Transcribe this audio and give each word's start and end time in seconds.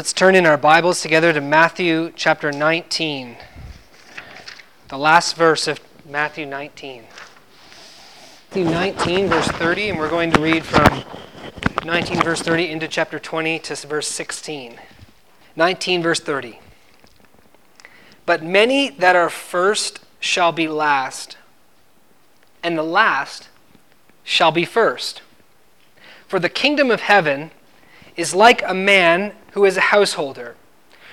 Let's 0.00 0.14
turn 0.14 0.34
in 0.34 0.46
our 0.46 0.56
Bibles 0.56 1.02
together 1.02 1.30
to 1.30 1.42
Matthew 1.42 2.10
chapter 2.16 2.50
19. 2.50 3.36
The 4.88 4.96
last 4.96 5.36
verse 5.36 5.68
of 5.68 5.78
Matthew 6.08 6.46
19. 6.46 7.04
Matthew 8.48 8.64
19, 8.64 9.28
verse 9.28 9.48
30, 9.48 9.90
and 9.90 9.98
we're 9.98 10.08
going 10.08 10.30
to 10.30 10.40
read 10.40 10.64
from 10.64 11.04
19, 11.84 12.22
verse 12.22 12.40
30 12.40 12.70
into 12.70 12.88
chapter 12.88 13.18
20 13.18 13.58
to 13.58 13.86
verse 13.86 14.08
16. 14.08 14.78
19, 15.54 16.02
verse 16.02 16.20
30. 16.20 16.58
But 18.24 18.42
many 18.42 18.88
that 18.88 19.16
are 19.16 19.28
first 19.28 20.00
shall 20.18 20.50
be 20.50 20.66
last, 20.66 21.36
and 22.62 22.78
the 22.78 22.82
last 22.82 23.50
shall 24.24 24.50
be 24.50 24.64
first. 24.64 25.20
For 26.26 26.40
the 26.40 26.48
kingdom 26.48 26.90
of 26.90 27.00
heaven 27.02 27.50
is 28.16 28.34
like 28.34 28.62
a 28.66 28.72
man 28.72 29.34
who 29.52 29.64
is 29.64 29.76
a 29.76 29.92
householder, 29.92 30.56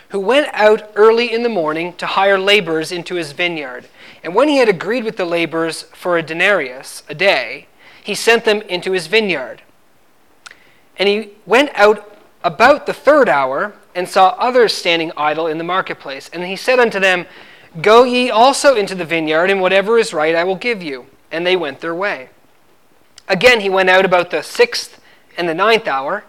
who 0.09 0.19
went 0.19 0.49
out 0.53 0.89
early 0.95 1.31
in 1.31 1.43
the 1.43 1.49
morning 1.49 1.93
to 1.93 2.05
hire 2.05 2.39
laborers 2.39 2.91
into 2.91 3.15
his 3.15 3.31
vineyard. 3.31 3.87
And 4.23 4.33
when 4.33 4.47
he 4.47 4.57
had 4.57 4.69
agreed 4.69 5.03
with 5.03 5.17
the 5.17 5.25
laborers 5.25 5.83
for 5.93 6.17
a 6.17 6.23
denarius 6.23 7.03
a 7.09 7.15
day, 7.15 7.67
he 8.03 8.15
sent 8.15 8.45
them 8.45 8.61
into 8.63 8.93
his 8.93 9.07
vineyard. 9.07 9.61
And 10.97 11.09
he 11.09 11.31
went 11.45 11.71
out 11.75 12.17
about 12.43 12.85
the 12.85 12.93
third 12.93 13.27
hour 13.27 13.73
and 13.93 14.07
saw 14.07 14.29
others 14.37 14.73
standing 14.73 15.11
idle 15.17 15.47
in 15.47 15.57
the 15.57 15.63
marketplace. 15.63 16.29
And 16.31 16.43
he 16.43 16.55
said 16.55 16.79
unto 16.79 16.99
them, 16.99 17.25
Go 17.81 18.03
ye 18.05 18.29
also 18.29 18.75
into 18.75 18.95
the 18.95 19.05
vineyard, 19.05 19.49
and 19.49 19.61
whatever 19.61 19.97
is 19.99 20.13
right 20.13 20.35
I 20.35 20.43
will 20.43 20.55
give 20.55 20.81
you. 20.81 21.07
And 21.31 21.45
they 21.45 21.55
went 21.55 21.81
their 21.81 21.93
way. 21.93 22.29
Again 23.27 23.59
he 23.59 23.69
went 23.69 23.89
out 23.89 24.05
about 24.05 24.31
the 24.31 24.41
sixth 24.41 25.01
and 25.37 25.49
the 25.49 25.53
ninth 25.53 25.87
hour 25.87 26.23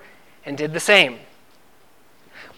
and 0.44 0.58
did 0.58 0.72
the 0.72 0.80
same. 0.80 1.20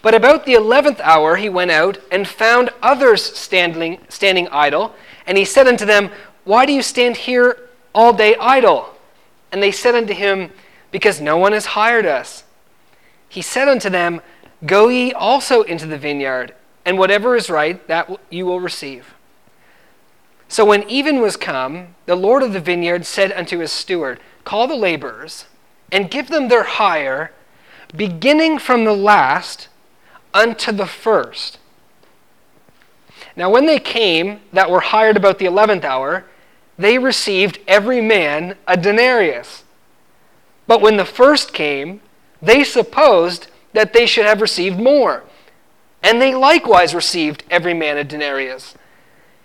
But 0.01 0.15
about 0.15 0.45
the 0.45 0.53
eleventh 0.53 0.99
hour 1.01 1.35
he 1.35 1.49
went 1.49 1.71
out 1.71 1.99
and 2.11 2.27
found 2.27 2.71
others 2.81 3.23
standing, 3.23 3.99
standing 4.09 4.47
idle, 4.49 4.95
and 5.27 5.37
he 5.37 5.45
said 5.45 5.67
unto 5.67 5.85
them, 5.85 6.09
Why 6.43 6.65
do 6.65 6.73
you 6.73 6.81
stand 6.81 7.17
here 7.17 7.69
all 7.93 8.13
day 8.13 8.35
idle? 8.39 8.95
And 9.51 9.61
they 9.61 9.71
said 9.71 9.95
unto 9.95 10.13
him, 10.13 10.51
Because 10.91 11.21
no 11.21 11.37
one 11.37 11.51
has 11.51 11.67
hired 11.67 12.05
us. 12.05 12.43
He 13.29 13.41
said 13.41 13.67
unto 13.67 13.89
them, 13.89 14.21
Go 14.65 14.89
ye 14.89 15.13
also 15.13 15.61
into 15.63 15.85
the 15.85 15.97
vineyard, 15.97 16.53
and 16.85 16.97
whatever 16.97 17.35
is 17.35 17.49
right, 17.49 17.85
that 17.87 18.09
you 18.29 18.45
will 18.45 18.59
receive. 18.59 19.13
So 20.47 20.65
when 20.65 20.87
even 20.89 21.21
was 21.21 21.37
come, 21.37 21.95
the 22.07 22.15
Lord 22.15 22.43
of 22.43 22.53
the 22.53 22.59
vineyard 22.59 23.05
said 23.05 23.31
unto 23.31 23.59
his 23.59 23.71
steward, 23.71 24.19
Call 24.43 24.67
the 24.67 24.75
laborers, 24.75 25.45
and 25.91 26.11
give 26.11 26.27
them 26.27 26.47
their 26.47 26.63
hire, 26.63 27.31
beginning 27.95 28.59
from 28.59 28.83
the 28.83 28.95
last 28.95 29.69
unto 30.33 30.71
the 30.71 30.85
first. 30.85 31.59
Now, 33.35 33.49
when 33.49 33.65
they 33.65 33.79
came 33.79 34.41
that 34.51 34.69
were 34.69 34.81
hired 34.81 35.17
about 35.17 35.39
the 35.39 35.45
eleventh 35.45 35.83
hour, 35.83 36.25
they 36.77 36.97
received 36.97 37.59
every 37.67 38.01
man 38.01 38.55
a 38.67 38.75
denarius. 38.75 39.63
But 40.67 40.81
when 40.81 40.97
the 40.97 41.05
first 41.05 41.53
came, 41.53 42.01
they 42.41 42.63
supposed 42.63 43.47
that 43.73 43.93
they 43.93 44.05
should 44.05 44.25
have 44.25 44.41
received 44.41 44.79
more. 44.79 45.23
And 46.03 46.21
they 46.21 46.33
likewise 46.33 46.95
received 46.95 47.43
every 47.49 47.73
man 47.73 47.97
a 47.97 48.03
denarius. 48.03 48.75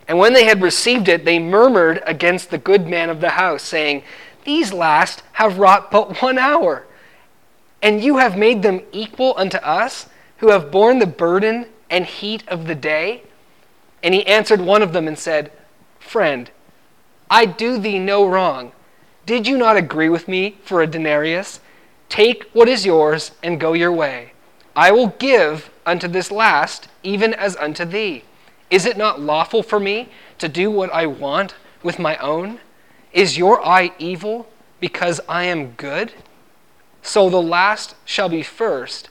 And 0.09 0.19
when 0.19 0.33
they 0.33 0.45
had 0.45 0.63
received 0.63 1.09
it, 1.09 1.25
they 1.25 1.39
murmured 1.39 2.03
against 2.07 2.51
the 2.51 2.59
good 2.59 2.87
man 2.87 3.11
of 3.11 3.21
the 3.21 3.31
house, 3.31 3.63
saying, 3.63 4.03
These 4.45 4.73
last 4.73 5.23
have 5.33 5.59
wrought 5.59 5.91
but 5.91 6.23
one 6.23 6.39
hour, 6.39 6.87
and 7.83 8.03
you 8.03 8.19
have 8.19 8.39
made 8.39 8.63
them 8.63 8.83
equal 8.93 9.35
unto 9.37 9.59
us 9.59 10.09
who 10.39 10.51
have 10.51 10.71
borne 10.71 10.99
the 10.99 11.07
burden 11.07 11.67
and 11.91 12.05
heat 12.05 12.47
of 12.49 12.67
the 12.67 12.75
day? 12.75 13.23
And 14.03 14.15
he 14.15 14.27
answered 14.27 14.61
one 14.61 14.83
of 14.83 14.93
them 14.93 15.09
and 15.09 15.19
said, 15.19 15.51
Friend, 15.99 16.51
I 17.31 17.47
do 17.47 17.79
thee 17.79 17.99
no 17.99 18.27
wrong. 18.27 18.73
Did 19.25 19.47
you 19.49 19.59
not 19.59 19.77
agree 19.77 20.09
with 20.09 20.29
me 20.29 20.59
for 20.63 20.81
a 20.81 20.87
denarius? 20.87 21.61
Take 22.09 22.45
what 22.53 22.69
is 22.69 22.87
yours 22.87 23.33
and 23.43 23.59
go 23.59 23.73
your 23.73 23.91
way. 23.91 24.33
I 24.77 24.93
will 24.93 25.09
give 25.19 25.71
unto 25.85 26.07
this 26.07 26.31
last, 26.31 26.89
even 27.03 27.35
as 27.35 27.57
unto 27.57 27.85
thee. 27.85 28.23
Is 28.71 28.87
it 28.87 28.97
not 28.97 29.21
lawful 29.21 29.63
for 29.63 29.81
me 29.81 30.09
to 30.39 30.49
do 30.49 30.71
what 30.71 30.93
I 30.93 31.07
want 31.07 31.55
with 31.83 31.99
my 31.99 32.17
own? 32.19 32.61
Is 33.13 33.39
your 33.39 33.65
eye 33.67 33.93
evil 33.99 34.49
because 34.81 35.21
I 35.29 35.45
am 35.45 35.73
good? 35.73 36.13
So 37.03 37.31
the 37.31 37.43
last 37.43 37.95
shall 38.05 38.29
be 38.29 38.43
first, 38.43 39.09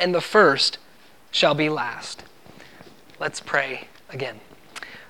and 0.00 0.14
the 0.14 0.20
first 0.20 0.78
shall 1.30 1.54
be 1.54 1.68
last. 1.68 2.22
Let's 3.18 3.40
pray 3.40 3.88
again. 4.10 4.40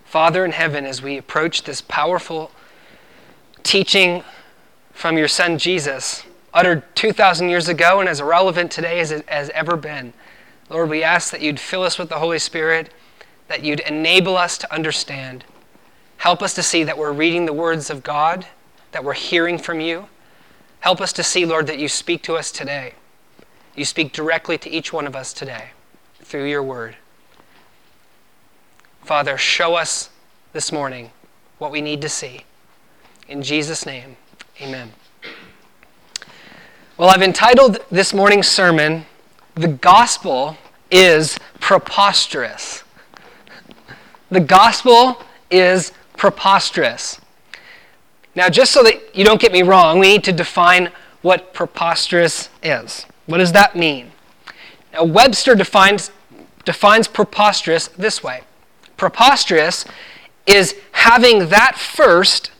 Father 0.04 0.44
in 0.44 0.52
heaven, 0.52 0.86
as 0.86 1.02
we 1.02 1.18
approach 1.18 1.64
this 1.64 1.80
powerful 1.80 2.50
teaching 3.62 4.22
from 4.92 5.18
your 5.18 5.28
Son 5.28 5.58
Jesus, 5.58 6.24
uttered 6.52 6.82
2,000 6.94 7.48
years 7.48 7.68
ago 7.68 8.00
and 8.00 8.08
as 8.08 8.22
relevant 8.22 8.70
today 8.70 9.00
as 9.00 9.10
it 9.10 9.28
has 9.28 9.50
ever 9.50 9.76
been, 9.76 10.12
Lord, 10.70 10.88
we 10.88 11.02
ask 11.02 11.30
that 11.32 11.40
you'd 11.40 11.60
fill 11.60 11.82
us 11.82 11.98
with 11.98 12.08
the 12.08 12.18
Holy 12.18 12.38
Spirit, 12.38 12.92
that 13.48 13.64
you'd 13.64 13.80
enable 13.80 14.36
us 14.36 14.56
to 14.58 14.72
understand. 14.72 15.44
Help 16.18 16.42
us 16.42 16.54
to 16.54 16.62
see 16.62 16.84
that 16.84 16.96
we're 16.96 17.12
reading 17.12 17.44
the 17.44 17.52
words 17.52 17.90
of 17.90 18.02
God, 18.02 18.46
that 18.92 19.04
we're 19.04 19.12
hearing 19.14 19.58
from 19.58 19.80
you. 19.80 20.08
Help 20.80 21.00
us 21.00 21.12
to 21.14 21.22
see, 21.22 21.44
Lord, 21.44 21.66
that 21.66 21.78
you 21.78 21.88
speak 21.88 22.22
to 22.22 22.36
us 22.36 22.50
today. 22.52 22.94
You 23.76 23.84
speak 23.84 24.12
directly 24.12 24.56
to 24.58 24.70
each 24.70 24.92
one 24.92 25.06
of 25.06 25.16
us 25.16 25.32
today 25.32 25.70
through 26.20 26.44
your 26.44 26.62
word. 26.62 26.96
Father, 29.02 29.36
show 29.36 29.74
us 29.74 30.10
this 30.52 30.70
morning 30.70 31.10
what 31.58 31.70
we 31.70 31.80
need 31.80 32.00
to 32.02 32.08
see. 32.08 32.44
In 33.28 33.42
Jesus' 33.42 33.84
name, 33.84 34.16
amen. 34.60 34.92
Well, 36.96 37.10
I've 37.10 37.22
entitled 37.22 37.78
this 37.90 38.14
morning's 38.14 38.46
sermon, 38.46 39.06
The 39.56 39.68
Gospel 39.68 40.56
is 40.90 41.36
Preposterous. 41.58 42.84
The 44.30 44.40
Gospel 44.40 45.20
is 45.50 45.92
preposterous. 46.16 47.20
Now, 48.36 48.48
just 48.48 48.72
so 48.72 48.82
that 48.84 49.16
you 49.16 49.24
don't 49.24 49.40
get 49.40 49.52
me 49.52 49.62
wrong, 49.62 49.98
we 49.98 50.08
need 50.08 50.24
to 50.24 50.32
define 50.32 50.90
what 51.22 51.52
preposterous 51.52 52.48
is. 52.62 53.06
What 53.26 53.38
does 53.38 53.52
that 53.52 53.74
mean? 53.74 54.12
Now, 54.92 55.04
Webster 55.04 55.54
defines, 55.54 56.10
defines 56.64 57.08
preposterous 57.08 57.88
this 57.88 58.22
way 58.22 58.42
Preposterous 58.96 59.84
is 60.46 60.74
having 60.92 61.48
that 61.48 61.76
first 61.76 62.50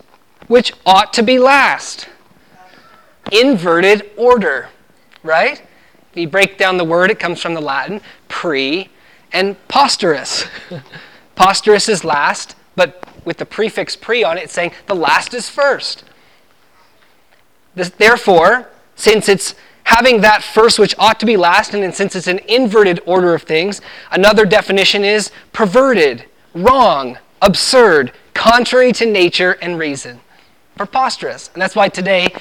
which 0.49 0.73
ought 0.85 1.13
to 1.15 1.23
be 1.23 1.39
last. 1.39 2.09
Inverted 3.33 4.11
order, 4.17 4.69
right? 5.23 5.63
If 6.11 6.17
you 6.17 6.29
break 6.29 6.59
down 6.59 6.77
the 6.77 6.85
word, 6.85 7.11
it 7.11 7.19
comes 7.19 7.41
from 7.41 7.55
the 7.55 7.61
Latin 7.61 8.01
pre 8.29 8.91
and 9.33 9.57
posterous. 9.69 10.47
posterous 11.37 11.89
is 11.89 12.05
last, 12.05 12.55
but 12.77 13.09
with 13.25 13.39
the 13.39 13.47
prefix 13.47 13.97
pre 13.97 14.23
on 14.23 14.39
it, 14.39 14.45
it's 14.45 14.53
saying 14.53 14.73
the 14.87 14.95
last 14.95 15.35
is 15.35 15.49
first. 15.49 16.05
This, 17.75 17.89
therefore, 17.89 18.69
since 18.95 19.29
it's 19.29 19.55
having 19.85 20.21
that 20.23 20.43
first 20.43 20.79
which 20.79 20.95
ought 20.99 21.21
to 21.21 21.27
be 21.27 21.37
last, 21.37 21.75
and 21.75 21.95
since 21.95 22.17
it's 22.17 22.27
an 22.27 22.41
inverted 22.49 23.01
order 23.07 23.35
of 23.35 23.43
things, 23.43 23.81
another 24.11 24.45
definition 24.45 25.05
is 25.05 25.31
perverted, 25.53 26.25
wrong, 26.55 27.19
absurd, 27.41 28.13
contrary 28.33 28.93
to 28.93 29.07
nature 29.07 29.53
and 29.63 29.79
reason. 29.79 30.21
Preposterous. 30.77 31.51
And 31.53 31.63
that's 31.63 31.77
why 31.77 31.89
today 31.89 32.35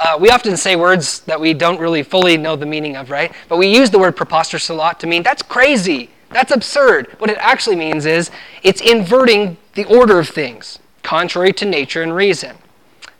uh, 0.00 0.16
we 0.20 0.30
often 0.30 0.56
say 0.56 0.76
words 0.76 1.20
that 1.20 1.40
we 1.40 1.54
don't 1.54 1.80
really 1.80 2.02
fully 2.02 2.36
know 2.36 2.56
the 2.56 2.66
meaning 2.66 2.96
of, 2.96 3.10
right? 3.10 3.32
But 3.48 3.58
we 3.58 3.66
use 3.66 3.90
the 3.90 3.98
word 3.98 4.16
preposterous 4.16 4.68
a 4.68 4.74
lot 4.74 5.00
to 5.00 5.06
mean 5.06 5.22
that's 5.22 5.42
crazy, 5.42 6.10
that's 6.30 6.52
absurd. 6.52 7.08
What 7.18 7.30
it 7.30 7.38
actually 7.40 7.76
means 7.76 8.06
is 8.06 8.30
it's 8.62 8.80
inverting 8.80 9.56
the 9.74 9.84
order 9.84 10.18
of 10.18 10.28
things, 10.28 10.78
contrary 11.02 11.52
to 11.54 11.64
nature 11.64 12.02
and 12.02 12.14
reason. 12.14 12.56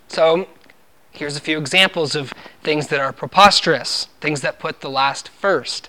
So 0.09 0.49
Here's 1.17 1.37
a 1.37 1.41
few 1.41 1.57
examples 1.57 2.15
of 2.15 2.35
things 2.63 2.89
that 2.89 3.01
are 3.01 3.11
preposterous, 3.11 4.09
things 4.21 4.43
that 4.43 4.59
put 4.59 4.83
the 4.83 4.91
last 4.91 5.31
first. 5.31 5.89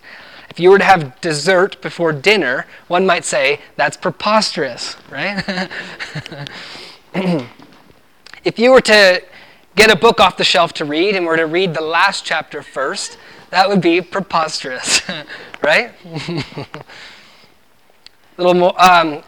If 0.50 0.58
you 0.58 0.70
were 0.70 0.78
to 0.78 0.86
have 0.86 1.20
dessert 1.20 1.82
before 1.82 2.14
dinner, 2.14 2.66
one 2.88 3.06
might 3.06 3.26
say 3.26 3.60
that's 3.76 3.98
preposterous, 3.98 4.96
right? 5.10 5.70
if 8.46 8.58
you 8.58 8.72
were 8.72 8.80
to 8.80 9.22
get 9.76 9.92
a 9.92 9.98
book 9.98 10.22
off 10.22 10.38
the 10.38 10.46
shelf 10.46 10.72
to 10.76 10.86
read 10.86 11.14
and 11.14 11.26
were 11.26 11.36
to 11.36 11.46
read 11.46 11.74
the 11.74 11.84
last 11.84 12.24
chapter 12.24 12.62
first, 12.62 13.18
that 13.50 13.68
would 13.68 13.82
be 13.82 14.00
preposterous, 14.00 15.02
right? 15.62 15.92
little 18.38 18.54
more. 18.54 18.82
Um, 18.82 19.24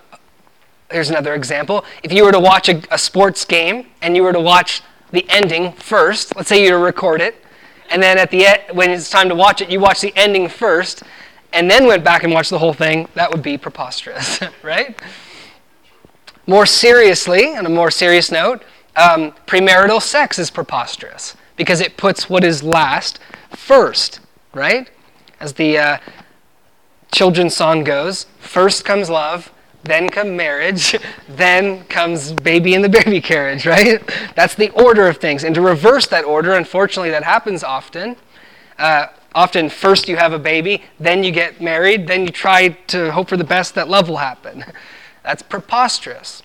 here's 0.90 1.10
another 1.10 1.34
example. 1.34 1.84
If 2.04 2.14
you 2.14 2.24
were 2.24 2.32
to 2.32 2.40
watch 2.40 2.70
a, 2.70 2.82
a 2.90 2.98
sports 2.98 3.44
game 3.44 3.88
and 4.02 4.16
you 4.16 4.24
were 4.24 4.34
to 4.34 4.40
watch 4.40 4.82
the 5.12 5.26
ending 5.30 5.74
first. 5.74 6.36
Let's 6.36 6.50
say 6.50 6.64
you 6.66 6.76
record 6.78 7.22
it, 7.22 7.44
and 7.90 8.02
then 8.02 8.18
at 8.18 8.32
the 8.32 8.46
end, 8.46 8.62
when 8.74 8.92
it's 8.92 9.10
time 9.10 9.30
to 9.30 9.36
watch 9.36 9.62
it, 9.62 9.70
you 9.70 9.80
watch 9.80 10.02
the 10.02 10.14
ending 10.16 10.48
first. 10.48 11.04
and 11.52 11.70
then 11.70 11.88
went 11.88 12.04
back 12.04 12.24
and 12.24 12.32
watched 12.32 12.52
the 12.52 12.60
whole 12.60 12.74
thing, 12.74 13.08
that 13.16 13.32
would 13.32 13.42
be 13.42 13.58
preposterous, 13.58 14.40
right? 14.64 15.00
More 16.46 16.68
seriously, 16.68 17.56
on 17.56 17.66
a 17.66 17.70
more 17.70 17.90
serious 17.90 18.32
note, 18.32 18.64
um, 18.96 19.32
premarital 19.48 20.02
sex 20.02 20.38
is 20.38 20.52
preposterous 20.52 21.36
because 21.56 21.82
it 21.82 21.98
puts 21.98 22.30
what 22.30 22.44
is 22.44 22.62
last 22.62 23.20
first, 23.50 24.20
right? 24.54 24.90
As 25.40 25.54
the 25.54 25.78
uh, 25.78 25.98
children's 27.12 27.56
song 27.56 27.84
goes, 27.84 28.26
first 28.40 28.86
comes 28.86 29.10
love, 29.10 29.52
then 29.84 30.10
come 30.10 30.36
marriage, 30.36 30.96
then 31.28 31.84
comes 31.86 32.34
baby 32.34 32.74
in 32.74 32.82
the 32.82 32.90
baby 32.90 33.22
carriage, 33.22 33.66
right? 33.66 34.02
That's 34.36 34.56
the 34.56 34.70
order 34.72 35.08
of 35.08 35.18
things. 35.18 35.44
And 35.44 35.56
to 35.56 35.62
reverse 35.62 36.08
that 36.08 36.26
order, 36.26 36.54
unfortunately, 36.54 37.12
that 37.12 37.24
happens 37.24 37.64
often. 37.64 38.16
Uh, 38.78 39.08
often, 39.34 39.70
first 39.70 40.08
you 40.08 40.18
have 40.18 40.34
a 40.34 40.40
baby, 40.40 40.84
then 41.00 41.24
you 41.24 41.32
get 41.32 41.62
married, 41.62 42.08
then 42.08 42.22
you 42.22 42.30
try 42.30 42.70
to 42.88 43.12
hope 43.12 43.30
for 43.30 43.38
the 43.38 43.44
best 43.44 43.76
that 43.76 43.88
love 43.88 44.10
will 44.10 44.18
happen. 44.18 44.66
That's 45.24 45.44
preposterous. 45.44 46.44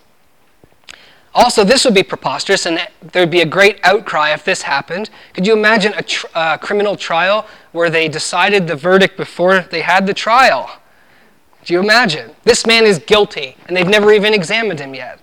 Also, 1.35 1.65
this 1.65 1.85
would 1.85 1.95
be 1.95 2.05
preposterous, 2.05 2.65
and 2.65 2.87
there'd 3.03 3.31
be 3.31 3.41
a 3.41 3.47
great 3.47 3.81
outcry 3.83 4.33
if 4.33 4.45
this 4.45 4.63
happened. 4.63 5.11
Could 5.33 5.47
you 5.47 5.53
imagine 5.53 5.93
a 5.97 6.03
tr- 6.03 6.27
uh, 6.33 6.57
criminal 6.59 6.97
trial 6.97 7.49
where 7.73 7.91
they 7.91 8.09
decided 8.09 8.69
the 8.69 8.77
verdict 8.77 9.17
before 9.17 9.61
they 9.61 9.81
had 9.81 10.07
the 10.07 10.15
trial? 10.15 10.71
Do 11.65 11.75
you 11.75 11.81
imagine? 11.81 12.31
This 12.45 12.67
man 12.67 12.85
is 12.85 12.99
guilty, 12.99 13.57
and 13.67 13.77
they've 13.77 13.87
never 13.87 14.13
even 14.13 14.35
examined 14.35 14.81
him 14.81 14.95
yet. 14.95 15.21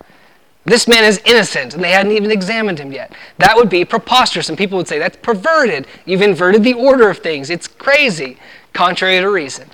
This 0.64 0.86
man 0.86 1.04
is 1.04 1.20
innocent, 1.24 1.74
and 1.74 1.82
they 1.82 1.90
hadn't 1.90 2.12
even 2.12 2.30
examined 2.30 2.78
him 2.78 2.92
yet. 2.92 3.12
That 3.38 3.56
would 3.56 3.68
be 3.68 3.84
preposterous, 3.84 4.48
and 4.48 4.56
people 4.56 4.78
would 4.78 4.88
say, 4.88 4.98
that's 4.98 5.16
perverted. 5.16 5.86
You've 6.04 6.22
inverted 6.22 6.62
the 6.62 6.74
order 6.74 7.10
of 7.10 7.18
things. 7.18 7.50
It's 7.50 7.66
crazy, 7.66 8.38
contrary 8.72 9.20
to 9.20 9.28
reason. 9.28 9.68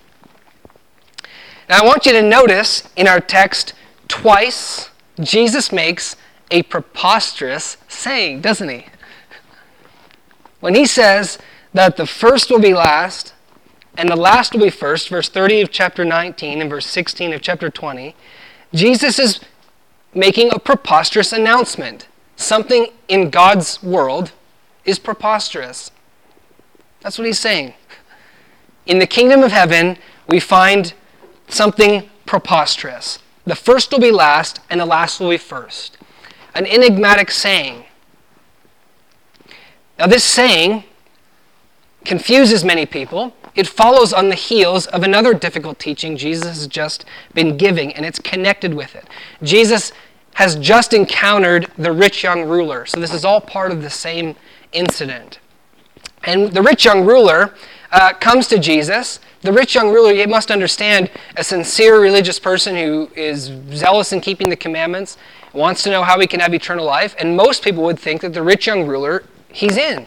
Now, 1.69 1.83
I 1.83 1.87
want 1.87 2.07
you 2.07 2.13
to 2.13 2.23
notice 2.23 2.89
in 2.97 3.07
our 3.07 3.21
text, 3.21 3.75
twice 4.09 4.89
Jesus 5.21 5.71
makes 5.71 6.17
a 6.51 6.63
preposterous 6.63 7.77
saying, 7.89 8.41
doesn't 8.41 8.69
he? 8.69 8.87
When 10.61 10.75
he 10.75 10.87
says 10.87 11.39
that 11.75 11.99
the 11.99 12.07
first 12.07 12.51
will 12.51 12.61
be 12.61 12.73
last 12.73 13.35
and 13.99 14.09
the 14.09 14.17
last 14.17 14.53
will 14.53 14.61
be 14.61 14.71
first, 14.71 15.09
verse 15.09 15.29
30 15.29 15.61
of 15.61 15.73
chapter 15.73 16.05
19 16.05 16.61
and 16.61 16.71
verse 16.71 16.87
16 16.87 17.33
of 17.33 17.43
chapter 17.43 17.69
20, 17.69 18.15
Jesus 18.73 19.19
is 19.19 19.41
making 20.15 20.51
a 20.53 20.61
preposterous 20.61 21.33
announcement. 21.33 22.07
Something 22.37 22.93
in 23.09 23.29
God's 23.29 23.83
world 23.83 24.31
is 24.85 25.01
preposterous. 25.01 25.91
That's 27.01 27.19
what 27.19 27.27
he's 27.27 27.41
saying. 27.41 27.75
In 28.87 29.01
the 29.01 29.07
kingdom 29.07 29.43
of 29.43 29.51
heaven, 29.51 29.99
we 30.29 30.39
find 30.39 30.95
something 31.49 32.09
preposterous. 32.25 33.19
The 33.47 33.57
first 33.57 33.91
will 33.91 33.99
be 33.99 34.13
last, 34.13 34.61
and 34.71 34.81
the 34.81 34.87
last 34.87 35.19
will 35.19 35.31
be 35.31 35.39
first. 35.39 35.99
An 36.55 36.67
enigmatic 36.67 37.33
saying. 37.33 37.85
Now, 39.99 40.07
this 40.07 40.23
saying 40.23 40.85
confuses 42.05 42.65
many 42.65 42.87
people 42.87 43.35
it 43.59 43.67
follows 43.67 44.13
on 44.13 44.29
the 44.29 44.37
heels 44.37 44.87
of 44.87 45.03
another 45.03 45.35
difficult 45.35 45.81
teaching 45.81 46.17
Jesus 46.17 46.59
has 46.59 46.67
just 46.69 47.05
been 47.35 47.57
giving, 47.57 47.93
and 47.93 48.07
it's 48.07 48.21
connected 48.21 48.73
with 48.73 48.95
it. 48.95 49.09
Jesus 49.43 49.91
has 50.35 50.55
just 50.55 50.93
encountered 50.93 51.67
the 51.77 51.91
rich 51.91 52.23
young 52.23 52.45
ruler, 52.45 52.87
so 52.87 53.01
this 53.01 53.13
is 53.13 53.25
all 53.25 53.41
part 53.41 53.73
of 53.73 53.83
the 53.83 53.91
same 53.91 54.37
incident. 54.71 55.41
And 56.23 56.53
the 56.53 56.63
rich 56.63 56.85
young 56.85 57.05
ruler 57.05 57.53
uh, 57.91 58.13
comes 58.13 58.47
to 58.47 58.61
Jesus. 58.61 59.19
The 59.41 59.53
rich 59.53 59.75
young 59.75 59.93
ruler, 59.93 60.13
you 60.13 60.29
must 60.29 60.53
understand, 60.53 61.11
a 61.37 61.43
sincere 61.43 62.01
religious 62.01 62.39
person 62.39 62.77
who 62.77 63.11
is 63.17 63.51
zealous 63.73 64.13
in 64.13 64.21
keeping 64.21 64.51
the 64.51 64.57
commandments, 64.57 65.17
wants 65.53 65.83
to 65.83 65.91
know 65.91 66.05
how 66.05 66.21
he 66.21 66.29
can 66.29 66.39
have 66.39 66.55
eternal 66.55 66.85
life, 66.85 67.17
and 67.19 67.37
most 67.37 67.65
people 67.65 67.83
would 67.83 67.99
think 67.99 68.21
that 68.21 68.35
the 68.35 68.43
rich 68.43 68.69
young 68.69 68.87
ruler, 68.87 69.25
he's 69.53 69.77
in. 69.77 70.07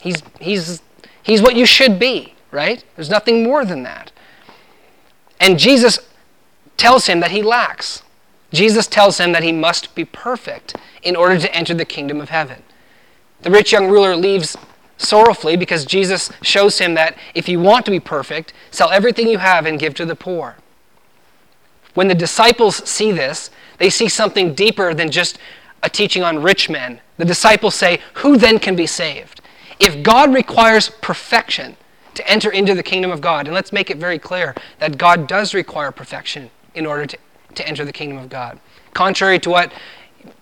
He's, 0.00 0.22
he's 0.40 0.80
He's 1.22 1.42
what 1.42 1.56
you 1.56 1.66
should 1.66 1.98
be, 1.98 2.34
right? 2.50 2.84
There's 2.96 3.10
nothing 3.10 3.42
more 3.42 3.64
than 3.64 3.82
that. 3.84 4.12
And 5.40 5.58
Jesus 5.58 5.98
tells 6.76 7.06
him 7.06 7.20
that 7.20 7.30
he 7.30 7.42
lacks. 7.42 8.02
Jesus 8.52 8.86
tells 8.86 9.18
him 9.18 9.32
that 9.32 9.42
he 9.42 9.52
must 9.52 9.94
be 9.94 10.04
perfect 10.04 10.76
in 11.02 11.16
order 11.16 11.38
to 11.38 11.54
enter 11.54 11.74
the 11.74 11.84
kingdom 11.84 12.20
of 12.20 12.28
heaven. 12.28 12.62
The 13.42 13.50
rich 13.50 13.72
young 13.72 13.88
ruler 13.88 14.14
leaves 14.14 14.56
sorrowfully 14.98 15.56
because 15.56 15.84
Jesus 15.84 16.30
shows 16.42 16.78
him 16.78 16.94
that 16.94 17.16
if 17.34 17.48
you 17.48 17.58
want 17.60 17.84
to 17.86 17.90
be 17.90 18.00
perfect, 18.00 18.52
sell 18.70 18.90
everything 18.90 19.28
you 19.28 19.38
have 19.38 19.66
and 19.66 19.78
give 19.78 19.94
to 19.94 20.06
the 20.06 20.14
poor. 20.14 20.56
When 21.94 22.08
the 22.08 22.14
disciples 22.14 22.76
see 22.88 23.12
this, 23.12 23.50
they 23.78 23.90
see 23.90 24.08
something 24.08 24.54
deeper 24.54 24.94
than 24.94 25.10
just 25.10 25.38
a 25.82 25.90
teaching 25.90 26.22
on 26.22 26.42
rich 26.42 26.70
men. 26.70 27.00
The 27.16 27.24
disciples 27.24 27.74
say, 27.74 28.00
Who 28.14 28.36
then 28.36 28.58
can 28.58 28.76
be 28.76 28.86
saved? 28.86 29.31
If 29.82 30.00
God 30.04 30.32
requires 30.32 30.88
perfection 30.88 31.76
to 32.14 32.30
enter 32.30 32.52
into 32.52 32.72
the 32.72 32.84
kingdom 32.84 33.10
of 33.10 33.20
God, 33.20 33.48
and 33.48 33.54
let's 33.54 33.72
make 33.72 33.90
it 33.90 33.96
very 33.96 34.16
clear 34.16 34.54
that 34.78 34.96
God 34.96 35.26
does 35.26 35.54
require 35.54 35.90
perfection 35.90 36.52
in 36.72 36.86
order 36.86 37.04
to, 37.04 37.18
to 37.56 37.66
enter 37.66 37.84
the 37.84 37.92
kingdom 37.92 38.18
of 38.18 38.28
God, 38.28 38.60
contrary 38.94 39.40
to 39.40 39.50
what 39.50 39.72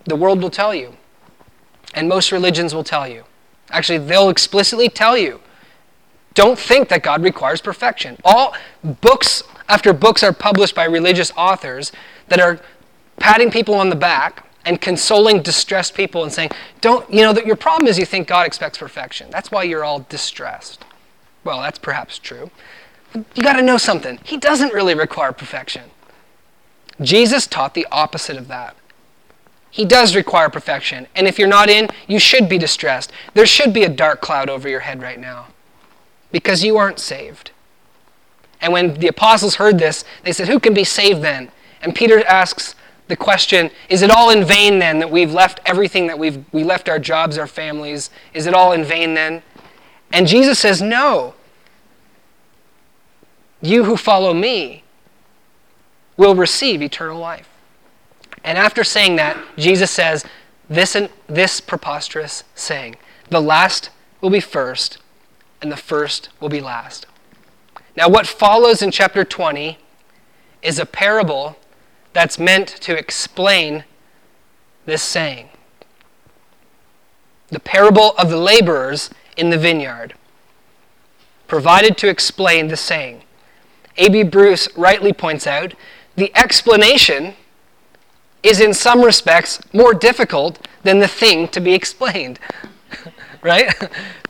the 0.05 0.15
world 0.15 0.43
will 0.43 0.51
tell 0.51 0.75
you, 0.75 0.95
and 1.95 2.07
most 2.07 2.31
religions 2.31 2.75
will 2.75 2.83
tell 2.83 3.07
you. 3.07 3.23
Actually, 3.71 3.97
they'll 3.97 4.29
explicitly 4.29 4.89
tell 4.89 5.17
you 5.17 5.41
don't 6.35 6.59
think 6.59 6.89
that 6.89 7.01
God 7.01 7.23
requires 7.23 7.61
perfection. 7.61 8.17
All 8.23 8.53
books 8.83 9.43
after 9.67 9.91
books 9.91 10.21
are 10.21 10.31
published 10.31 10.75
by 10.75 10.85
religious 10.85 11.31
authors 11.35 11.91
that 12.27 12.39
are 12.39 12.59
patting 13.17 13.49
people 13.49 13.73
on 13.73 13.89
the 13.89 13.95
back 13.95 14.45
and 14.65 14.79
consoling 14.79 15.41
distressed 15.41 15.95
people 15.95 16.23
and 16.23 16.31
saying, 16.31 16.51
don't, 16.81 17.11
you 17.11 17.21
know, 17.21 17.33
that 17.33 17.45
your 17.45 17.55
problem 17.55 17.87
is 17.87 17.97
you 17.97 18.05
think 18.05 18.27
God 18.27 18.45
expects 18.45 18.77
perfection. 18.77 19.29
That's 19.31 19.51
why 19.51 19.63
you're 19.63 19.83
all 19.83 20.05
distressed. 20.09 20.85
Well, 21.43 21.61
that's 21.61 21.79
perhaps 21.79 22.19
true. 22.19 22.51
You 23.13 23.43
got 23.43 23.53
to 23.53 23.61
know 23.61 23.77
something. 23.77 24.19
He 24.23 24.37
doesn't 24.37 24.73
really 24.73 24.93
require 24.93 25.31
perfection. 25.31 25.83
Jesus 27.01 27.47
taught 27.47 27.73
the 27.73 27.87
opposite 27.91 28.37
of 28.37 28.47
that. 28.47 28.75
He 29.71 29.85
does 29.85 30.15
require 30.15 30.49
perfection. 30.49 31.07
And 31.15 31.27
if 31.27 31.39
you're 31.39 31.47
not 31.47 31.69
in, 31.69 31.89
you 32.07 32.19
should 32.19 32.47
be 32.49 32.57
distressed. 32.57 33.11
There 33.33 33.45
should 33.45 33.73
be 33.73 33.83
a 33.83 33.89
dark 33.89 34.21
cloud 34.21 34.49
over 34.49 34.69
your 34.69 34.81
head 34.81 35.01
right 35.01 35.19
now 35.19 35.47
because 36.31 36.63
you 36.63 36.77
aren't 36.77 36.99
saved. 36.99 37.51
And 38.59 38.73
when 38.73 38.95
the 38.95 39.07
apostles 39.07 39.55
heard 39.55 39.79
this, 39.79 40.03
they 40.23 40.33
said, 40.33 40.47
Who 40.47 40.59
can 40.59 40.73
be 40.73 40.83
saved 40.83 41.21
then? 41.21 41.51
And 41.81 41.95
Peter 41.95 42.23
asks, 42.25 42.75
the 43.11 43.17
question 43.17 43.69
is 43.89 44.01
it 44.03 44.09
all 44.09 44.29
in 44.29 44.45
vain 44.45 44.79
then 44.79 44.99
that 44.99 45.11
we've 45.11 45.33
left 45.33 45.59
everything 45.65 46.07
that 46.07 46.17
we've 46.17 46.45
we 46.53 46.63
left 46.63 46.87
our 46.87 46.97
jobs 46.97 47.37
our 47.37 47.45
families? 47.45 48.09
Is 48.33 48.45
it 48.45 48.53
all 48.53 48.71
in 48.71 48.85
vain 48.85 49.15
then? 49.15 49.43
And 50.13 50.25
jesus 50.25 50.59
says 50.59 50.81
no. 50.81 51.33
You 53.61 53.83
who 53.83 53.97
follow 53.97 54.33
me 54.33 54.85
will 56.15 56.35
receive 56.35 56.81
eternal 56.81 57.19
life. 57.19 57.49
And 58.45 58.57
after 58.57 58.81
saying 58.85 59.17
that 59.17 59.37
jesus 59.57 59.91
says 59.91 60.23
this 60.69 60.95
this 61.27 61.59
preposterous 61.59 62.45
saying 62.55 62.95
the 63.27 63.41
last 63.41 63.89
will 64.21 64.29
be 64.29 64.39
first 64.39 64.99
and 65.61 65.69
the 65.69 65.75
first 65.75 66.29
will 66.39 66.47
be 66.47 66.61
last. 66.61 67.07
Now 67.97 68.07
what 68.07 68.25
follows 68.25 68.81
in 68.81 68.89
chapter 68.89 69.25
20 69.25 69.77
is 70.61 70.79
a 70.79 70.85
parable 70.85 71.57
that's 72.13 72.39
meant 72.39 72.67
to 72.67 72.97
explain 72.97 73.83
this 74.85 75.01
saying. 75.01 75.49
The 77.49 77.59
parable 77.59 78.11
of 78.17 78.29
the 78.29 78.37
laborers 78.37 79.09
in 79.37 79.49
the 79.49 79.57
vineyard, 79.57 80.13
provided 81.47 81.97
to 81.97 82.07
explain 82.07 82.67
the 82.67 82.77
saying. 82.77 83.23
A.B. 83.97 84.23
Bruce 84.23 84.69
rightly 84.77 85.11
points 85.11 85.45
out 85.45 85.73
the 86.15 86.31
explanation 86.35 87.33
is 88.43 88.59
in 88.59 88.73
some 88.73 89.01
respects 89.01 89.59
more 89.73 89.93
difficult 89.93 90.65
than 90.83 90.99
the 90.99 91.07
thing 91.07 91.47
to 91.49 91.59
be 91.59 91.73
explained. 91.73 92.39
right? 93.41 93.73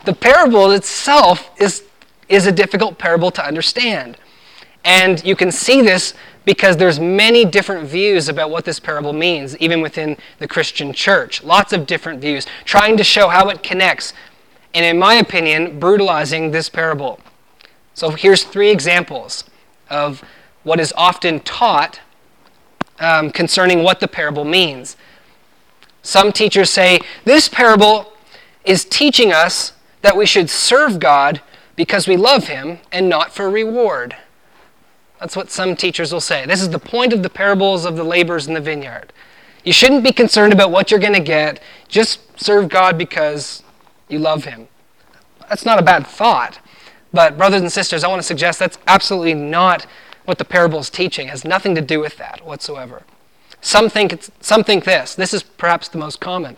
The 0.06 0.14
parable 0.14 0.72
itself 0.72 1.52
is, 1.60 1.84
is 2.28 2.48
a 2.48 2.52
difficult 2.52 2.98
parable 2.98 3.32
to 3.32 3.46
understand. 3.46 4.18
And 4.84 5.24
you 5.24 5.36
can 5.36 5.52
see 5.52 5.82
this 5.82 6.14
because 6.46 6.78
there's 6.78 7.00
many 7.00 7.46
different 7.46 7.88
views 7.88 8.28
about 8.28 8.50
what 8.50 8.66
this 8.66 8.80
parable 8.80 9.14
means 9.14 9.56
even 9.58 9.82
within 9.82 10.18
the 10.40 10.48
christian 10.48 10.92
church. 10.92 11.44
Lots 11.44 11.72
of 11.74 11.86
different 11.86 12.20
views 12.20 12.48
trying 12.66 12.98
to 12.98 13.04
show 13.04 13.30
how 13.30 13.50
it 13.50 13.62
connects 13.62 14.14
and 14.74 14.86
in 14.86 14.98
my 14.98 15.16
opinion 15.16 15.80
brutalizing 15.80 16.52
this 16.52 16.70
parable. 16.70 17.20
So 17.94 18.12
here's 18.12 18.44
three 18.44 18.72
examples 18.72 19.44
of 19.90 20.24
what 20.64 20.80
is 20.80 20.94
often 20.96 21.42
taught 21.42 22.00
um, 23.00 23.32
concerning 23.32 23.84
what 23.84 24.00
the 24.00 24.08
parable 24.08 24.46
means. 24.46 24.96
Some 26.02 26.32
teachers 26.32 26.70
say 26.70 27.00
this 27.26 27.50
parable 27.50 28.14
is 28.64 28.86
teaching 28.86 29.32
us 29.32 29.74
that 30.02 30.16
we 30.16 30.26
should 30.26 30.50
serve 30.50 31.00
god 31.00 31.42
because 31.76 32.08
we 32.08 32.18
love 32.18 32.48
him 32.48 32.80
and 32.92 33.10
not 33.10 33.34
for 33.34 33.50
reward. 33.50 34.16
That's 35.22 35.36
what 35.36 35.52
some 35.52 35.76
teachers 35.76 36.12
will 36.12 36.20
say. 36.20 36.48
This 36.48 36.62
is 36.62 36.70
the 36.70 36.80
point 36.80 37.14
of 37.14 37.22
the 37.22 37.30
parables 37.30 37.86
of 37.86 37.96
the 37.96 38.04
laborers 38.04 38.48
in 38.48 38.56
the 38.56 38.60
vineyard. 38.60 39.14
You 39.64 39.72
shouldn't 39.72 40.04
be 40.04 40.12
concerned 40.12 40.52
about 40.52 40.72
what 40.72 40.90
you're 40.90 41.00
going 41.00 41.14
to 41.14 41.20
get. 41.20 41.62
Just 41.88 42.40
serve 42.42 42.70
God 42.70 42.98
because 42.98 43.62
you 44.10 44.18
love 44.18 44.46
him. 44.46 44.68
That's 45.48 45.64
not 45.64 45.78
a 45.78 45.84
bad 45.84 46.08
thought. 46.08 46.60
But, 47.14 47.38
brothers 47.38 47.62
and 47.62 47.72
sisters, 47.72 48.04
I 48.04 48.08
want 48.08 48.20
to 48.20 48.28
suggest 48.28 48.58
that's 48.58 48.80
absolutely 48.88 49.36
not 49.36 49.86
what 50.26 50.40
the 50.40 50.46
parable 50.46 50.80
is 50.80 50.90
teaching. 50.90 51.28
It 51.28 51.32
has 51.32 51.46
nothing 51.46 51.76
to 51.76 51.82
do 51.82 52.00
with 52.00 52.18
that 52.18 52.44
whatsoever. 52.44 53.04
Some 53.62 53.90
think, 53.90 54.28
some 54.40 54.64
think 54.64 54.86
this. 54.86 55.14
This 55.14 55.36
is 55.36 55.44
perhaps 55.44 55.88
the 55.88 56.00
most 56.00 56.20
common. 56.20 56.58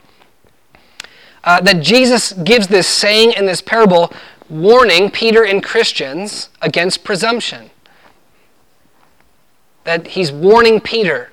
Uh, 1.44 1.60
that 1.60 1.82
Jesus 1.82 2.32
gives 2.32 2.68
this 2.68 2.88
saying 2.88 3.34
in 3.34 3.46
this 3.46 3.62
parable 3.62 4.14
warning 4.50 5.12
Peter 5.12 5.44
and 5.44 5.62
Christians 5.62 6.48
against 6.62 7.04
presumption. 7.04 7.72
That 9.84 10.08
he's 10.08 10.32
warning 10.32 10.80
Peter. 10.80 11.32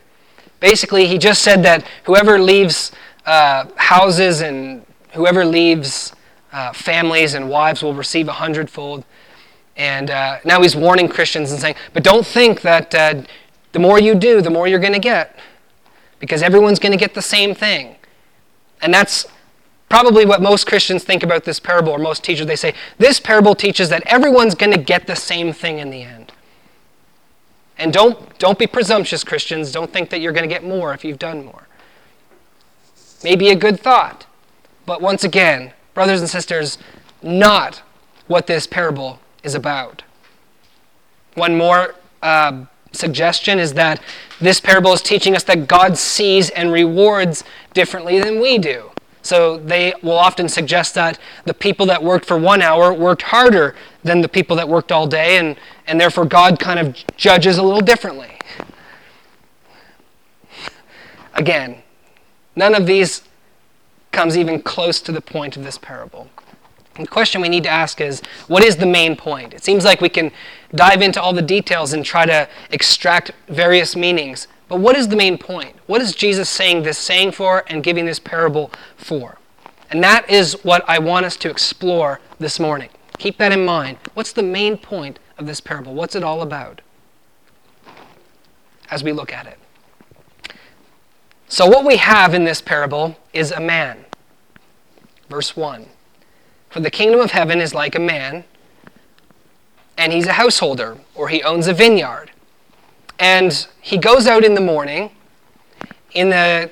Basically, 0.58 1.06
he 1.06 1.18
just 1.18 1.42
said 1.42 1.62
that 1.62 1.86
whoever 2.04 2.38
leaves 2.38 2.92
uh, 3.26 3.66
houses 3.76 4.40
and 4.40 4.84
whoever 5.12 5.44
leaves 5.44 6.12
uh, 6.52 6.72
families 6.72 7.34
and 7.34 7.48
wives 7.48 7.82
will 7.82 7.94
receive 7.94 8.28
a 8.28 8.32
hundredfold. 8.32 9.04
And 9.76 10.10
uh, 10.10 10.38
now 10.44 10.60
he's 10.60 10.76
warning 10.76 11.08
Christians 11.08 11.52
and 11.52 11.60
saying, 11.60 11.76
but 11.94 12.02
don't 12.02 12.26
think 12.26 12.60
that 12.62 12.94
uh, 12.94 13.22
the 13.72 13.78
more 13.78 13.98
you 13.98 14.14
do, 14.14 14.42
the 14.42 14.50
more 14.50 14.66
you're 14.68 14.80
going 14.80 14.92
to 14.92 14.98
get. 14.98 15.38
Because 16.18 16.42
everyone's 16.42 16.78
going 16.78 16.92
to 16.92 16.98
get 16.98 17.14
the 17.14 17.22
same 17.22 17.54
thing. 17.54 17.96
And 18.82 18.92
that's 18.92 19.26
probably 19.88 20.26
what 20.26 20.42
most 20.42 20.66
Christians 20.66 21.02
think 21.02 21.22
about 21.22 21.44
this 21.44 21.58
parable, 21.58 21.92
or 21.92 21.98
most 21.98 22.22
teachers. 22.22 22.46
They 22.46 22.56
say, 22.56 22.74
this 22.98 23.18
parable 23.20 23.54
teaches 23.54 23.88
that 23.88 24.02
everyone's 24.06 24.54
going 24.54 24.72
to 24.72 24.78
get 24.78 25.06
the 25.06 25.16
same 25.16 25.52
thing 25.52 25.78
in 25.78 25.90
the 25.90 26.02
end. 26.02 26.19
And 27.80 27.92
don't, 27.92 28.38
don't 28.38 28.58
be 28.58 28.66
presumptuous, 28.66 29.24
Christians. 29.24 29.72
Don't 29.72 29.90
think 29.90 30.10
that 30.10 30.20
you're 30.20 30.32
going 30.32 30.48
to 30.48 30.54
get 30.54 30.62
more 30.62 30.92
if 30.92 31.04
you've 31.04 31.18
done 31.18 31.44
more. 31.46 31.66
Maybe 33.24 33.48
a 33.48 33.56
good 33.56 33.80
thought. 33.80 34.26
But 34.84 35.00
once 35.00 35.24
again, 35.24 35.72
brothers 35.94 36.20
and 36.20 36.28
sisters, 36.28 36.78
not 37.22 37.82
what 38.26 38.46
this 38.46 38.66
parable 38.66 39.18
is 39.42 39.54
about. 39.54 40.02
One 41.34 41.56
more 41.56 41.94
uh, 42.22 42.66
suggestion 42.92 43.58
is 43.58 43.72
that 43.74 44.02
this 44.40 44.60
parable 44.60 44.92
is 44.92 45.00
teaching 45.00 45.34
us 45.34 45.44
that 45.44 45.66
God 45.66 45.96
sees 45.96 46.50
and 46.50 46.72
rewards 46.72 47.44
differently 47.72 48.20
than 48.20 48.40
we 48.40 48.58
do. 48.58 48.90
So 49.22 49.58
they 49.58 49.92
will 50.02 50.18
often 50.18 50.48
suggest 50.48 50.94
that 50.94 51.18
the 51.44 51.54
people 51.54 51.86
that 51.86 52.02
worked 52.02 52.24
for 52.24 52.38
one 52.38 52.62
hour 52.62 52.92
worked 52.92 53.22
harder 53.22 53.74
than 54.02 54.22
the 54.22 54.28
people 54.28 54.56
that 54.56 54.68
worked 54.68 54.90
all 54.90 55.06
day, 55.06 55.36
and, 55.36 55.56
and 55.90 56.00
therefore 56.00 56.24
God 56.24 56.60
kind 56.60 56.78
of 56.78 56.96
judges 57.16 57.58
a 57.58 57.62
little 57.64 57.80
differently. 57.80 58.38
Again, 61.34 61.82
none 62.54 62.76
of 62.76 62.86
these 62.86 63.22
comes 64.12 64.38
even 64.38 64.62
close 64.62 65.00
to 65.00 65.10
the 65.10 65.20
point 65.20 65.56
of 65.56 65.64
this 65.64 65.78
parable. 65.78 66.28
And 66.94 67.06
the 67.06 67.10
question 67.10 67.40
we 67.40 67.48
need 67.48 67.64
to 67.64 67.70
ask 67.70 68.00
is 68.00 68.22
what 68.46 68.62
is 68.62 68.76
the 68.76 68.86
main 68.86 69.16
point? 69.16 69.52
It 69.52 69.64
seems 69.64 69.84
like 69.84 70.00
we 70.00 70.08
can 70.08 70.30
dive 70.72 71.02
into 71.02 71.20
all 71.20 71.32
the 71.32 71.42
details 71.42 71.92
and 71.92 72.04
try 72.04 72.24
to 72.24 72.48
extract 72.70 73.32
various 73.48 73.96
meanings. 73.96 74.46
But 74.68 74.78
what 74.78 74.96
is 74.96 75.08
the 75.08 75.16
main 75.16 75.38
point? 75.38 75.74
What 75.86 76.00
is 76.00 76.14
Jesus 76.14 76.48
saying 76.48 76.84
this 76.84 76.98
saying 76.98 77.32
for 77.32 77.64
and 77.66 77.82
giving 77.82 78.06
this 78.06 78.20
parable 78.20 78.70
for? 78.96 79.38
And 79.90 80.04
that 80.04 80.30
is 80.30 80.52
what 80.64 80.88
I 80.88 81.00
want 81.00 81.26
us 81.26 81.36
to 81.38 81.50
explore 81.50 82.20
this 82.38 82.60
morning. 82.60 82.90
Keep 83.18 83.38
that 83.38 83.50
in 83.50 83.64
mind. 83.64 83.98
What's 84.14 84.32
the 84.32 84.42
main 84.44 84.76
point 84.76 85.18
of 85.40 85.46
this 85.46 85.60
parable? 85.60 85.94
What's 85.94 86.14
it 86.14 86.22
all 86.22 86.42
about? 86.42 86.82
As 88.90 89.02
we 89.02 89.12
look 89.12 89.32
at 89.32 89.46
it. 89.46 89.58
So, 91.48 91.66
what 91.66 91.84
we 91.84 91.96
have 91.96 92.34
in 92.34 92.44
this 92.44 92.60
parable 92.60 93.16
is 93.32 93.50
a 93.50 93.60
man. 93.60 94.04
Verse 95.28 95.56
1 95.56 95.86
For 96.68 96.80
the 96.80 96.90
kingdom 96.90 97.20
of 97.20 97.32
heaven 97.32 97.60
is 97.60 97.74
like 97.74 97.94
a 97.94 98.00
man, 98.00 98.44
and 99.96 100.12
he's 100.12 100.26
a 100.26 100.34
householder, 100.34 100.98
or 101.14 101.28
he 101.28 101.42
owns 101.42 101.66
a 101.66 101.74
vineyard. 101.74 102.30
And 103.18 103.66
he 103.80 103.98
goes 103.98 104.26
out 104.26 104.44
in 104.44 104.54
the 104.54 104.60
morning. 104.60 105.10
In 106.12 106.30
the 106.30 106.70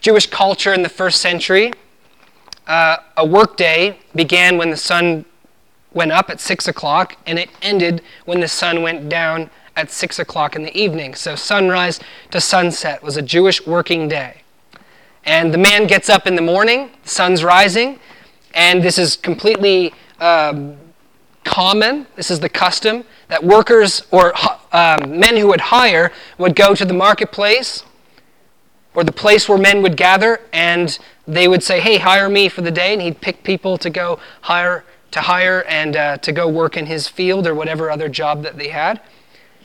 Jewish 0.00 0.26
culture 0.26 0.74
in 0.74 0.82
the 0.82 0.88
first 0.88 1.20
century, 1.20 1.72
uh, 2.66 2.98
a 3.16 3.24
workday 3.24 3.98
began 4.14 4.58
when 4.58 4.70
the 4.70 4.76
sun 4.76 5.24
went 5.96 6.12
up 6.12 6.30
at 6.30 6.40
6 6.40 6.68
o'clock, 6.68 7.16
and 7.26 7.38
it 7.38 7.50
ended 7.62 8.02
when 8.24 8.38
the 8.38 8.48
sun 8.48 8.82
went 8.82 9.08
down 9.08 9.50
at 9.74 9.90
6 9.90 10.18
o'clock 10.18 10.54
in 10.54 10.62
the 10.62 10.76
evening. 10.78 11.14
So 11.14 11.34
sunrise 11.34 11.98
to 12.30 12.40
sunset 12.40 13.02
was 13.02 13.16
a 13.16 13.22
Jewish 13.22 13.66
working 13.66 14.06
day. 14.06 14.42
And 15.24 15.52
the 15.52 15.58
man 15.58 15.88
gets 15.88 16.08
up 16.08 16.26
in 16.26 16.36
the 16.36 16.42
morning, 16.42 16.90
the 17.02 17.08
sun's 17.08 17.42
rising, 17.42 17.98
and 18.54 18.82
this 18.82 18.96
is 18.96 19.16
completely 19.16 19.92
um, 20.20 20.76
common. 21.44 22.06
This 22.14 22.30
is 22.30 22.40
the 22.40 22.48
custom 22.48 23.04
that 23.28 23.42
workers 23.42 24.02
or 24.10 24.34
um, 24.72 25.18
men 25.18 25.36
who 25.36 25.48
would 25.48 25.60
hire 25.60 26.12
would 26.38 26.54
go 26.54 26.74
to 26.74 26.84
the 26.84 26.94
marketplace 26.94 27.84
or 28.94 29.04
the 29.04 29.12
place 29.12 29.48
where 29.48 29.58
men 29.58 29.82
would 29.82 29.96
gather 29.96 30.40
and 30.52 30.98
they 31.26 31.48
would 31.48 31.62
say, 31.62 31.80
hey, 31.80 31.98
hire 31.98 32.28
me 32.28 32.48
for 32.48 32.62
the 32.62 32.70
day. 32.70 32.92
And 32.92 33.02
he'd 33.02 33.20
pick 33.20 33.42
people 33.42 33.76
to 33.78 33.90
go 33.90 34.18
hire, 34.42 34.84
to 35.16 35.22
hire 35.22 35.64
and 35.66 35.96
uh, 35.96 36.18
to 36.18 36.30
go 36.30 36.46
work 36.46 36.76
in 36.76 36.84
his 36.84 37.08
field 37.08 37.46
or 37.46 37.54
whatever 37.54 37.90
other 37.90 38.06
job 38.06 38.42
that 38.42 38.58
they 38.58 38.68
had. 38.68 39.00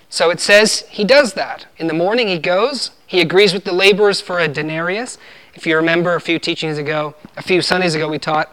So 0.10 0.29
it 0.29 0.39
says 0.39 0.86
he 0.89 1.03
does 1.03 1.34
that. 1.34 1.65
In 1.77 1.88
the 1.88 1.93
morning 1.93 2.29
he 2.29 2.39
goes, 2.39 2.91
he 3.05 3.20
agrees 3.20 3.53
with 3.53 3.65
the 3.65 3.74
laborers 3.74 4.22
for 4.22 4.39
a 4.39 4.48
denarius. 4.48 5.17
If 5.53 5.67
you 5.67 5.75
remember 5.75 6.15
a 6.15 6.22
few 6.22 6.39
teachings 6.39 6.77
ago, 6.77 7.15
a 7.36 7.41
few 7.41 7.62
Sundays 7.62 7.96
ago, 7.96 8.08
we 8.08 8.17
taught 8.17 8.50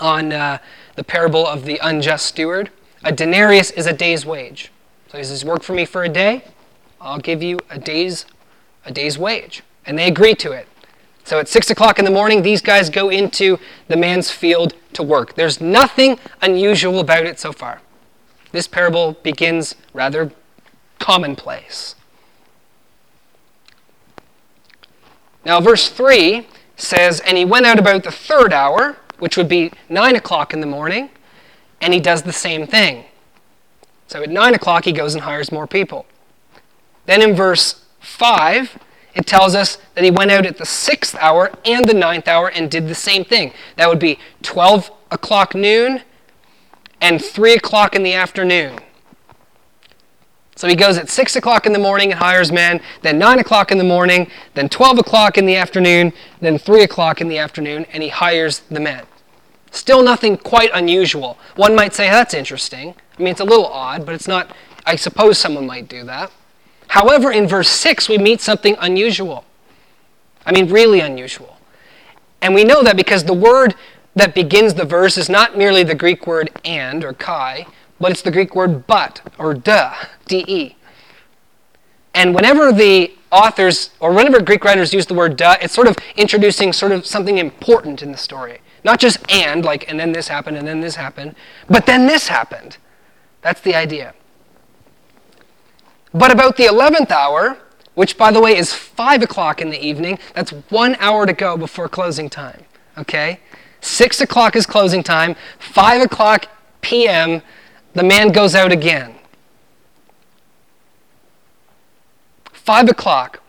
on 0.00 0.32
uh, 0.32 0.58
the 0.96 1.04
parable 1.04 1.46
of 1.46 1.64
the 1.64 1.78
unjust 1.84 2.26
steward. 2.26 2.70
A 3.04 3.12
denarius 3.12 3.70
is 3.70 3.86
a 3.86 3.92
day's 3.92 4.26
wage. 4.26 4.72
So 5.12 5.18
he 5.18 5.24
says, 5.24 5.44
work 5.44 5.62
for 5.62 5.72
me 5.72 5.84
for 5.84 6.02
a 6.02 6.08
day, 6.08 6.42
I'll 7.00 7.20
give 7.20 7.44
you 7.44 7.60
a 7.70 7.78
day's, 7.78 8.26
a 8.84 8.90
day's 8.90 9.16
wage. 9.16 9.62
And 9.86 9.96
they 9.96 10.08
agree 10.08 10.34
to 10.34 10.50
it. 10.50 10.66
So 11.28 11.38
at 11.38 11.46
6 11.46 11.68
o'clock 11.68 11.98
in 11.98 12.06
the 12.06 12.10
morning, 12.10 12.40
these 12.40 12.62
guys 12.62 12.88
go 12.88 13.10
into 13.10 13.58
the 13.88 13.98
man's 13.98 14.30
field 14.30 14.72
to 14.94 15.02
work. 15.02 15.34
There's 15.34 15.60
nothing 15.60 16.18
unusual 16.40 17.00
about 17.00 17.26
it 17.26 17.38
so 17.38 17.52
far. 17.52 17.82
This 18.52 18.66
parable 18.66 19.12
begins 19.12 19.74
rather 19.92 20.32
commonplace. 20.98 21.96
Now, 25.44 25.60
verse 25.60 25.90
3 25.90 26.46
says, 26.78 27.20
And 27.20 27.36
he 27.36 27.44
went 27.44 27.66
out 27.66 27.78
about 27.78 28.04
the 28.04 28.10
third 28.10 28.54
hour, 28.54 28.96
which 29.18 29.36
would 29.36 29.50
be 29.50 29.70
9 29.90 30.16
o'clock 30.16 30.54
in 30.54 30.60
the 30.60 30.66
morning, 30.66 31.10
and 31.82 31.92
he 31.92 32.00
does 32.00 32.22
the 32.22 32.32
same 32.32 32.66
thing. 32.66 33.04
So 34.06 34.22
at 34.22 34.30
9 34.30 34.54
o'clock, 34.54 34.86
he 34.86 34.92
goes 34.92 35.14
and 35.14 35.24
hires 35.24 35.52
more 35.52 35.66
people. 35.66 36.06
Then 37.04 37.20
in 37.20 37.34
verse 37.34 37.84
5, 38.00 38.78
it 39.18 39.26
tells 39.26 39.56
us 39.56 39.78
that 39.96 40.04
he 40.04 40.12
went 40.12 40.30
out 40.30 40.46
at 40.46 40.58
the 40.58 40.64
sixth 40.64 41.16
hour 41.16 41.50
and 41.64 41.86
the 41.88 41.92
ninth 41.92 42.28
hour 42.28 42.48
and 42.48 42.70
did 42.70 42.86
the 42.86 42.94
same 42.94 43.24
thing. 43.24 43.52
That 43.74 43.88
would 43.88 43.98
be 43.98 44.20
12 44.42 44.92
o'clock 45.10 45.56
noon 45.56 46.02
and 47.00 47.22
3 47.22 47.54
o'clock 47.54 47.96
in 47.96 48.04
the 48.04 48.14
afternoon. 48.14 48.78
So 50.54 50.68
he 50.68 50.76
goes 50.76 50.96
at 50.96 51.08
6 51.08 51.34
o'clock 51.34 51.66
in 51.66 51.72
the 51.72 51.80
morning 51.80 52.12
and 52.12 52.20
hires 52.20 52.52
men, 52.52 52.80
then 53.02 53.18
9 53.18 53.40
o'clock 53.40 53.72
in 53.72 53.78
the 53.78 53.84
morning, 53.84 54.30
then 54.54 54.68
12 54.68 55.00
o'clock 55.00 55.36
in 55.36 55.46
the 55.46 55.56
afternoon, 55.56 56.12
then 56.40 56.56
3 56.56 56.84
o'clock 56.84 57.20
in 57.20 57.26
the 57.26 57.38
afternoon, 57.38 57.86
and 57.92 58.04
he 58.04 58.10
hires 58.10 58.60
the 58.70 58.80
men. 58.80 59.04
Still 59.72 60.02
nothing 60.04 60.36
quite 60.36 60.70
unusual. 60.72 61.38
One 61.56 61.74
might 61.74 61.92
say, 61.92 62.08
that's 62.08 62.34
interesting. 62.34 62.94
I 63.18 63.22
mean, 63.22 63.32
it's 63.32 63.40
a 63.40 63.44
little 63.44 63.66
odd, 63.66 64.06
but 64.06 64.14
it's 64.14 64.28
not, 64.28 64.52
I 64.86 64.94
suppose 64.94 65.38
someone 65.38 65.66
might 65.66 65.88
do 65.88 66.04
that. 66.04 66.30
However, 66.88 67.30
in 67.30 67.46
verse 67.46 67.68
6, 67.68 68.08
we 68.08 68.18
meet 68.18 68.40
something 68.40 68.76
unusual. 68.80 69.44
I 70.44 70.52
mean, 70.52 70.68
really 70.68 71.00
unusual. 71.00 71.58
And 72.40 72.54
we 72.54 72.64
know 72.64 72.82
that 72.82 72.96
because 72.96 73.24
the 73.24 73.34
word 73.34 73.74
that 74.14 74.34
begins 74.34 74.74
the 74.74 74.84
verse 74.84 75.18
is 75.18 75.28
not 75.28 75.56
merely 75.56 75.82
the 75.82 75.94
Greek 75.94 76.26
word 76.26 76.50
and 76.64 77.04
or 77.04 77.12
kai, 77.12 77.66
but 78.00 78.10
it's 78.10 78.22
the 78.22 78.30
Greek 78.30 78.54
word 78.54 78.86
but 78.86 79.20
or 79.38 79.54
de, 79.54 79.92
de. 80.26 80.76
And 82.14 82.34
whenever 82.34 82.72
the 82.72 83.12
authors 83.30 83.90
or 84.00 84.12
whenever 84.12 84.40
Greek 84.40 84.64
writers 84.64 84.94
use 84.94 85.06
the 85.06 85.14
word 85.14 85.36
de, 85.36 85.56
it's 85.62 85.74
sort 85.74 85.86
of 85.86 85.96
introducing 86.16 86.72
sort 86.72 86.92
of 86.92 87.06
something 87.06 87.38
important 87.38 88.02
in 88.02 88.10
the 88.10 88.18
story. 88.18 88.60
Not 88.84 88.98
just 88.98 89.18
and, 89.30 89.64
like, 89.64 89.88
and 89.90 89.98
then 89.98 90.12
this 90.12 90.28
happened, 90.28 90.56
and 90.56 90.66
then 90.66 90.80
this 90.80 90.94
happened, 90.94 91.34
but 91.68 91.84
then 91.86 92.06
this 92.06 92.28
happened. 92.28 92.78
That's 93.42 93.60
the 93.60 93.74
idea. 93.74 94.14
But 96.12 96.30
about 96.30 96.56
the 96.56 96.64
11th 96.64 97.10
hour, 97.10 97.58
which 97.94 98.16
by 98.16 98.30
the 98.30 98.40
way 98.40 98.56
is 98.56 98.72
5 98.72 99.22
o'clock 99.22 99.60
in 99.60 99.70
the 99.70 99.84
evening, 99.84 100.18
that's 100.34 100.52
one 100.70 100.96
hour 101.00 101.26
to 101.26 101.32
go 101.32 101.56
before 101.56 101.88
closing 101.88 102.30
time. 102.30 102.64
Okay? 102.96 103.40
6 103.80 104.20
o'clock 104.20 104.56
is 104.56 104.66
closing 104.66 105.02
time, 105.02 105.36
5 105.58 106.02
o'clock 106.02 106.46
p.m., 106.80 107.42
the 107.94 108.02
man 108.02 108.28
goes 108.28 108.54
out 108.54 108.70
again. 108.70 109.14
5 112.52 112.90
o'clock. 112.90 113.40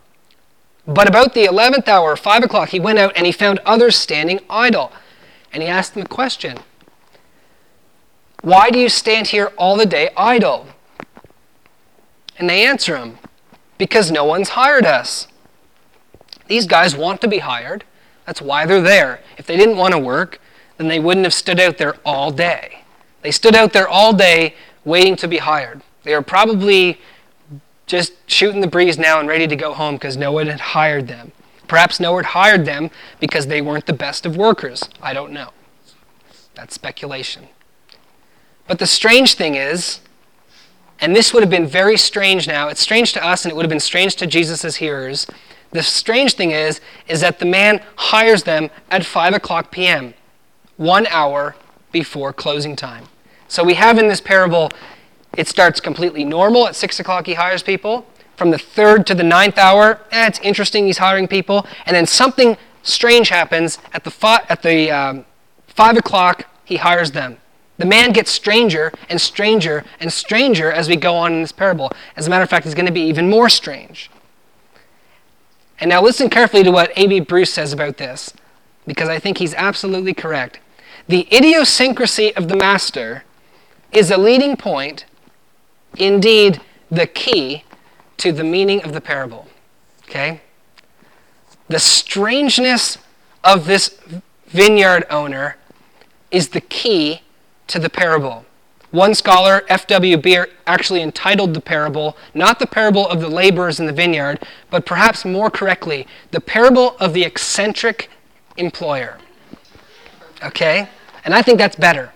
But 0.86 1.08
about 1.08 1.34
the 1.34 1.44
11th 1.44 1.86
hour, 1.88 2.16
5 2.16 2.44
o'clock, 2.44 2.70
he 2.70 2.80
went 2.80 2.98
out 2.98 3.12
and 3.14 3.26
he 3.26 3.32
found 3.32 3.60
others 3.60 3.96
standing 3.96 4.40
idle. 4.48 4.92
And 5.52 5.62
he 5.62 5.68
asked 5.68 5.94
them 5.94 6.04
a 6.04 6.08
question 6.08 6.58
Why 8.42 8.70
do 8.70 8.78
you 8.78 8.88
stand 8.88 9.28
here 9.28 9.52
all 9.56 9.76
the 9.76 9.86
day 9.86 10.10
idle? 10.16 10.66
And 12.40 12.48
they 12.48 12.66
answer 12.66 12.96
him, 12.96 13.18
Because 13.78 14.10
no 14.10 14.24
one's 14.24 14.50
hired 14.50 14.86
us. 14.86 15.28
These 16.48 16.66
guys 16.66 16.96
want 16.96 17.20
to 17.20 17.28
be 17.28 17.38
hired. 17.38 17.84
That's 18.26 18.40
why 18.40 18.66
they're 18.66 18.80
there. 18.80 19.20
If 19.36 19.46
they 19.46 19.56
didn't 19.56 19.76
want 19.76 19.92
to 19.92 19.98
work, 19.98 20.40
then 20.78 20.88
they 20.88 20.98
wouldn't 20.98 21.24
have 21.24 21.34
stood 21.34 21.60
out 21.60 21.76
there 21.76 21.96
all 22.04 22.30
day. 22.30 22.82
They 23.20 23.30
stood 23.30 23.54
out 23.54 23.74
there 23.74 23.86
all 23.86 24.14
day 24.14 24.54
waiting 24.84 25.16
to 25.16 25.28
be 25.28 25.36
hired. 25.36 25.82
They 26.02 26.14
are 26.14 26.22
probably 26.22 26.98
just 27.86 28.14
shooting 28.26 28.62
the 28.62 28.66
breeze 28.66 28.98
now 28.98 29.20
and 29.20 29.28
ready 29.28 29.46
to 29.46 29.56
go 29.56 29.74
home 29.74 29.96
because 29.96 30.16
no 30.16 30.32
one 30.32 30.46
had 30.46 30.60
hired 30.60 31.08
them. 31.08 31.32
Perhaps 31.68 32.00
no 32.00 32.12
one 32.12 32.24
hired 32.24 32.64
them 32.64 32.90
because 33.20 33.48
they 33.48 33.60
weren't 33.60 33.86
the 33.86 33.92
best 33.92 34.24
of 34.24 34.36
workers. 34.36 34.82
I 35.02 35.12
don't 35.12 35.32
know. 35.32 35.50
That's 36.54 36.74
speculation. 36.74 37.48
But 38.66 38.78
the 38.78 38.86
strange 38.86 39.34
thing 39.34 39.56
is, 39.56 40.00
and 41.00 41.14
this 41.14 41.32
would 41.32 41.42
have 41.42 41.50
been 41.50 41.66
very 41.66 41.96
strange 41.96 42.46
now, 42.46 42.68
it's 42.68 42.80
strange 42.80 43.12
to 43.14 43.24
us 43.24 43.44
and 43.44 43.52
it 43.52 43.56
would 43.56 43.64
have 43.64 43.70
been 43.70 43.80
strange 43.80 44.16
to 44.16 44.26
Jesus' 44.26 44.76
hearers. 44.76 45.26
The 45.72 45.82
strange 45.82 46.34
thing 46.34 46.50
is, 46.50 46.80
is 47.08 47.20
that 47.20 47.38
the 47.38 47.46
man 47.46 47.82
hires 47.96 48.42
them 48.42 48.70
at 48.90 49.04
5 49.04 49.34
o'clock 49.34 49.70
p.m., 49.70 50.14
one 50.76 51.06
hour 51.08 51.54
before 51.92 52.32
closing 52.32 52.74
time. 52.74 53.04
So 53.48 53.62
we 53.64 53.74
have 53.74 53.98
in 53.98 54.08
this 54.08 54.20
parable 54.20 54.70
it 55.36 55.48
starts 55.48 55.80
completely 55.80 56.24
normal. 56.24 56.66
At 56.66 56.76
6 56.76 57.00
o'clock, 57.00 57.26
he 57.26 57.34
hires 57.34 57.62
people. 57.62 58.06
From 58.36 58.50
the 58.50 58.58
third 58.58 59.06
to 59.06 59.14
the 59.14 59.22
ninth 59.22 59.58
hour, 59.58 60.00
eh, 60.10 60.26
it's 60.26 60.40
interesting, 60.40 60.86
he's 60.86 60.98
hiring 60.98 61.28
people. 61.28 61.66
And 61.86 61.94
then 61.94 62.06
something 62.06 62.56
strange 62.82 63.28
happens. 63.28 63.78
At 63.92 64.04
the, 64.04 64.10
fi- 64.10 64.44
at 64.48 64.62
the 64.62 64.90
um, 64.90 65.24
5 65.68 65.98
o'clock, 65.98 66.46
he 66.64 66.76
hires 66.76 67.12
them. 67.12 67.36
The 67.80 67.86
man 67.86 68.12
gets 68.12 68.30
stranger 68.30 68.92
and 69.08 69.18
stranger 69.18 69.84
and 70.00 70.12
stranger 70.12 70.70
as 70.70 70.86
we 70.86 70.96
go 70.96 71.14
on 71.14 71.32
in 71.32 71.40
this 71.40 71.50
parable. 71.50 71.90
As 72.14 72.26
a 72.26 72.30
matter 72.30 72.42
of 72.42 72.50
fact, 72.50 72.66
he's 72.66 72.74
going 72.74 72.84
to 72.84 72.92
be 72.92 73.00
even 73.00 73.30
more 73.30 73.48
strange. 73.48 74.10
And 75.78 75.88
now 75.88 76.02
listen 76.02 76.28
carefully 76.28 76.62
to 76.62 76.70
what 76.70 76.92
A.B. 76.94 77.20
Bruce 77.20 77.54
says 77.54 77.72
about 77.72 77.96
this, 77.96 78.34
because 78.86 79.08
I 79.08 79.18
think 79.18 79.38
he's 79.38 79.54
absolutely 79.54 80.12
correct. 80.12 80.60
The 81.08 81.26
idiosyncrasy 81.34 82.36
of 82.36 82.48
the 82.48 82.56
master 82.56 83.24
is 83.92 84.10
a 84.10 84.18
leading 84.18 84.58
point 84.58 85.06
indeed 85.96 86.60
the 86.90 87.06
key 87.06 87.64
to 88.18 88.30
the 88.30 88.44
meaning 88.44 88.84
of 88.84 88.92
the 88.92 89.00
parable. 89.00 89.48
Okay? 90.04 90.42
The 91.68 91.78
strangeness 91.78 92.98
of 93.42 93.64
this 93.64 93.98
vineyard 94.48 95.06
owner 95.08 95.56
is 96.30 96.50
the 96.50 96.60
key 96.60 97.22
to 97.70 97.78
the 97.78 97.90
parable. 97.90 98.44
One 98.90 99.14
scholar, 99.14 99.62
F.W. 99.68 100.16
Beare, 100.16 100.48
actually 100.66 101.00
entitled 101.00 101.54
the 101.54 101.60
parable, 101.60 102.16
not 102.34 102.58
the 102.58 102.66
parable 102.66 103.06
of 103.08 103.20
the 103.20 103.28
laborers 103.28 103.78
in 103.78 103.86
the 103.86 103.92
vineyard, 103.92 104.42
but 104.68 104.84
perhaps 104.84 105.24
more 105.24 105.48
correctly, 105.50 106.06
the 106.32 106.40
parable 106.40 106.96
of 106.98 107.12
the 107.12 107.22
eccentric 107.22 108.10
employer. 108.56 109.18
Okay? 110.42 110.88
And 111.24 111.34
I 111.34 111.42
think 111.42 111.58
that's 111.58 111.76
better. 111.76 112.12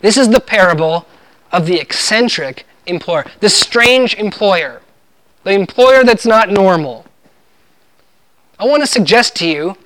This 0.00 0.18
is 0.18 0.28
the 0.28 0.40
parable 0.40 1.06
of 1.50 1.64
the 1.64 1.80
eccentric 1.80 2.66
employer, 2.86 3.24
the 3.40 3.48
strange 3.48 4.14
employer, 4.16 4.82
the 5.44 5.52
employer 5.52 6.04
that's 6.04 6.26
not 6.26 6.50
normal. 6.50 7.06
I 8.58 8.66
want 8.66 8.82
to 8.82 8.86
suggest 8.86 9.36
to 9.36 9.48
you 9.48 9.76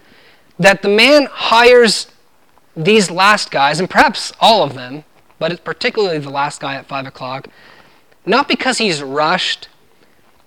that 0.59 0.83
the 0.83 0.89
man 0.89 1.29
hires 1.31 2.09
these 2.85 3.11
last 3.11 3.51
guys, 3.51 3.81
and 3.81 3.91
perhaps 3.91 4.33
all 4.41 4.63
of 4.63 4.75
them, 4.75 5.05
but 5.39 5.65
particularly 5.65 6.19
the 6.19 6.31
last 6.31 6.61
guy 6.61 6.75
at 6.75 6.87
5 6.87 7.07
o'clock, 7.07 7.49
not 8.25 8.49
because 8.49 8.79
he's 8.79 9.03
rushed, 9.03 9.69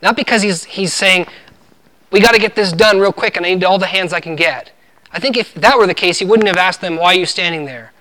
not 0.02 0.16
because 0.16 0.42
he's, 0.42 0.64
he's 0.66 0.94
saying, 0.94 1.28
we 2.12 2.20
got 2.20 2.34
to 2.34 2.40
get 2.40 2.56
this 2.56 2.72
done 2.72 3.00
real 3.00 3.14
quick 3.14 3.38
and 3.38 3.46
I 3.46 3.54
need 3.54 3.64
all 3.64 3.78
the 3.78 3.86
hands 3.88 4.14
I 4.14 4.20
can 4.20 4.36
get. 4.36 4.72
I 5.12 5.20
think 5.20 5.38
if 5.38 5.54
that 5.56 5.78
were 5.78 5.88
the 5.88 5.94
case, 5.94 6.20
he 6.20 6.26
wouldn't 6.26 6.48
have 6.48 6.58
asked 6.58 6.82
them, 6.82 6.96
why 6.96 7.08
are 7.08 7.20
you 7.20 7.26
standing 7.26 7.66
there? 7.66 7.92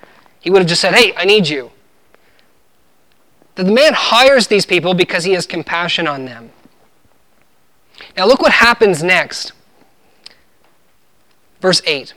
He 0.41 0.51
would 0.51 0.63
have 0.63 0.69
just 0.69 0.81
said, 0.81 0.95
hey, 0.95 1.13
I 1.17 1.25
need 1.25 1.49
you 1.49 1.71
the 3.55 3.65
man 3.65 3.93
hires 3.95 4.47
these 4.47 4.65
people 4.65 4.95
because 4.95 5.25
he 5.25 5.33
has 5.33 5.47
compassion 5.47 6.07
on 6.07 6.25
them. 6.25 6.51
Now, 8.17 8.27
look 8.27 8.41
what 8.41 8.53
happens 8.53 9.03
next. 9.03 9.53
Verse 11.61 11.83
8 11.85 12.15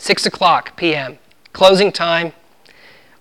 6 0.00 0.24
o'clock 0.24 0.76
p.m., 0.76 1.18
closing 1.52 1.92
time. 1.92 2.32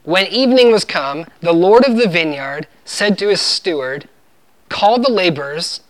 When 0.03 0.25
evening 0.27 0.71
was 0.71 0.85
come, 0.85 1.25
the 1.41 1.51
Lord 1.51 1.85
of 1.85 1.97
the 1.97 2.07
vineyard 2.07 2.67
said 2.85 3.17
to 3.17 3.27
his 3.27 3.41
steward, 3.41 4.07
Call 4.69 4.97
the 4.97 5.11
laborers 5.11 5.81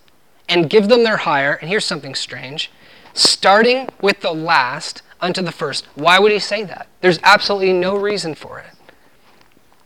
and 0.48 0.68
give 0.68 0.88
them 0.88 1.04
their 1.04 1.18
hire. 1.18 1.54
And 1.54 1.70
here's 1.70 1.84
something 1.84 2.14
strange 2.14 2.72
starting 3.14 3.88
with 4.00 4.20
the 4.20 4.32
last 4.32 5.02
unto 5.20 5.42
the 5.42 5.52
first. 5.52 5.86
Why 5.94 6.18
would 6.18 6.32
he 6.32 6.38
say 6.38 6.64
that? 6.64 6.88
There's 7.02 7.20
absolutely 7.22 7.72
no 7.72 7.96
reason 7.96 8.34
for 8.34 8.58
it 8.58 8.74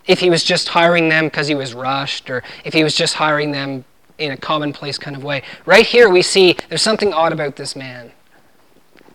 if 0.06 0.20
he 0.20 0.30
was 0.30 0.42
just 0.42 0.68
hiring 0.68 1.10
them 1.10 1.26
because 1.26 1.48
he 1.48 1.54
was 1.54 1.74
rushed 1.74 2.30
or 2.30 2.42
if 2.64 2.72
he 2.72 2.82
was 2.82 2.94
just 2.94 3.14
hiring 3.14 3.52
them 3.52 3.84
in 4.16 4.30
a 4.32 4.36
commonplace 4.36 4.96
kind 4.96 5.16
of 5.16 5.24
way. 5.24 5.42
Right 5.66 5.86
here, 5.86 6.08
we 6.08 6.22
see 6.22 6.56
there's 6.68 6.82
something 6.82 7.12
odd 7.12 7.32
about 7.32 7.56
this 7.56 7.76
man. 7.76 8.12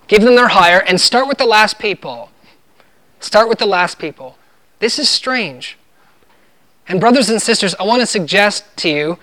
Give 0.09 0.23
them 0.23 0.35
their 0.35 0.49
hire 0.49 0.79
and 0.79 0.99
start 0.99 1.27
with 1.27 1.37
the 1.37 1.45
last 1.45 1.79
people. 1.79 2.31
Start 3.19 3.47
with 3.47 3.59
the 3.59 3.65
last 3.65 3.99
people. 3.99 4.37
This 4.79 4.97
is 4.97 5.07
strange. 5.07 5.77
And, 6.87 6.99
brothers 6.99 7.29
and 7.29 7.39
sisters, 7.39 7.75
I 7.79 7.83
want 7.83 8.01
to 8.01 8.07
suggest 8.07 8.65
to 8.77 8.89
you 8.89 9.19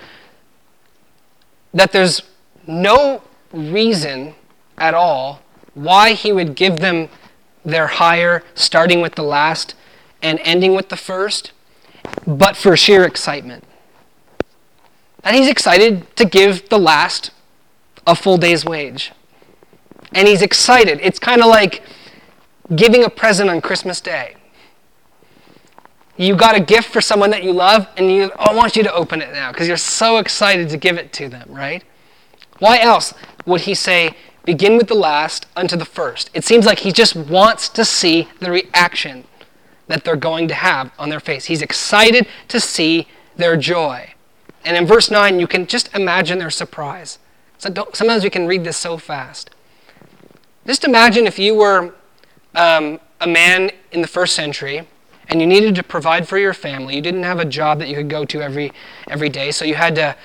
that 1.74 1.90
there's 1.90 2.22
no 2.66 3.22
reason 3.52 4.36
at 4.78 4.94
all 4.94 5.42
why 5.74 6.12
he 6.12 6.32
would 6.32 6.54
give 6.54 6.78
them 6.78 7.08
their 7.64 7.88
hire, 7.88 8.44
starting 8.54 9.00
with 9.00 9.16
the 9.16 9.24
last 9.24 9.74
and 10.22 10.38
ending 10.44 10.74
with 10.74 10.88
the 10.88 10.96
first 10.96 11.50
but 12.24 12.56
for 12.56 12.76
sheer 12.76 13.04
excitement. 13.04 13.64
And 15.24 15.34
he's 15.34 15.48
excited 15.48 16.14
to 16.16 16.24
give 16.24 16.68
the 16.68 16.78
last 16.78 17.32
a 18.06 18.14
full 18.14 18.38
day's 18.38 18.64
wage. 18.64 19.10
And 20.12 20.28
he's 20.28 20.42
excited. 20.42 21.00
It's 21.02 21.18
kind 21.18 21.40
of 21.40 21.48
like 21.48 21.82
giving 22.74 23.04
a 23.04 23.10
present 23.10 23.50
on 23.50 23.60
Christmas 23.60 24.00
Day. 24.00 24.36
You 26.16 26.34
got 26.34 26.56
a 26.56 26.60
gift 26.60 26.88
for 26.90 27.00
someone 27.00 27.30
that 27.30 27.44
you 27.44 27.52
love, 27.52 27.86
and 27.96 28.10
you, 28.10 28.32
oh, 28.38 28.46
I 28.50 28.54
want 28.54 28.74
you 28.74 28.82
to 28.84 28.92
open 28.92 29.20
it 29.20 29.32
now 29.32 29.52
because 29.52 29.68
you're 29.68 29.76
so 29.76 30.16
excited 30.16 30.70
to 30.70 30.76
give 30.78 30.96
it 30.96 31.12
to 31.14 31.28
them, 31.28 31.48
right? 31.50 31.84
Why 32.58 32.78
else 32.80 33.12
would 33.44 33.62
he 33.62 33.74
say, 33.74 34.12
begin 34.44 34.78
with 34.78 34.88
the 34.88 34.94
last 34.94 35.46
unto 35.54 35.76
the 35.76 35.84
first? 35.84 36.30
It 36.32 36.44
seems 36.44 36.64
like 36.64 36.80
he 36.80 36.92
just 36.92 37.14
wants 37.16 37.68
to 37.70 37.84
see 37.84 38.28
the 38.40 38.50
reaction 38.50 39.24
that 39.88 40.04
they're 40.04 40.16
going 40.16 40.48
to 40.48 40.54
have 40.54 40.90
on 40.98 41.10
their 41.10 41.20
face. 41.20 41.44
He's 41.44 41.62
excited 41.62 42.26
to 42.48 42.60
see 42.60 43.08
their 43.36 43.56
joy. 43.56 44.14
And 44.64 44.76
in 44.76 44.86
verse 44.86 45.10
9, 45.10 45.38
you 45.38 45.46
can 45.46 45.66
just 45.66 45.94
imagine 45.94 46.38
their 46.38 46.50
surprise. 46.50 47.18
So 47.58 47.70
sometimes 47.92 48.24
we 48.24 48.30
can 48.30 48.46
read 48.46 48.64
this 48.64 48.76
so 48.76 48.96
fast. 48.96 49.50
Just 50.66 50.84
imagine 50.84 51.26
if 51.26 51.38
you 51.38 51.54
were 51.54 51.94
um, 52.54 52.98
a 53.20 53.26
man 53.26 53.70
in 53.92 54.02
the 54.02 54.08
first 54.08 54.34
century 54.34 54.86
and 55.28 55.40
you 55.40 55.46
needed 55.46 55.74
to 55.76 55.82
provide 55.82 56.28
for 56.28 56.38
your 56.38 56.52
family. 56.52 56.96
You 56.96 57.02
didn't 57.02 57.22
have 57.22 57.38
a 57.38 57.44
job 57.44 57.78
that 57.78 57.88
you 57.88 57.94
could 57.96 58.08
go 58.08 58.24
to 58.24 58.42
every, 58.42 58.72
every 59.08 59.28
day, 59.28 59.50
so 59.52 59.64
you 59.64 59.74
had 59.74 59.94
to, 59.94 60.16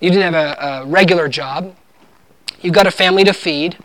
you 0.00 0.10
didn't 0.10 0.34
have 0.34 0.58
a, 0.58 0.82
a 0.82 0.86
regular 0.86 1.28
job. 1.28 1.74
You've 2.60 2.74
got 2.74 2.86
a 2.86 2.90
family 2.92 3.24
to 3.24 3.32
feed, 3.32 3.76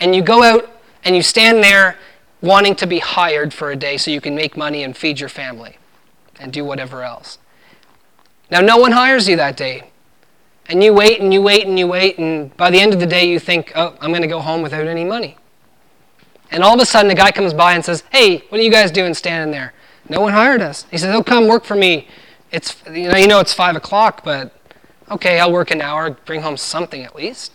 and 0.00 0.14
you 0.14 0.22
go 0.22 0.42
out 0.42 0.68
and 1.04 1.14
you 1.14 1.22
stand 1.22 1.62
there 1.62 1.96
wanting 2.40 2.74
to 2.76 2.86
be 2.86 2.98
hired 2.98 3.54
for 3.54 3.70
a 3.70 3.76
day 3.76 3.96
so 3.96 4.10
you 4.10 4.20
can 4.20 4.34
make 4.34 4.56
money 4.56 4.82
and 4.82 4.96
feed 4.96 5.20
your 5.20 5.28
family 5.28 5.78
and 6.38 6.52
do 6.52 6.64
whatever 6.64 7.02
else. 7.02 7.38
Now, 8.50 8.60
no 8.60 8.76
one 8.76 8.92
hires 8.92 9.28
you 9.28 9.36
that 9.36 9.56
day. 9.56 9.90
And 10.68 10.82
you 10.82 10.92
wait 10.92 11.20
and 11.20 11.32
you 11.32 11.42
wait 11.42 11.66
and 11.66 11.78
you 11.78 11.86
wait, 11.86 12.18
and 12.18 12.56
by 12.56 12.70
the 12.70 12.80
end 12.80 12.92
of 12.92 13.00
the 13.00 13.06
day, 13.06 13.28
you 13.28 13.38
think, 13.38 13.72
oh, 13.76 13.96
I'm 14.00 14.10
going 14.10 14.22
to 14.22 14.28
go 14.28 14.40
home 14.40 14.62
without 14.62 14.86
any 14.86 15.04
money. 15.04 15.36
And 16.50 16.62
all 16.62 16.74
of 16.74 16.80
a 16.80 16.86
sudden, 16.86 17.10
a 17.10 17.14
guy 17.14 17.30
comes 17.30 17.54
by 17.54 17.74
and 17.74 17.84
says, 17.84 18.02
hey, 18.10 18.38
what 18.48 18.60
are 18.60 18.64
you 18.64 18.70
guys 18.70 18.90
doing 18.90 19.14
standing 19.14 19.52
there? 19.52 19.74
No 20.08 20.20
one 20.20 20.32
hired 20.32 20.62
us. 20.62 20.86
He 20.90 20.98
says, 20.98 21.14
oh, 21.14 21.22
come 21.22 21.48
work 21.48 21.64
for 21.64 21.74
me. 21.74 22.08
It's, 22.52 22.76
you 22.86 23.08
know, 23.08 23.16
you 23.16 23.26
know 23.26 23.40
it's 23.40 23.52
5 23.52 23.76
o'clock, 23.76 24.22
but 24.24 24.52
okay, 25.10 25.38
I'll 25.40 25.52
work 25.52 25.70
an 25.70 25.80
hour, 25.80 26.10
bring 26.10 26.42
home 26.42 26.56
something 26.56 27.02
at 27.02 27.14
least. 27.14 27.52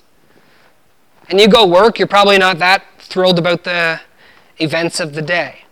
And 1.29 1.39
you 1.39 1.47
go 1.47 1.65
work, 1.65 1.97
you're 1.97 2.07
probably 2.07 2.37
not 2.37 2.59
that 2.59 2.83
thrilled 2.99 3.39
about 3.39 3.63
the 3.63 4.01
events 4.59 4.99
of 4.99 5.13
the 5.13 5.21
day. 5.21 5.63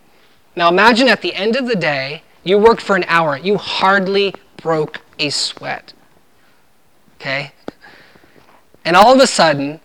Now 0.55 0.69
imagine 0.69 1.07
at 1.07 1.21
the 1.21 1.33
end 1.33 1.55
of 1.55 1.67
the 1.67 1.75
day, 1.75 2.23
You 2.43 2.57
worked 2.57 2.81
for 2.81 2.95
an 2.95 3.05
hour. 3.07 3.37
You 3.37 3.57
hardly 3.57 4.33
broke 4.57 5.01
a 5.19 5.29
sweat. 5.29 5.93
Okay? 7.19 7.51
And 8.85 8.95
all 8.95 9.13
of 9.13 9.19
a 9.19 9.27
sudden, 9.27 9.79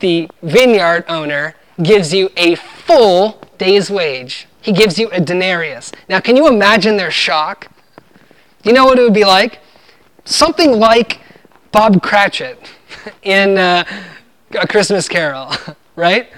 the 0.00 0.28
vineyard 0.42 1.04
owner 1.08 1.54
gives 1.82 2.12
you 2.12 2.30
a 2.36 2.54
full 2.54 3.40
day's 3.58 3.90
wage. 3.90 4.46
He 4.60 4.72
gives 4.72 4.98
you 4.98 5.08
a 5.10 5.20
denarius. 5.20 5.92
Now, 6.08 6.20
can 6.20 6.36
you 6.36 6.48
imagine 6.48 6.96
their 6.96 7.10
shock? 7.10 7.68
You 8.64 8.72
know 8.72 8.84
what 8.84 8.98
it 8.98 9.02
would 9.02 9.14
be 9.14 9.24
like? 9.24 9.60
Something 10.24 10.72
like 10.72 11.20
Bob 11.72 12.02
Cratchit 12.02 12.58
in 13.22 13.58
uh, 13.58 13.84
A 14.58 14.66
Christmas 14.66 15.08
Carol, 15.08 15.52
right? 15.96 16.30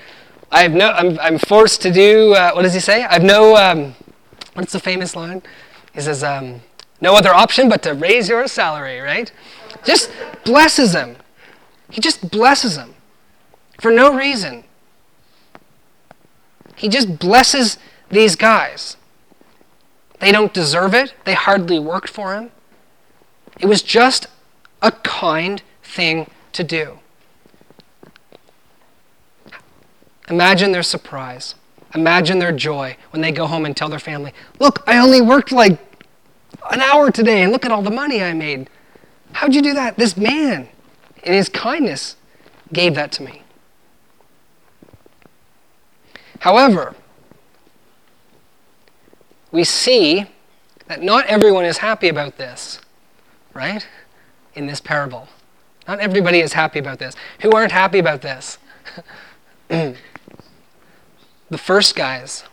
I 0.51 0.63
have 0.63 0.73
no, 0.73 0.91
I'm, 0.91 1.19
I'm 1.21 1.39
forced 1.39 1.83
to 1.83 1.91
do, 1.93 2.35
uh, 2.35 2.53
what 2.53 2.63
does 2.63 2.75
he 2.75 2.81
say? 2.81 3.05
I 3.05 3.15
have 3.15 3.23
no, 3.23 3.57
um, 3.57 3.95
what's 4.55 4.73
the 4.73 4.81
famous 4.81 5.15
line? 5.15 5.43
He 5.95 6.01
says, 6.01 6.25
um, 6.25 6.61
no 7.01 7.15
other 7.15 7.35
option 7.35 7.69
but 7.69 7.83
to 7.83 7.95
raise 7.95 8.29
your 8.29 8.47
salary, 8.49 9.01
right? 9.01 9.31
Just 9.85 10.11
blesses 10.45 10.95
him. 10.95 11.17
He 11.91 12.01
just 12.01 12.31
blesses 12.31 12.77
him 12.77 12.95
for 13.81 13.91
no 13.91 14.15
reason. 14.15 14.65
He 16.77 16.89
just 16.89 17.19
blesses 17.19 17.79
these 18.11 18.37
guys. 18.37 18.97
They 20.21 20.33
don't 20.33 20.53
deserve 20.53 20.95
it. 20.95 21.15
They 21.25 21.35
hardly 21.35 21.79
worked 21.79 22.09
for 22.09 22.35
him. 22.35 22.51
It 23.59 23.67
was 23.67 23.83
just 23.83 24.27
a 24.83 24.93
kind 24.93 25.63
thing 25.83 26.31
to 26.53 26.65
do. 26.65 26.99
Imagine 30.29 30.73
their 30.73 30.83
surprise. 30.83 31.55
Imagine 31.95 32.39
their 32.39 32.53
joy 32.53 32.97
when 33.11 33.23
they 33.23 33.33
go 33.33 33.47
home 33.47 33.65
and 33.65 33.77
tell 33.77 33.89
their 33.89 33.99
family, 33.99 34.33
Look, 34.61 34.83
I 34.87 34.99
only 34.99 35.21
worked 35.21 35.53
like 35.53 35.79
an 36.71 36.81
hour 36.81 37.11
today, 37.11 37.43
and 37.43 37.53
look 37.53 37.65
at 37.65 37.73
all 37.73 37.83
the 37.83 37.91
money 37.91 38.23
I 38.23 38.35
made. 38.35 38.69
How'd 39.33 39.55
you 39.55 39.63
do 39.63 39.75
that? 39.75 39.97
This 39.97 40.17
man, 40.17 40.69
in 41.23 41.33
his 41.33 41.49
kindness, 41.49 42.17
gave 42.73 42.95
that 42.95 43.13
to 43.13 43.23
me. 43.23 43.43
However, 46.41 46.95
we 49.51 49.65
see 49.65 50.27
that 50.87 51.03
not 51.03 51.27
everyone 51.27 51.65
is 51.65 51.79
happy 51.79 52.09
about 52.09 52.37
this, 52.37 52.81
right? 53.55 53.87
In 54.55 54.67
this 54.67 54.81
parable. 54.81 55.29
Not 55.87 56.01
everybody 56.01 56.41
is 56.41 56.53
happy 56.53 56.79
about 56.79 56.99
this. 56.99 57.15
Who 57.41 57.53
aren't 57.53 57.73
happy 57.73 57.99
about 57.99 58.23
this? 58.23 58.59
the 59.69 59.97
first 61.57 61.97
guys. 61.97 62.45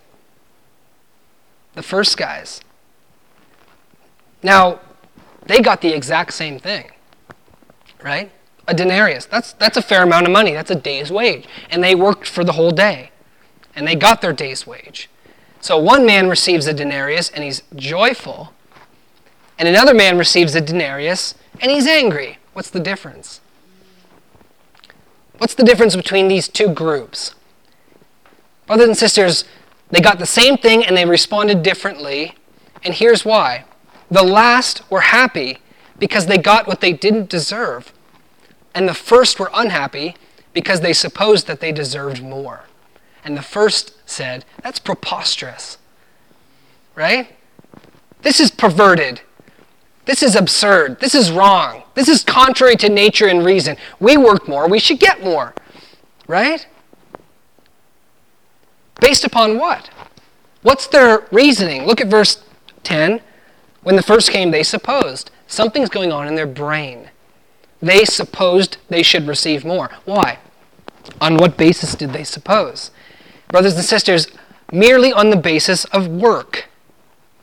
The 1.73 1.83
first 1.83 2.17
guys. 2.17 2.61
Now, 4.41 4.79
they 5.45 5.61
got 5.61 5.81
the 5.81 5.93
exact 5.93 6.33
same 6.33 6.59
thing, 6.59 6.91
right? 8.03 8.31
A 8.67 8.73
denarius. 8.73 9.25
That's, 9.25 9.53
that's 9.53 9.77
a 9.77 9.81
fair 9.81 10.03
amount 10.03 10.25
of 10.25 10.31
money. 10.31 10.53
That's 10.53 10.71
a 10.71 10.75
day's 10.75 11.11
wage. 11.11 11.47
And 11.69 11.83
they 11.83 11.93
worked 11.93 12.27
for 12.27 12.43
the 12.43 12.53
whole 12.53 12.71
day. 12.71 13.11
And 13.75 13.87
they 13.87 13.95
got 13.95 14.21
their 14.21 14.33
day's 14.33 14.65
wage. 14.65 15.09
So 15.65 15.77
one 15.77 16.05
man 16.05 16.29
receives 16.29 16.67
a 16.67 16.73
denarius 16.73 17.29
and 17.31 17.43
he's 17.43 17.63
joyful, 17.75 18.53
and 19.57 19.67
another 19.67 19.95
man 19.95 20.15
receives 20.17 20.53
a 20.53 20.61
denarius 20.61 21.33
and 21.59 21.71
he's 21.71 21.87
angry. 21.87 22.37
What's 22.53 22.69
the 22.69 22.79
difference? 22.79 23.41
What's 25.39 25.55
the 25.55 25.63
difference 25.63 25.95
between 25.95 26.27
these 26.27 26.47
two 26.47 26.69
groups? 26.69 27.33
Brothers 28.67 28.87
and 28.87 28.97
sisters, 28.97 29.45
they 29.89 30.01
got 30.01 30.19
the 30.19 30.25
same 30.25 30.57
thing 30.57 30.85
and 30.85 30.95
they 30.95 31.05
responded 31.05 31.63
differently, 31.63 32.35
and 32.83 32.93
here's 32.93 33.25
why. 33.25 33.65
The 34.09 34.23
last 34.23 34.89
were 34.91 35.01
happy 35.01 35.59
because 35.97 36.27
they 36.27 36.37
got 36.37 36.67
what 36.67 36.81
they 36.81 36.93
didn't 36.93 37.29
deserve, 37.29 37.93
and 38.73 38.87
the 38.87 38.93
first 38.93 39.39
were 39.39 39.49
unhappy 39.53 40.15
because 40.53 40.81
they 40.81 40.93
supposed 40.93 41.47
that 41.47 41.59
they 41.59 41.71
deserved 41.71 42.21
more. 42.21 42.65
And 43.23 43.35
the 43.35 43.41
first 43.41 43.93
said, 44.07 44.45
That's 44.61 44.79
preposterous. 44.79 45.77
Right? 46.93 47.35
This 48.21 48.39
is 48.39 48.51
perverted. 48.51 49.21
This 50.05 50.21
is 50.21 50.35
absurd. 50.35 50.99
This 50.99 51.15
is 51.15 51.31
wrong. 51.31 51.83
This 51.95 52.07
is 52.07 52.23
contrary 52.23 52.75
to 52.77 52.89
nature 52.89 53.27
and 53.27 53.43
reason. 53.43 53.75
We 53.99 54.17
work 54.17 54.47
more, 54.47 54.67
we 54.69 54.79
should 54.79 54.99
get 54.99 55.23
more. 55.23 55.53
Right? 56.27 56.67
Based 59.01 59.25
upon 59.25 59.57
what? 59.57 59.89
What's 60.61 60.87
their 60.87 61.27
reasoning? 61.31 61.85
Look 61.85 62.01
at 62.01 62.07
verse 62.07 62.43
10. 62.83 63.21
When 63.85 63.95
the 63.95 64.01
first 64.01 64.31
came, 64.31 64.49
they 64.49 64.63
supposed. 64.63 65.29
Something's 65.45 65.89
going 65.89 66.11
on 66.11 66.27
in 66.27 66.33
their 66.33 66.47
brain. 66.47 67.11
They 67.83 68.03
supposed 68.03 68.77
they 68.89 69.03
should 69.03 69.27
receive 69.27 69.63
more. 69.63 69.91
Why? 70.05 70.39
On 71.21 71.37
what 71.37 71.55
basis 71.55 71.93
did 71.93 72.11
they 72.11 72.23
suppose? 72.23 72.89
Brothers 73.47 73.75
and 73.75 73.85
sisters, 73.85 74.27
merely 74.71 75.13
on 75.13 75.29
the 75.29 75.35
basis 75.35 75.85
of 75.85 76.07
work. 76.07 76.65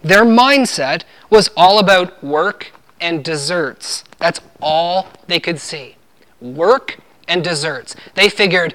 Their 0.02 0.24
mindset 0.24 1.04
was 1.30 1.48
all 1.56 1.78
about 1.78 2.24
work 2.24 2.72
and 3.00 3.24
deserts. 3.24 4.02
That's 4.18 4.40
all 4.60 5.06
they 5.28 5.38
could 5.38 5.60
see. 5.60 5.94
Work 6.40 6.98
and 7.28 7.44
deserts. 7.44 7.94
They 8.16 8.28
figured 8.28 8.74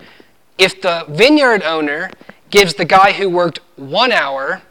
if 0.57 0.81
the 0.81 1.03
vineyard 1.09 1.63
owner 1.63 2.11
gives 2.49 2.75
the 2.75 2.85
guy 2.85 3.11
who 3.11 3.27
worked 3.27 3.59
one 3.75 4.13
hour 4.13 4.61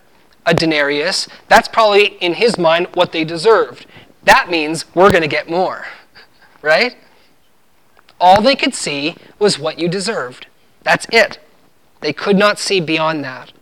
a 0.46 0.54
denarius, 0.54 1.28
that's 1.48 1.68
probably 1.68 2.16
in 2.20 2.34
his 2.34 2.56
mind 2.56 2.86
what 2.94 3.12
they 3.12 3.24
deserved. 3.24 3.86
That 4.22 4.48
means 4.48 4.84
we're 4.94 5.10
going 5.10 5.22
to 5.22 5.28
get 5.28 5.50
more, 5.50 5.86
right? 6.62 6.96
All 8.20 8.40
they 8.40 8.56
could 8.56 8.74
see 8.74 9.16
was 9.38 9.58
what 9.58 9.78
you 9.78 9.88
deserved. 9.88 10.46
That's 10.82 11.06
it. 11.12 11.38
They 12.00 12.12
could 12.12 12.36
not 12.36 12.58
see 12.58 12.80
beyond 12.80 13.24
that. 13.24 13.52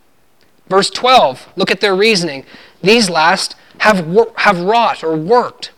Verse 0.69 0.91
12, 0.91 1.49
look 1.57 1.71
at 1.71 1.81
their 1.81 1.95
reasoning. 1.95 2.45
These 2.83 3.11
last 3.11 3.57
have, 3.79 4.07
wor- 4.07 4.33
have 4.37 4.61
wrought 4.61 5.03
or 5.03 5.17
worked. 5.17 5.73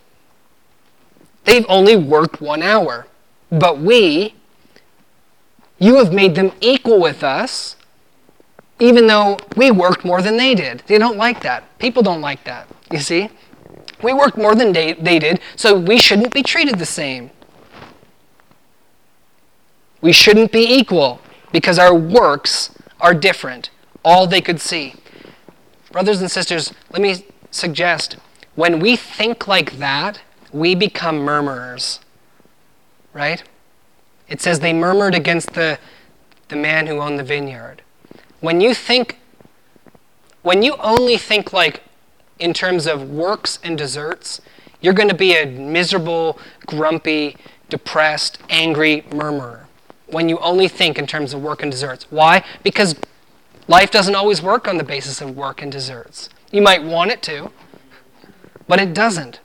They've 1.45 1.67
only 1.69 1.97
worked 1.97 2.41
one 2.41 2.63
hour. 2.63 3.07
But 3.51 3.79
we, 3.79 4.35
you 5.79 5.97
have 5.97 6.13
made 6.13 6.35
them 6.35 6.53
equal 6.61 7.01
with 7.01 7.23
us, 7.23 7.77
even 8.79 9.07
though 9.07 9.39
we 9.57 9.71
worked 9.71 10.05
more 10.05 10.23
than 10.23 10.37
they 10.37 10.55
did. 10.55 10.83
They 10.87 10.99
don't 10.99 11.17
like 11.17 11.41
that. 11.43 11.79
People 11.79 12.03
don't 12.03 12.21
like 12.21 12.45
that, 12.45 12.69
you 12.91 12.99
see? 12.99 13.31
We 14.03 14.13
worked 14.13 14.37
more 14.37 14.55
than 14.55 14.73
they, 14.73 14.93
they 14.93 15.19
did, 15.19 15.41
so 15.57 15.79
we 15.79 15.99
shouldn't 15.99 16.35
be 16.35 16.43
treated 16.43 16.79
the 16.79 16.87
same. 16.87 17.31
We 20.03 20.13
shouldn't 20.13 20.53
be 20.53 20.75
equal 20.75 21.21
because 21.53 21.79
our 21.79 21.95
works 21.95 22.71
are 23.01 23.15
different. 23.15 23.71
All 24.05 24.27
they 24.27 24.41
could 24.41 24.61
see. 24.61 24.95
Brothers 25.91 26.21
and 26.21 26.31
sisters, 26.31 26.73
let 26.91 27.01
me 27.01 27.25
suggest 27.51 28.19
when 28.55 28.81
we 28.81 28.97
think 28.97 29.49
like 29.49 29.79
that, 29.79 30.21
we 30.53 30.75
become 30.75 31.19
murmurers. 31.19 32.01
Right? 33.13 33.43
It 34.29 34.41
says 34.41 34.61
they 34.61 34.73
murmured 34.73 35.15
against 35.15 35.55
the, 35.55 35.79
the 36.49 36.57
man 36.57 36.87
who 36.87 37.01
owned 37.01 37.19
the 37.19 37.25
vineyard. 37.25 37.83
When 38.41 38.61
you 38.61 38.75
think, 38.75 39.19
when 40.43 40.63
you 40.63 40.77
only 40.77 41.17
think 41.17 41.53
like 41.53 41.83
in 42.39 42.53
terms 42.53 42.87
of 42.87 43.11
works 43.11 43.59
and 43.63 43.79
deserts, 43.79 44.41
you're 44.81 44.95
going 44.95 45.09
to 45.09 45.15
be 45.15 45.35
a 45.35 45.47
miserable, 45.47 46.39
grumpy, 46.67 47.37
depressed, 47.69 48.39
angry 48.49 49.05
murmurer 49.13 49.67
when 50.09 50.29
you 50.29 50.39
only 50.39 50.69
think 50.69 50.99
in 50.99 51.07
terms 51.07 51.35
of 51.35 51.43
work 51.43 51.63
and 51.63 51.73
deserts. 51.73 52.07
Why? 52.11 52.45
Because 52.63 52.95
life 53.69 53.91
doesn't 53.91 54.15
always 54.15 54.41
work 54.41 54.69
on 54.69 54.77
the 54.77 54.85
basis 54.85 55.21
of 55.21 55.37
work 55.37 55.63
and 55.63 55.73
deserts. 55.73 56.29
You 56.53 56.63
might 56.63 56.83
want 56.83 57.11
it 57.11 57.23
to, 57.23 57.51
but 58.69 58.81
it 58.81 58.95
doesn't. 58.95 59.41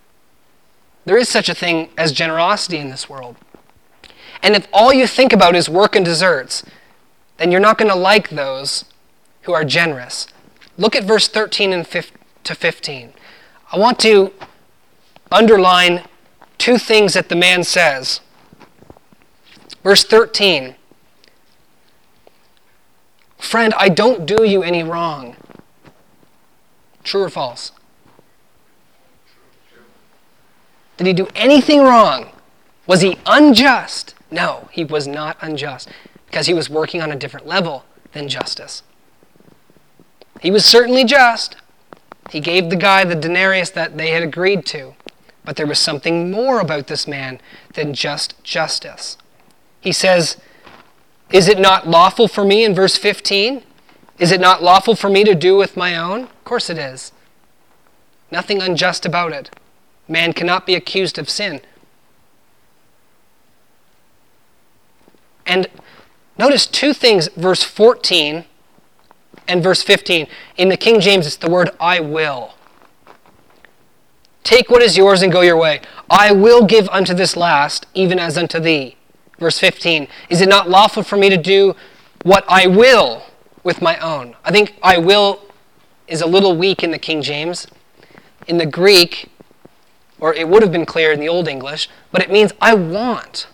There 1.05 1.17
is 1.17 1.29
such 1.29 1.49
a 1.49 1.55
thing 1.55 1.89
as 1.97 2.11
generosity 2.11 2.77
in 2.77 2.89
this 2.89 3.09
world. 3.09 3.35
And 4.43 4.55
if 4.55 4.67
all 4.71 4.93
you 4.93 5.07
think 5.07 5.33
about 5.33 5.55
is 5.55 5.67
work 5.67 5.95
and 5.95 6.05
deserts, 6.05 6.63
then 7.41 7.51
you're 7.51 7.59
not 7.59 7.79
going 7.79 7.89
to 7.89 7.97
like 7.97 8.29
those 8.29 8.85
who 9.41 9.53
are 9.53 9.65
generous. 9.65 10.27
Look 10.77 10.95
at 10.95 11.03
verse 11.03 11.27
13 11.27 11.73
and 11.73 11.87
15 11.87 12.19
to 12.43 12.53
15. 12.55 13.13
I 13.71 13.79
want 13.79 13.97
to 13.99 14.31
underline 15.31 16.03
two 16.59 16.77
things 16.77 17.15
that 17.15 17.29
the 17.29 17.35
man 17.35 17.63
says. 17.63 18.21
Verse 19.83 20.03
13 20.03 20.75
Friend, 23.39 23.73
I 23.75 23.89
don't 23.89 24.27
do 24.27 24.43
you 24.43 24.61
any 24.61 24.83
wrong. 24.83 25.35
True 27.03 27.23
or 27.23 27.29
false? 27.29 27.71
Did 30.97 31.07
he 31.07 31.13
do 31.13 31.27
anything 31.33 31.81
wrong? 31.81 32.29
Was 32.85 33.01
he 33.01 33.17
unjust? 33.25 34.13
No, 34.29 34.69
he 34.71 34.83
was 34.83 35.07
not 35.07 35.37
unjust 35.41 35.89
because 36.31 36.47
he 36.47 36.53
was 36.53 36.69
working 36.69 37.01
on 37.01 37.11
a 37.11 37.15
different 37.17 37.45
level 37.45 37.83
than 38.13 38.29
justice. 38.29 38.83
He 40.39 40.49
was 40.49 40.65
certainly 40.65 41.03
just, 41.03 41.57
He 42.29 42.39
gave 42.39 42.69
the 42.69 42.77
guy 42.77 43.03
the 43.03 43.15
denarius 43.15 43.69
that 43.71 43.97
they 43.97 44.11
had 44.11 44.23
agreed 44.23 44.65
to. 44.67 44.93
But 45.43 45.57
there 45.57 45.67
was 45.67 45.77
something 45.77 46.31
more 46.31 46.61
about 46.61 46.87
this 46.87 47.05
man 47.05 47.41
than 47.73 47.93
just 47.93 48.41
justice. 48.45 49.17
He 49.81 49.91
says, 49.91 50.37
Is 51.31 51.49
it 51.49 51.59
not 51.59 51.89
lawful 51.89 52.29
for 52.29 52.45
me 52.45 52.63
in 52.63 52.73
verse 52.73 52.95
15? 52.95 53.63
Is 54.17 54.31
it 54.31 54.39
not 54.39 54.63
lawful 54.63 54.95
for 54.95 55.09
me 55.09 55.25
to 55.25 55.35
do 55.35 55.57
with 55.57 55.75
my 55.75 55.97
own? 55.97 56.23
Of 56.23 56.43
course 56.45 56.69
it 56.69 56.77
is. 56.77 57.11
Nothing 58.31 58.61
unjust 58.61 59.05
about 59.05 59.33
it. 59.33 59.49
Man 60.07 60.31
cannot 60.31 60.65
be 60.65 60.75
accused 60.75 61.19
of 61.19 61.29
sin. 61.29 61.59
And 65.45 65.67
notice 66.37 66.65
two 66.65 66.93
things, 66.93 67.27
verse 67.35 67.63
14 67.63 68.45
and 69.47 69.63
verse 69.63 69.83
15. 69.83 70.27
In 70.57 70.69
the 70.69 70.77
King 70.77 70.99
James, 70.99 71.27
it's 71.27 71.35
the 71.35 71.49
word 71.49 71.71
I 71.79 71.99
will. 71.99 72.53
Take 74.43 74.69
what 74.69 74.81
is 74.81 74.97
yours 74.97 75.21
and 75.21 75.31
go 75.31 75.41
your 75.41 75.57
way. 75.57 75.81
I 76.09 76.31
will 76.31 76.65
give 76.65 76.89
unto 76.89 77.13
this 77.13 77.37
last, 77.37 77.85
even 77.93 78.19
as 78.19 78.37
unto 78.37 78.59
thee. 78.59 78.95
Verse 79.39 79.59
15. 79.59 80.07
Is 80.29 80.41
it 80.41 80.49
not 80.49 80.69
lawful 80.69 81.03
for 81.03 81.17
me 81.17 81.29
to 81.29 81.37
do 81.37 81.75
what 82.23 82.43
I 82.47 82.67
will 82.67 83.23
with 83.63 83.81
my 83.81 83.97
own? 83.97 84.35
I 84.43 84.51
think 84.51 84.75
I 84.81 84.97
will 84.97 85.41
is 86.07 86.21
a 86.21 86.27
little 86.27 86.55
weak 86.55 86.83
in 86.83 86.91
the 86.91 86.99
King 86.99 87.21
James. 87.21 87.67
In 88.47 88.57
the 88.57 88.65
Greek, 88.65 89.29
or 90.19 90.33
it 90.33 90.47
would 90.47 90.61
have 90.61 90.71
been 90.71 90.85
clear 90.85 91.11
in 91.11 91.19
the 91.19 91.29
Old 91.29 91.47
English, 91.47 91.89
but 92.11 92.21
it 92.21 92.31
means 92.31 92.51
I 92.59 92.73
want. 92.73 93.47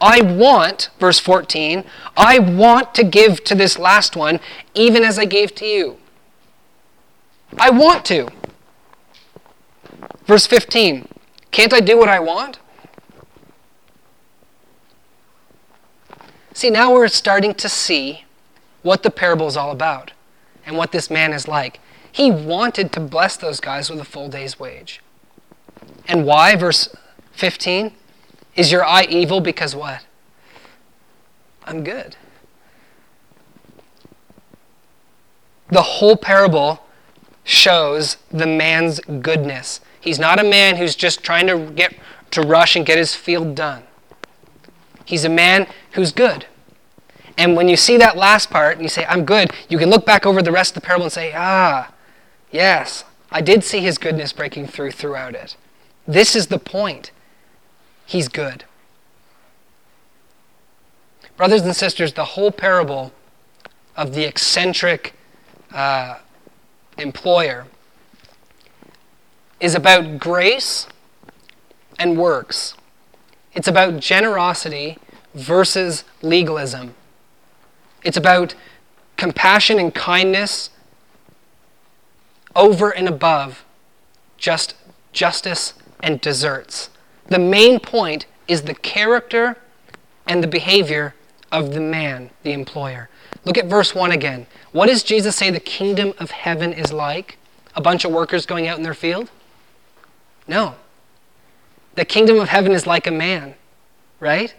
I 0.00 0.20
want, 0.20 0.90
verse 0.98 1.18
14, 1.18 1.84
I 2.16 2.38
want 2.38 2.94
to 2.96 3.04
give 3.04 3.44
to 3.44 3.54
this 3.54 3.78
last 3.78 4.16
one 4.16 4.40
even 4.74 5.02
as 5.02 5.18
I 5.18 5.24
gave 5.24 5.54
to 5.56 5.66
you. 5.66 5.98
I 7.58 7.70
want 7.70 8.04
to. 8.06 8.28
Verse 10.24 10.46
15, 10.46 11.08
can't 11.50 11.72
I 11.72 11.80
do 11.80 11.96
what 11.96 12.08
I 12.08 12.18
want? 12.18 12.58
See, 16.52 16.70
now 16.70 16.92
we're 16.92 17.08
starting 17.08 17.54
to 17.54 17.68
see 17.68 18.24
what 18.82 19.02
the 19.02 19.10
parable 19.10 19.46
is 19.46 19.56
all 19.56 19.70
about 19.70 20.12
and 20.64 20.76
what 20.76 20.92
this 20.92 21.10
man 21.10 21.32
is 21.32 21.46
like. 21.46 21.80
He 22.10 22.30
wanted 22.30 22.92
to 22.92 23.00
bless 23.00 23.36
those 23.36 23.60
guys 23.60 23.90
with 23.90 24.00
a 24.00 24.04
full 24.04 24.28
day's 24.28 24.58
wage. 24.58 25.02
And 26.08 26.24
why? 26.24 26.56
Verse 26.56 26.94
15 27.32 27.92
Is 28.56 28.72
your 28.72 28.84
eye 28.84 29.06
evil 29.08 29.40
because 29.40 29.76
what? 29.76 30.04
I'm 31.64 31.84
good. 31.84 32.16
The 35.68 35.82
whole 35.82 36.16
parable 36.16 36.82
shows 37.44 38.16
the 38.30 38.46
man's 38.46 39.00
goodness. 39.00 39.80
He's 40.00 40.18
not 40.18 40.38
a 40.38 40.44
man 40.44 40.76
who's 40.76 40.96
just 40.96 41.22
trying 41.22 41.46
to 41.48 41.70
get 41.72 41.94
to 42.30 42.42
rush 42.42 42.76
and 42.76 42.86
get 42.86 42.98
his 42.98 43.14
field 43.14 43.54
done. 43.54 43.82
He's 45.04 45.24
a 45.24 45.28
man 45.28 45.66
who's 45.92 46.12
good. 46.12 46.46
And 47.38 47.54
when 47.56 47.68
you 47.68 47.76
see 47.76 47.96
that 47.98 48.16
last 48.16 48.50
part 48.50 48.74
and 48.74 48.82
you 48.82 48.88
say, 48.88 49.04
I'm 49.06 49.24
good, 49.24 49.50
you 49.68 49.78
can 49.78 49.90
look 49.90 50.06
back 50.06 50.24
over 50.24 50.42
the 50.42 50.52
rest 50.52 50.76
of 50.76 50.82
the 50.82 50.86
parable 50.86 51.04
and 51.04 51.12
say, 51.12 51.32
ah, 51.34 51.92
yes, 52.50 53.04
I 53.30 53.40
did 53.42 53.62
see 53.62 53.80
his 53.80 53.98
goodness 53.98 54.32
breaking 54.32 54.68
through 54.68 54.92
throughout 54.92 55.34
it. 55.34 55.56
This 56.06 56.34
is 56.34 56.46
the 56.46 56.58
point. 56.58 57.10
He's 58.06 58.28
good. 58.28 58.64
Brothers 61.36 61.62
and 61.62 61.76
sisters, 61.76 62.14
the 62.14 62.24
whole 62.24 62.50
parable 62.50 63.12
of 63.96 64.14
the 64.14 64.24
eccentric 64.24 65.14
uh, 65.72 66.18
employer 66.96 67.66
is 69.60 69.74
about 69.74 70.18
grace 70.18 70.86
and 71.98 72.16
works. 72.16 72.74
It's 73.54 73.68
about 73.68 74.00
generosity 74.00 74.98
versus 75.34 76.04
legalism. 76.22 76.94
It's 78.04 78.16
about 78.16 78.54
compassion 79.16 79.78
and 79.78 79.94
kindness 79.94 80.70
over 82.54 82.90
and 82.90 83.08
above 83.08 83.64
just 84.38 84.74
justice 85.12 85.74
and 86.02 86.20
deserts. 86.20 86.90
The 87.28 87.38
main 87.38 87.80
point 87.80 88.26
is 88.48 88.62
the 88.62 88.74
character 88.74 89.56
and 90.26 90.42
the 90.42 90.48
behavior 90.48 91.14
of 91.52 91.72
the 91.72 91.80
man, 91.80 92.30
the 92.42 92.52
employer. 92.52 93.08
Look 93.44 93.58
at 93.58 93.66
verse 93.66 93.94
1 93.94 94.12
again. 94.12 94.46
What 94.72 94.86
does 94.86 95.02
Jesus 95.02 95.36
say 95.36 95.50
the 95.50 95.60
kingdom 95.60 96.12
of 96.18 96.30
heaven 96.30 96.72
is 96.72 96.92
like? 96.92 97.38
A 97.74 97.80
bunch 97.80 98.04
of 98.04 98.12
workers 98.12 98.46
going 98.46 98.66
out 98.66 98.78
in 98.78 98.82
their 98.82 98.94
field? 98.94 99.30
No. 100.48 100.74
The 101.94 102.04
kingdom 102.04 102.40
of 102.40 102.48
heaven 102.48 102.72
is 102.72 102.86
like 102.86 103.06
a 103.06 103.10
man, 103.10 103.54
right? 104.20 104.54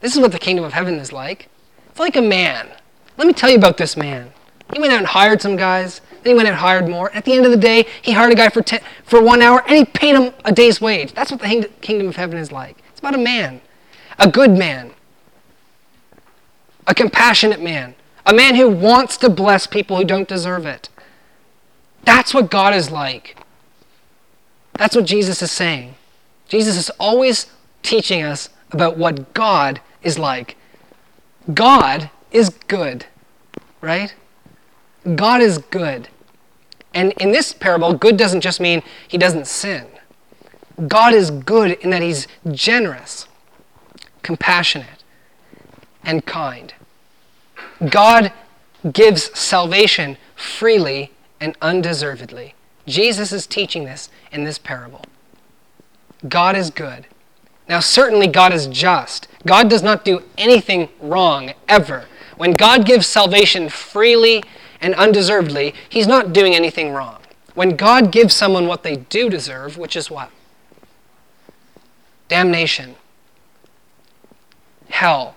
This 0.00 0.14
is 0.14 0.20
what 0.20 0.32
the 0.32 0.38
kingdom 0.38 0.64
of 0.64 0.72
heaven 0.72 0.94
is 0.94 1.12
like. 1.12 1.48
It's 1.88 2.00
like 2.00 2.16
a 2.16 2.22
man. 2.22 2.68
Let 3.16 3.26
me 3.26 3.32
tell 3.32 3.50
you 3.50 3.56
about 3.56 3.76
this 3.76 3.96
man. 3.96 4.32
He 4.72 4.80
went 4.80 4.92
out 4.92 4.98
and 4.98 5.06
hired 5.06 5.42
some 5.42 5.56
guys. 5.56 6.00
Then 6.22 6.32
he 6.32 6.34
went 6.34 6.48
and 6.48 6.56
hired 6.56 6.88
more. 6.88 7.10
At 7.14 7.24
the 7.24 7.32
end 7.32 7.44
of 7.44 7.50
the 7.50 7.56
day, 7.56 7.86
he 8.02 8.12
hired 8.12 8.32
a 8.32 8.36
guy 8.36 8.48
for, 8.48 8.62
ten, 8.62 8.80
for 9.04 9.22
one 9.22 9.42
hour 9.42 9.62
and 9.66 9.76
he 9.76 9.84
paid 9.84 10.16
him 10.16 10.32
a 10.44 10.52
day's 10.52 10.80
wage. 10.80 11.12
That's 11.12 11.30
what 11.30 11.40
the 11.40 11.70
kingdom 11.80 12.08
of 12.08 12.16
heaven 12.16 12.38
is 12.38 12.52
like. 12.52 12.76
It's 12.90 13.00
about 13.00 13.14
a 13.14 13.18
man, 13.18 13.60
a 14.18 14.30
good 14.30 14.50
man, 14.50 14.92
a 16.86 16.94
compassionate 16.94 17.60
man, 17.62 17.94
a 18.26 18.34
man 18.34 18.54
who 18.54 18.68
wants 18.68 19.16
to 19.18 19.30
bless 19.30 19.66
people 19.66 19.96
who 19.96 20.04
don't 20.04 20.28
deserve 20.28 20.66
it. 20.66 20.88
That's 22.04 22.34
what 22.34 22.50
God 22.50 22.74
is 22.74 22.90
like. 22.90 23.36
That's 24.74 24.96
what 24.96 25.04
Jesus 25.04 25.42
is 25.42 25.52
saying. 25.52 25.94
Jesus 26.48 26.76
is 26.76 26.90
always 26.98 27.46
teaching 27.82 28.22
us 28.22 28.48
about 28.72 28.96
what 28.96 29.34
God 29.34 29.80
is 30.02 30.18
like. 30.18 30.56
God 31.52 32.10
is 32.30 32.50
good, 32.68 33.06
right? 33.80 34.14
God 35.14 35.40
is 35.40 35.58
good. 35.58 36.08
And 36.92 37.12
in 37.14 37.32
this 37.32 37.52
parable, 37.52 37.94
good 37.94 38.16
doesn't 38.16 38.40
just 38.40 38.60
mean 38.60 38.82
he 39.06 39.16
doesn't 39.18 39.46
sin. 39.46 39.86
God 40.88 41.14
is 41.14 41.30
good 41.30 41.72
in 41.72 41.90
that 41.90 42.02
he's 42.02 42.26
generous, 42.50 43.28
compassionate, 44.22 45.04
and 46.02 46.24
kind. 46.24 46.74
God 47.88 48.32
gives 48.92 49.36
salvation 49.38 50.16
freely 50.34 51.12
and 51.40 51.56
undeservedly. 51.60 52.54
Jesus 52.86 53.32
is 53.32 53.46
teaching 53.46 53.84
this 53.84 54.10
in 54.32 54.44
this 54.44 54.58
parable. 54.58 55.04
God 56.28 56.56
is 56.56 56.70
good. 56.70 57.06
Now, 57.68 57.80
certainly, 57.80 58.26
God 58.26 58.52
is 58.52 58.66
just. 58.66 59.28
God 59.46 59.70
does 59.70 59.82
not 59.82 60.04
do 60.04 60.22
anything 60.36 60.88
wrong, 61.00 61.52
ever. 61.68 62.06
When 62.36 62.52
God 62.52 62.84
gives 62.84 63.06
salvation 63.06 63.68
freely 63.68 64.42
and 64.80 64.94
undeservedly, 64.94 65.74
He's 65.88 66.06
not 66.06 66.32
doing 66.32 66.54
anything 66.54 66.92
wrong. 66.92 67.18
When 67.54 67.76
God 67.76 68.12
gives 68.12 68.34
someone 68.34 68.66
what 68.66 68.82
they 68.82 68.96
do 68.96 69.28
deserve, 69.28 69.76
which 69.76 69.96
is 69.96 70.10
what? 70.10 70.30
Damnation, 72.28 72.94
hell. 74.88 75.34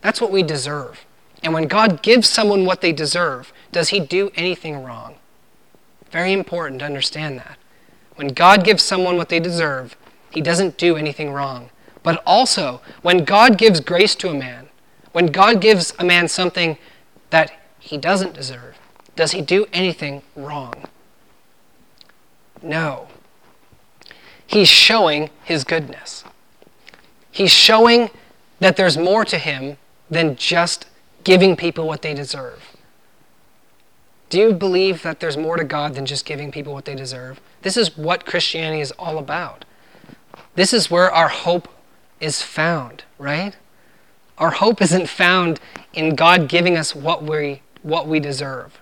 That's 0.00 0.20
what 0.20 0.30
we 0.30 0.42
deserve. 0.42 1.04
And 1.42 1.52
when 1.52 1.66
God 1.66 2.02
gives 2.02 2.28
someone 2.28 2.64
what 2.64 2.80
they 2.80 2.92
deserve, 2.92 3.52
does 3.72 3.88
He 3.88 4.00
do 4.00 4.30
anything 4.36 4.82
wrong? 4.82 5.16
Very 6.10 6.32
important 6.32 6.80
to 6.80 6.86
understand 6.86 7.38
that. 7.38 7.58
When 8.14 8.28
God 8.28 8.64
gives 8.64 8.82
someone 8.82 9.16
what 9.16 9.28
they 9.28 9.40
deserve, 9.40 9.96
He 10.30 10.40
doesn't 10.40 10.78
do 10.78 10.96
anything 10.96 11.32
wrong. 11.32 11.70
But 12.02 12.22
also, 12.24 12.80
when 13.02 13.24
God 13.24 13.58
gives 13.58 13.80
grace 13.80 14.14
to 14.16 14.28
a 14.28 14.34
man, 14.34 14.68
when 15.12 15.26
God 15.26 15.60
gives 15.60 15.92
a 15.98 16.04
man 16.04 16.28
something 16.28 16.78
that 17.30 17.52
he 17.86 17.96
doesn't 17.96 18.34
deserve, 18.34 18.76
does 19.14 19.30
he 19.30 19.40
do 19.40 19.66
anything 19.72 20.22
wrong? 20.34 20.74
No. 22.60 23.06
He's 24.44 24.68
showing 24.68 25.30
his 25.44 25.62
goodness. 25.62 26.24
He's 27.30 27.52
showing 27.52 28.10
that 28.58 28.76
there's 28.76 28.98
more 28.98 29.24
to 29.26 29.38
him 29.38 29.76
than 30.10 30.34
just 30.34 30.86
giving 31.22 31.54
people 31.54 31.86
what 31.86 32.02
they 32.02 32.12
deserve. 32.12 32.76
Do 34.30 34.40
you 34.40 34.52
believe 34.52 35.04
that 35.04 35.20
there's 35.20 35.36
more 35.36 35.56
to 35.56 35.62
God 35.62 35.94
than 35.94 36.06
just 36.06 36.24
giving 36.24 36.50
people 36.50 36.72
what 36.72 36.86
they 36.86 36.96
deserve? 36.96 37.40
This 37.62 37.76
is 37.76 37.96
what 37.96 38.26
Christianity 38.26 38.80
is 38.80 38.90
all 38.92 39.18
about. 39.18 39.64
This 40.56 40.72
is 40.72 40.90
where 40.90 41.08
our 41.08 41.28
hope 41.28 41.68
is 42.18 42.42
found, 42.42 43.04
right? 43.16 43.56
Our 44.38 44.50
hope 44.50 44.82
isn't 44.82 45.08
found 45.08 45.60
in 45.94 46.16
God 46.16 46.48
giving 46.48 46.76
us 46.76 46.96
what 46.96 47.22
we, 47.22 47.62
what 47.86 48.08
we 48.08 48.18
deserve. 48.18 48.80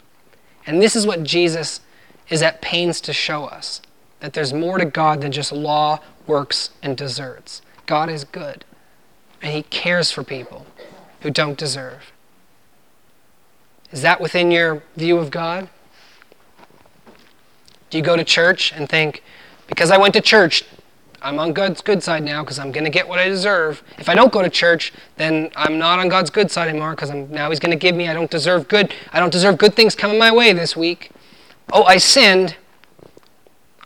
And 0.66 0.80
this 0.80 0.96
is 0.96 1.06
what 1.06 1.22
Jesus 1.22 1.80
is 2.30 2.42
at 2.42 2.62
pains 2.62 3.00
to 3.02 3.12
show 3.12 3.44
us 3.44 3.82
that 4.20 4.32
there's 4.32 4.54
more 4.54 4.78
to 4.78 4.86
God 4.86 5.20
than 5.20 5.30
just 5.30 5.52
law, 5.52 6.00
works, 6.26 6.70
and 6.82 6.96
deserts. 6.96 7.60
God 7.84 8.08
is 8.08 8.24
good, 8.24 8.64
and 9.42 9.52
He 9.52 9.62
cares 9.64 10.10
for 10.10 10.24
people 10.24 10.64
who 11.20 11.30
don't 11.30 11.58
deserve. 11.58 12.10
Is 13.92 14.00
that 14.00 14.22
within 14.22 14.50
your 14.50 14.82
view 14.96 15.18
of 15.18 15.30
God? 15.30 15.68
Do 17.90 17.98
you 17.98 18.04
go 18.04 18.16
to 18.16 18.24
church 18.24 18.72
and 18.72 18.88
think, 18.88 19.22
because 19.66 19.90
I 19.90 19.98
went 19.98 20.14
to 20.14 20.22
church, 20.22 20.64
I'm 21.24 21.38
on 21.38 21.54
God's 21.54 21.80
good 21.80 22.02
side 22.02 22.22
now 22.22 22.44
because 22.44 22.58
I'm 22.58 22.70
going 22.70 22.84
to 22.84 22.90
get 22.90 23.08
what 23.08 23.18
I 23.18 23.28
deserve. 23.28 23.82
If 23.98 24.10
I 24.10 24.14
don't 24.14 24.30
go 24.30 24.42
to 24.42 24.50
church, 24.50 24.92
then 25.16 25.50
I'm 25.56 25.78
not 25.78 25.98
on 25.98 26.10
God's 26.10 26.28
good 26.28 26.50
side 26.50 26.68
anymore 26.68 26.90
because 26.90 27.10
now 27.10 27.48
He's 27.48 27.58
going 27.58 27.70
to 27.70 27.78
give 27.78 27.96
me. 27.96 28.08
I 28.08 28.12
don't 28.12 28.30
deserve 28.30 28.68
good. 28.68 28.92
I 29.10 29.20
don't 29.20 29.32
deserve 29.32 29.56
good 29.56 29.74
things 29.74 29.94
coming 29.94 30.18
my 30.18 30.30
way 30.30 30.52
this 30.52 30.76
week. 30.76 31.12
Oh, 31.72 31.84
I 31.84 31.96
sinned. 31.96 32.56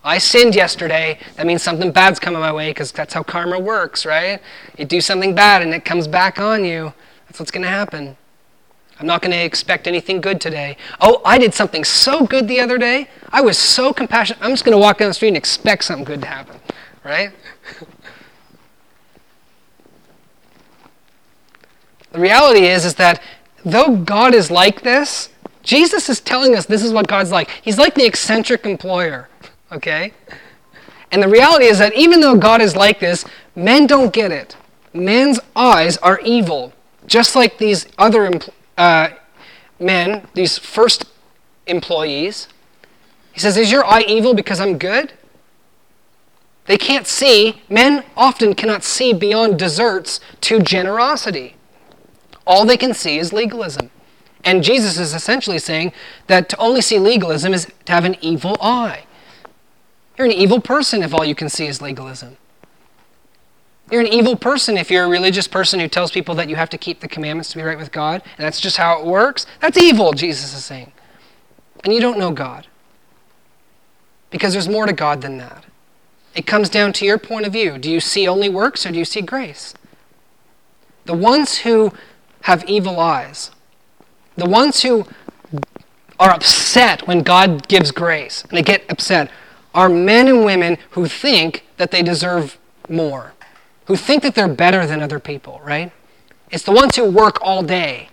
I 0.02 0.18
sinned 0.18 0.56
yesterday. 0.56 1.20
That 1.36 1.46
means 1.46 1.62
something 1.62 1.92
bad's 1.92 2.18
coming 2.18 2.40
my 2.40 2.52
way 2.52 2.70
because 2.70 2.90
that's 2.90 3.14
how 3.14 3.22
karma 3.22 3.60
works, 3.60 4.04
right? 4.04 4.42
You 4.76 4.84
do 4.84 5.00
something 5.00 5.32
bad 5.32 5.62
and 5.62 5.72
it 5.72 5.84
comes 5.84 6.08
back 6.08 6.40
on 6.40 6.64
you. 6.64 6.92
That's 7.26 7.38
what's 7.38 7.52
going 7.52 7.62
to 7.62 7.68
happen. 7.68 8.16
I'm 8.98 9.06
not 9.06 9.22
going 9.22 9.30
to 9.30 9.38
expect 9.38 9.86
anything 9.86 10.20
good 10.20 10.40
today. 10.40 10.76
Oh, 11.00 11.22
I 11.24 11.38
did 11.38 11.54
something 11.54 11.84
so 11.84 12.26
good 12.26 12.48
the 12.48 12.58
other 12.58 12.78
day. 12.78 13.08
I 13.28 13.42
was 13.42 13.56
so 13.56 13.92
compassionate. 13.92 14.42
I'm 14.42 14.50
just 14.50 14.64
going 14.64 14.76
to 14.76 14.80
walk 14.80 14.98
down 14.98 15.06
the 15.06 15.14
street 15.14 15.28
and 15.28 15.36
expect 15.36 15.84
something 15.84 16.04
good 16.04 16.22
to 16.22 16.26
happen 16.26 16.58
right? 17.08 17.32
the 22.12 22.20
reality 22.20 22.66
is, 22.66 22.84
is 22.84 22.94
that 22.96 23.22
though 23.64 23.96
God 23.96 24.34
is 24.34 24.50
like 24.50 24.82
this, 24.82 25.30
Jesus 25.62 26.10
is 26.10 26.20
telling 26.20 26.54
us 26.54 26.66
this 26.66 26.82
is 26.82 26.92
what 26.92 27.08
God's 27.08 27.32
like. 27.32 27.48
He's 27.62 27.78
like 27.78 27.94
the 27.94 28.04
eccentric 28.06 28.66
employer, 28.66 29.28
okay? 29.72 30.12
And 31.10 31.22
the 31.22 31.28
reality 31.28 31.64
is 31.64 31.78
that 31.78 31.94
even 31.94 32.20
though 32.20 32.36
God 32.36 32.60
is 32.60 32.76
like 32.76 33.00
this, 33.00 33.24
men 33.56 33.86
don't 33.86 34.12
get 34.12 34.30
it. 34.30 34.56
Men's 34.92 35.40
eyes 35.56 35.96
are 35.98 36.20
evil, 36.20 36.74
just 37.06 37.34
like 37.34 37.56
these 37.58 37.86
other 37.96 38.30
uh, 38.76 39.08
men, 39.80 40.26
these 40.34 40.58
first 40.58 41.06
employees. 41.66 42.48
He 43.32 43.40
says, 43.40 43.56
Is 43.56 43.70
your 43.70 43.84
eye 43.84 44.04
evil 44.06 44.34
because 44.34 44.60
I'm 44.60 44.76
good? 44.78 45.12
They 46.68 46.76
can't 46.76 47.06
see, 47.06 47.62
men 47.70 48.04
often 48.14 48.54
cannot 48.54 48.84
see 48.84 49.14
beyond 49.14 49.58
deserts 49.58 50.20
to 50.42 50.60
generosity. 50.60 51.56
All 52.46 52.66
they 52.66 52.76
can 52.76 52.92
see 52.92 53.18
is 53.18 53.32
legalism. 53.32 53.90
And 54.44 54.62
Jesus 54.62 54.98
is 54.98 55.14
essentially 55.14 55.58
saying 55.58 55.92
that 56.26 56.50
to 56.50 56.58
only 56.58 56.82
see 56.82 56.98
legalism 56.98 57.54
is 57.54 57.72
to 57.86 57.92
have 57.92 58.04
an 58.04 58.16
evil 58.20 58.58
eye. 58.60 59.04
You're 60.18 60.26
an 60.26 60.32
evil 60.32 60.60
person 60.60 61.02
if 61.02 61.14
all 61.14 61.24
you 61.24 61.34
can 61.34 61.48
see 61.48 61.66
is 61.66 61.80
legalism. 61.80 62.36
You're 63.90 64.02
an 64.02 64.06
evil 64.06 64.36
person 64.36 64.76
if 64.76 64.90
you're 64.90 65.04
a 65.04 65.08
religious 65.08 65.48
person 65.48 65.80
who 65.80 65.88
tells 65.88 66.10
people 66.10 66.34
that 66.34 66.50
you 66.50 66.56
have 66.56 66.68
to 66.68 66.78
keep 66.78 67.00
the 67.00 67.08
commandments 67.08 67.50
to 67.52 67.56
be 67.56 67.62
right 67.62 67.78
with 67.78 67.92
God, 67.92 68.22
and 68.36 68.44
that's 68.44 68.60
just 68.60 68.76
how 68.76 69.00
it 69.00 69.06
works. 69.06 69.46
That's 69.60 69.78
evil, 69.78 70.12
Jesus 70.12 70.54
is 70.54 70.66
saying. 70.66 70.92
And 71.82 71.94
you 71.94 72.00
don't 72.00 72.18
know 72.18 72.30
God. 72.30 72.66
Because 74.28 74.52
there's 74.52 74.68
more 74.68 74.84
to 74.84 74.92
God 74.92 75.22
than 75.22 75.38
that. 75.38 75.64
It 76.34 76.46
comes 76.46 76.68
down 76.68 76.92
to 76.94 77.04
your 77.04 77.18
point 77.18 77.46
of 77.46 77.52
view. 77.52 77.78
Do 77.78 77.90
you 77.90 78.00
see 78.00 78.28
only 78.28 78.48
works 78.48 78.86
or 78.86 78.92
do 78.92 78.98
you 78.98 79.04
see 79.04 79.20
grace? 79.20 79.74
The 81.04 81.14
ones 81.14 81.58
who 81.58 81.92
have 82.42 82.64
evil 82.64 83.00
eyes, 83.00 83.50
the 84.36 84.48
ones 84.48 84.82
who 84.82 85.06
are 86.20 86.30
upset 86.30 87.06
when 87.06 87.22
God 87.22 87.66
gives 87.68 87.90
grace, 87.90 88.42
and 88.42 88.56
they 88.58 88.62
get 88.62 88.84
upset, 88.90 89.30
are 89.74 89.88
men 89.88 90.28
and 90.28 90.44
women 90.44 90.78
who 90.90 91.06
think 91.06 91.64
that 91.76 91.90
they 91.90 92.02
deserve 92.02 92.58
more, 92.88 93.32
who 93.86 93.96
think 93.96 94.22
that 94.22 94.34
they're 94.34 94.48
better 94.48 94.86
than 94.86 95.02
other 95.02 95.20
people, 95.20 95.60
right? 95.64 95.92
It's 96.50 96.64
the 96.64 96.72
ones 96.72 96.96
who 96.96 97.04
work 97.04 97.38
all 97.42 97.62
day 97.62 98.08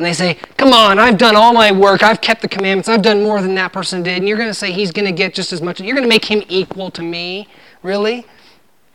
and 0.00 0.06
they 0.06 0.14
say, 0.14 0.38
Come 0.56 0.72
on, 0.72 0.98
I've 0.98 1.18
done 1.18 1.36
all 1.36 1.52
my 1.52 1.70
work. 1.70 2.02
I've 2.02 2.22
kept 2.22 2.40
the 2.40 2.48
commandments. 2.48 2.88
I've 2.88 3.02
done 3.02 3.22
more 3.22 3.42
than 3.42 3.54
that 3.56 3.70
person 3.70 4.02
did. 4.02 4.16
And 4.16 4.26
you're 4.26 4.38
going 4.38 4.48
to 4.48 4.54
say 4.54 4.72
he's 4.72 4.92
going 4.92 5.04
to 5.04 5.12
get 5.12 5.34
just 5.34 5.52
as 5.52 5.60
much. 5.60 5.78
You're 5.78 5.94
going 5.94 6.08
to 6.08 6.08
make 6.08 6.24
him 6.24 6.42
equal 6.48 6.90
to 6.92 7.02
me. 7.02 7.48
Really? 7.82 8.26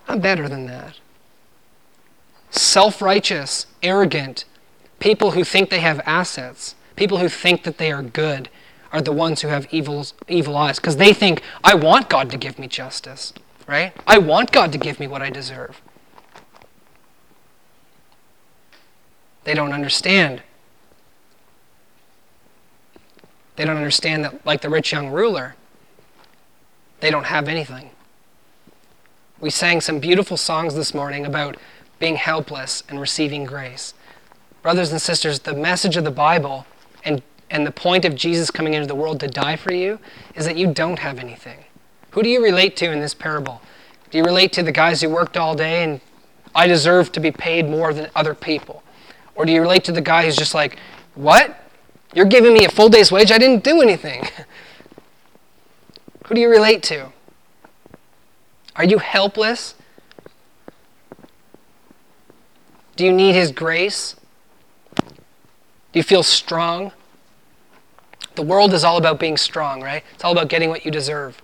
I'm 0.08 0.20
better 0.20 0.50
than 0.50 0.66
that. 0.66 1.00
Self 2.50 3.04
righteous, 3.04 3.68
arrogant, 3.84 4.46
people 5.00 5.32
who 5.32 5.44
think 5.44 5.70
they 5.70 5.82
have 5.82 6.02
assets, 6.08 6.74
people 6.96 7.20
who 7.20 7.30
think 7.30 7.64
that 7.66 7.78
they 7.78 7.92
are 7.92 8.02
good, 8.02 8.50
are 8.92 9.02
the 9.02 9.12
ones 9.12 9.42
who 9.42 9.50
have 9.50 9.68
evil, 9.72 10.08
evil 10.28 10.58
eyes 10.58 10.80
because 10.80 10.98
they 10.98 11.14
think, 11.14 11.44
I 11.64 11.76
want 11.76 12.10
God 12.10 12.32
to 12.32 12.38
give 12.38 12.58
me 12.58 12.68
justice, 12.68 13.32
right? 13.68 13.94
I 14.08 14.18
want 14.18 14.52
God 14.52 14.72
to 14.72 14.80
give 14.80 15.00
me 15.00 15.06
what 15.06 15.22
I 15.22 15.30
deserve. 15.30 15.82
They 19.44 19.54
don't 19.54 19.72
understand 19.72 20.42
They 23.56 23.66
don't 23.66 23.78
understand 23.78 24.24
that, 24.24 24.46
like 24.46 24.62
the 24.62 24.70
rich 24.70 24.92
young 24.92 25.10
ruler, 25.10 25.56
they 27.00 27.10
don't 27.10 27.26
have 27.26 27.48
anything. 27.48 27.92
We 29.40 29.50
sang 29.50 29.82
some 29.82 30.00
beautiful 30.00 30.38
songs 30.38 30.76
this 30.76 30.94
morning 30.94 31.26
about 31.26 31.58
being 32.00 32.16
helpless 32.16 32.84
and 32.90 33.00
receiving 33.00 33.46
grace. 33.46 33.94
Brothers 34.62 34.92
and 34.92 35.02
sisters, 35.02 35.40
the 35.40 35.54
message 35.54 35.98
of 35.98 36.04
the 36.04 36.12
Bible 36.12 36.66
and, 37.04 37.22
and 37.50 37.66
the 37.66 37.72
point 37.72 38.06
of 38.06 38.16
Jesus 38.16 38.50
coming 38.50 38.74
into 38.74 38.88
the 38.88 38.96
world 38.96 39.20
to 39.20 39.28
die 39.28 39.56
for 39.56 39.74
you 39.74 40.00
is 40.36 40.46
that 40.46 40.58
you 40.58 40.74
don't 40.74 41.00
have 41.00 41.20
anything. 41.20 41.66
Who 42.12 42.24
do 42.24 42.30
you 42.30 42.44
relate 42.44 42.76
to 42.78 42.92
in 42.92 43.00
this 43.00 43.14
parable? 43.14 43.62
Do 44.10 44.18
you 44.18 44.24
relate 44.24 44.54
to 44.54 44.64
the 44.64 44.72
guys 44.72 45.02
who 45.02 45.10
worked 45.10 45.38
all 45.38 45.56
day 45.56 45.84
and 45.84 46.02
I 46.56 46.68
deserve 46.68 47.12
to 47.12 47.20
be 47.20 47.32
paid 47.32 47.70
more 47.70 47.94
than 47.94 48.10
other 48.16 48.34
people? 48.34 48.84
Or 49.36 49.46
do 49.46 49.52
you 49.52 49.62
relate 49.62 49.84
to 49.86 49.92
the 49.92 50.02
guy 50.02 50.24
who's 50.24 50.38
just 50.38 50.54
like, 50.54 50.80
what? 51.16 51.65
You're 52.16 52.26
giving 52.26 52.54
me 52.54 52.66
a 52.66 52.70
full 52.70 52.88
day's 52.88 53.12
wage. 53.12 53.30
I 53.30 53.38
didn't 53.38 53.64
do 53.64 53.82
anything. 53.82 54.26
Who 56.26 56.36
do 56.36 56.42
you 56.42 56.50
relate 56.50 56.82
to? 56.84 57.12
Are 58.78 58.86
you 58.86 58.98
helpless? 58.98 59.76
Do 62.96 63.06
you 63.06 63.12
need 63.12 63.36
His 63.36 63.52
grace? 63.52 64.16
Do 64.96 66.00
you 66.00 66.04
feel 66.04 66.24
strong? 66.24 66.94
The 68.36 68.42
world 68.42 68.74
is 68.74 68.84
all 68.84 68.98
about 68.98 69.20
being 69.20 69.38
strong, 69.38 69.82
right? 69.84 70.04
It's 70.14 70.24
all 70.24 70.32
about 70.32 70.48
getting 70.48 70.70
what 70.70 70.86
you 70.86 70.92
deserve. 70.92 71.42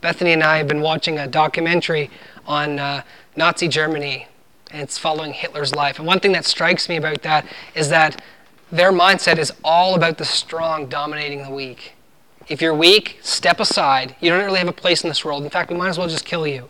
Bethany 0.00 0.32
and 0.32 0.42
I 0.42 0.58
have 0.58 0.68
been 0.68 0.80
watching 0.80 1.18
a 1.18 1.26
documentary 1.26 2.10
on 2.46 2.78
uh, 2.78 3.02
Nazi 3.36 3.68
Germany, 3.68 4.28
and 4.70 4.82
it's 4.82 4.98
following 4.98 5.32
Hitler's 5.32 5.74
life. 5.74 5.98
And 5.98 6.06
one 6.06 6.20
thing 6.20 6.32
that 6.32 6.44
strikes 6.44 6.88
me 6.88 6.96
about 6.96 7.22
that 7.22 7.46
is 7.74 7.88
that 7.90 8.22
their 8.70 8.92
mindset 8.92 9.38
is 9.38 9.52
all 9.62 9.94
about 9.94 10.18
the 10.18 10.24
strong 10.24 10.86
dominating 10.86 11.42
the 11.42 11.50
weak. 11.50 11.92
If 12.48 12.60
you're 12.60 12.74
weak, 12.74 13.18
step 13.22 13.60
aside. 13.60 14.14
You 14.20 14.30
don't 14.30 14.44
really 14.44 14.58
have 14.58 14.68
a 14.68 14.72
place 14.72 15.02
in 15.02 15.08
this 15.08 15.24
world. 15.24 15.44
In 15.44 15.50
fact, 15.50 15.70
we 15.70 15.76
might 15.76 15.88
as 15.88 15.98
well 15.98 16.08
just 16.08 16.24
kill 16.24 16.46
you. 16.46 16.68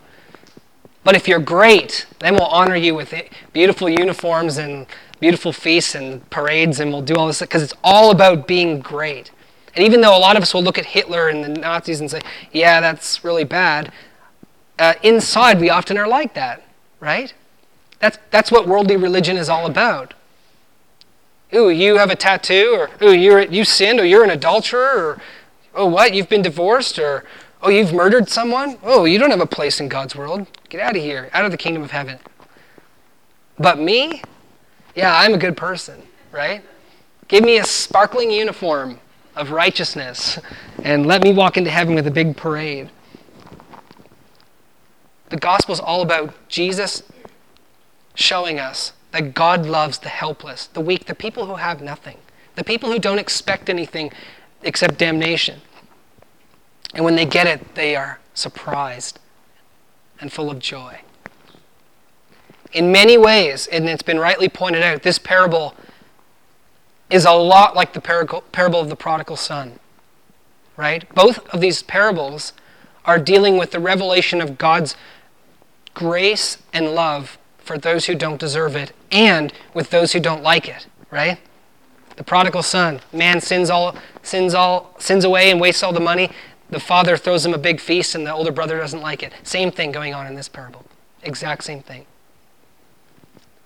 But 1.03 1.15
if 1.15 1.27
you're 1.27 1.39
great, 1.39 2.05
then 2.19 2.33
we'll 2.33 2.47
honor 2.47 2.75
you 2.75 2.93
with 2.93 3.13
beautiful 3.53 3.87
uniforms 3.87 4.57
and 4.57 4.87
beautiful 5.19 5.53
feasts 5.53 5.95
and 5.95 6.27
parades, 6.29 6.79
and 6.79 6.91
we'll 6.91 7.01
do 7.01 7.15
all 7.15 7.27
this 7.27 7.39
because 7.39 7.63
it's 7.63 7.73
all 7.83 8.11
about 8.11 8.47
being 8.47 8.79
great. 8.79 9.31
And 9.75 9.85
even 9.85 10.01
though 10.01 10.17
a 10.17 10.19
lot 10.19 10.35
of 10.35 10.43
us 10.43 10.53
will 10.53 10.63
look 10.63 10.77
at 10.77 10.85
Hitler 10.85 11.29
and 11.29 11.43
the 11.43 11.49
Nazis 11.49 12.01
and 12.01 12.09
say, 12.09 12.21
yeah, 12.51 12.81
that's 12.81 13.23
really 13.23 13.43
bad, 13.43 13.91
uh, 14.79 14.95
inside 15.03 15.59
we 15.59 15.69
often 15.69 15.97
are 15.97 16.07
like 16.07 16.33
that, 16.33 16.63
right? 16.99 17.33
That's, 17.99 18.17
that's 18.31 18.51
what 18.51 18.67
worldly 18.67 18.97
religion 18.97 19.37
is 19.37 19.49
all 19.49 19.65
about. 19.65 20.13
Ooh, 21.53 21.69
you 21.69 21.97
have 21.97 22.09
a 22.09 22.15
tattoo, 22.15 22.75
or 22.77 23.07
ooh, 23.07 23.13
you're, 23.13 23.41
you 23.41 23.63
sinned, 23.63 23.99
or 23.99 24.05
you're 24.05 24.23
an 24.23 24.29
adulterer, 24.29 24.97
or 24.97 25.21
oh, 25.73 25.85
what, 25.85 26.13
you've 26.13 26.29
been 26.29 26.41
divorced, 26.41 26.99
or 26.99 27.23
oh, 27.61 27.69
you've 27.69 27.93
murdered 27.93 28.27
someone. 28.27 28.77
Oh, 28.83 29.05
you 29.05 29.17
don't 29.17 29.31
have 29.31 29.41
a 29.41 29.45
place 29.45 29.79
in 29.79 29.87
God's 29.87 30.15
world. 30.15 30.47
Get 30.69 30.81
out 30.81 30.95
of 30.95 31.01
here, 31.01 31.29
out 31.33 31.45
of 31.45 31.51
the 31.51 31.57
kingdom 31.57 31.83
of 31.83 31.91
heaven. 31.91 32.19
But 33.57 33.79
me? 33.79 34.21
Yeah, 34.95 35.15
I'm 35.15 35.33
a 35.33 35.37
good 35.37 35.55
person, 35.55 36.01
right? 36.31 36.63
Give 37.27 37.43
me 37.43 37.57
a 37.57 37.63
sparkling 37.63 38.31
uniform 38.31 38.99
of 39.35 39.51
righteousness 39.51 40.39
and 40.83 41.05
let 41.05 41.23
me 41.23 41.31
walk 41.31 41.57
into 41.57 41.69
heaven 41.69 41.95
with 41.95 42.07
a 42.07 42.11
big 42.11 42.35
parade. 42.35 42.89
The 45.29 45.37
gospel 45.37 45.73
is 45.73 45.79
all 45.79 46.01
about 46.01 46.33
Jesus 46.47 47.03
showing 48.15 48.59
us 48.59 48.93
that 49.11 49.33
God 49.33 49.65
loves 49.65 49.99
the 49.99 50.09
helpless, 50.09 50.67
the 50.67 50.81
weak, 50.81 51.05
the 51.05 51.15
people 51.15 51.45
who 51.45 51.55
have 51.55 51.81
nothing, 51.81 52.17
the 52.55 52.63
people 52.63 52.91
who 52.91 52.99
don't 52.99 53.19
expect 53.19 53.69
anything 53.69 54.11
except 54.61 54.97
damnation. 54.97 55.61
And 56.93 57.05
when 57.05 57.15
they 57.15 57.25
get 57.25 57.47
it, 57.47 57.75
they 57.75 57.95
are 57.95 58.19
surprised 58.33 59.19
and 60.19 60.31
full 60.31 60.49
of 60.49 60.59
joy. 60.59 61.01
In 62.73 62.91
many 62.91 63.17
ways, 63.17 63.67
and 63.67 63.87
it's 63.87 64.03
been 64.03 64.19
rightly 64.19 64.49
pointed 64.49 64.83
out, 64.83 65.03
this 65.03 65.19
parable 65.19 65.75
is 67.09 67.25
a 67.25 67.31
lot 67.31 67.75
like 67.75 67.93
the 67.93 68.01
parable 68.01 68.79
of 68.79 68.89
the 68.89 68.95
prodigal 68.95 69.37
son. 69.37 69.79
Right? 70.75 71.07
Both 71.15 71.47
of 71.49 71.61
these 71.61 71.81
parables 71.81 72.53
are 73.05 73.17
dealing 73.17 73.57
with 73.57 73.71
the 73.71 73.79
revelation 73.79 74.41
of 74.41 74.57
God's 74.57 74.95
grace 75.93 76.57
and 76.73 76.93
love 76.93 77.37
for 77.67 77.77
those 77.77 78.05
who 78.05 78.15
don't 78.15 78.39
deserve 78.39 78.75
it 78.75 78.93
and 79.11 79.53
with 79.73 79.89
those 79.89 80.13
who 80.13 80.19
don't 80.19 80.41
like 80.41 80.67
it, 80.67 80.87
right? 81.11 81.37
The 82.15 82.23
prodigal 82.23 82.63
son, 82.63 83.01
man 83.13 83.41
sins 83.41 83.69
all 83.69 83.95
sins 84.23 84.53
all 84.55 84.95
sins 84.97 85.23
away 85.23 85.51
and 85.51 85.59
wastes 85.61 85.83
all 85.83 85.93
the 85.93 85.99
money. 85.99 86.31
the 86.69 86.79
father 86.79 87.15
throws 87.15 87.45
him 87.45 87.53
a 87.53 87.57
big 87.57 87.79
feast 87.79 88.15
and 88.15 88.25
the 88.25 88.33
older 88.33 88.51
brother 88.51 88.77
doesn't 88.77 89.01
like 89.01 89.23
it. 89.23 89.31
Same 89.43 89.71
thing 89.71 89.91
going 89.91 90.13
on 90.13 90.27
in 90.27 90.35
this 90.35 90.49
parable. 90.49 90.83
Exact 91.23 91.63
same 91.63 91.81
thing. 91.81 92.05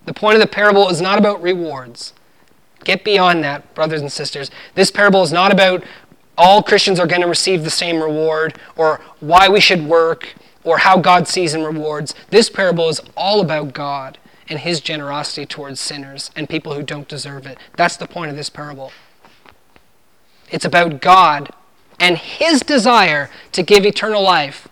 The 0.05 0.13
point 0.13 0.35
of 0.35 0.41
the 0.41 0.47
parable 0.47 0.89
is 0.89 1.01
not 1.01 1.17
about 1.17 1.41
rewards. 1.41 2.13
Get 2.83 3.03
beyond 3.03 3.43
that, 3.43 3.73
brothers 3.73 4.01
and 4.01 4.11
sisters. 4.11 4.51
This 4.75 4.91
parable 4.91 5.21
is 5.23 5.31
not 5.31 5.51
about 5.51 5.83
all 6.37 6.63
Christians 6.63 6.99
are 6.99 7.07
going 7.07 7.21
to 7.21 7.27
receive 7.27 7.63
the 7.63 7.69
same 7.69 8.01
reward 8.01 8.57
or 8.75 8.99
why 9.19 9.47
we 9.47 9.59
should 9.59 9.85
work 9.85 10.35
or 10.63 10.79
how 10.79 10.97
God 10.97 11.27
sees 11.27 11.53
and 11.53 11.65
rewards. 11.65 12.13
This 12.29 12.49
parable 12.49 12.89
is 12.89 13.01
all 13.15 13.41
about 13.41 13.73
God 13.73 14.17
and 14.47 14.59
his 14.59 14.81
generosity 14.81 15.45
towards 15.45 15.79
sinners 15.79 16.31
and 16.35 16.49
people 16.49 16.73
who 16.73 16.83
don't 16.83 17.07
deserve 17.07 17.45
it. 17.45 17.57
That's 17.77 17.97
the 17.97 18.07
point 18.07 18.31
of 18.31 18.37
this 18.37 18.49
parable. 18.49 18.91
It's 20.49 20.65
about 20.65 21.01
God 21.01 21.51
and 21.99 22.17
his 22.17 22.61
desire 22.61 23.29
to 23.53 23.63
give 23.63 23.85
eternal 23.85 24.21
life. 24.21 24.67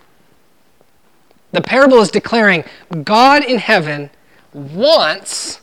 The 1.52 1.62
parable 1.62 2.00
is 2.00 2.12
declaring 2.12 2.64
God 3.04 3.44
in 3.44 3.60
heaven 3.60 4.10
wants 4.54 5.62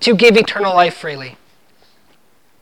to 0.00 0.14
give 0.14 0.36
eternal 0.36 0.74
life 0.74 0.94
freely 0.94 1.36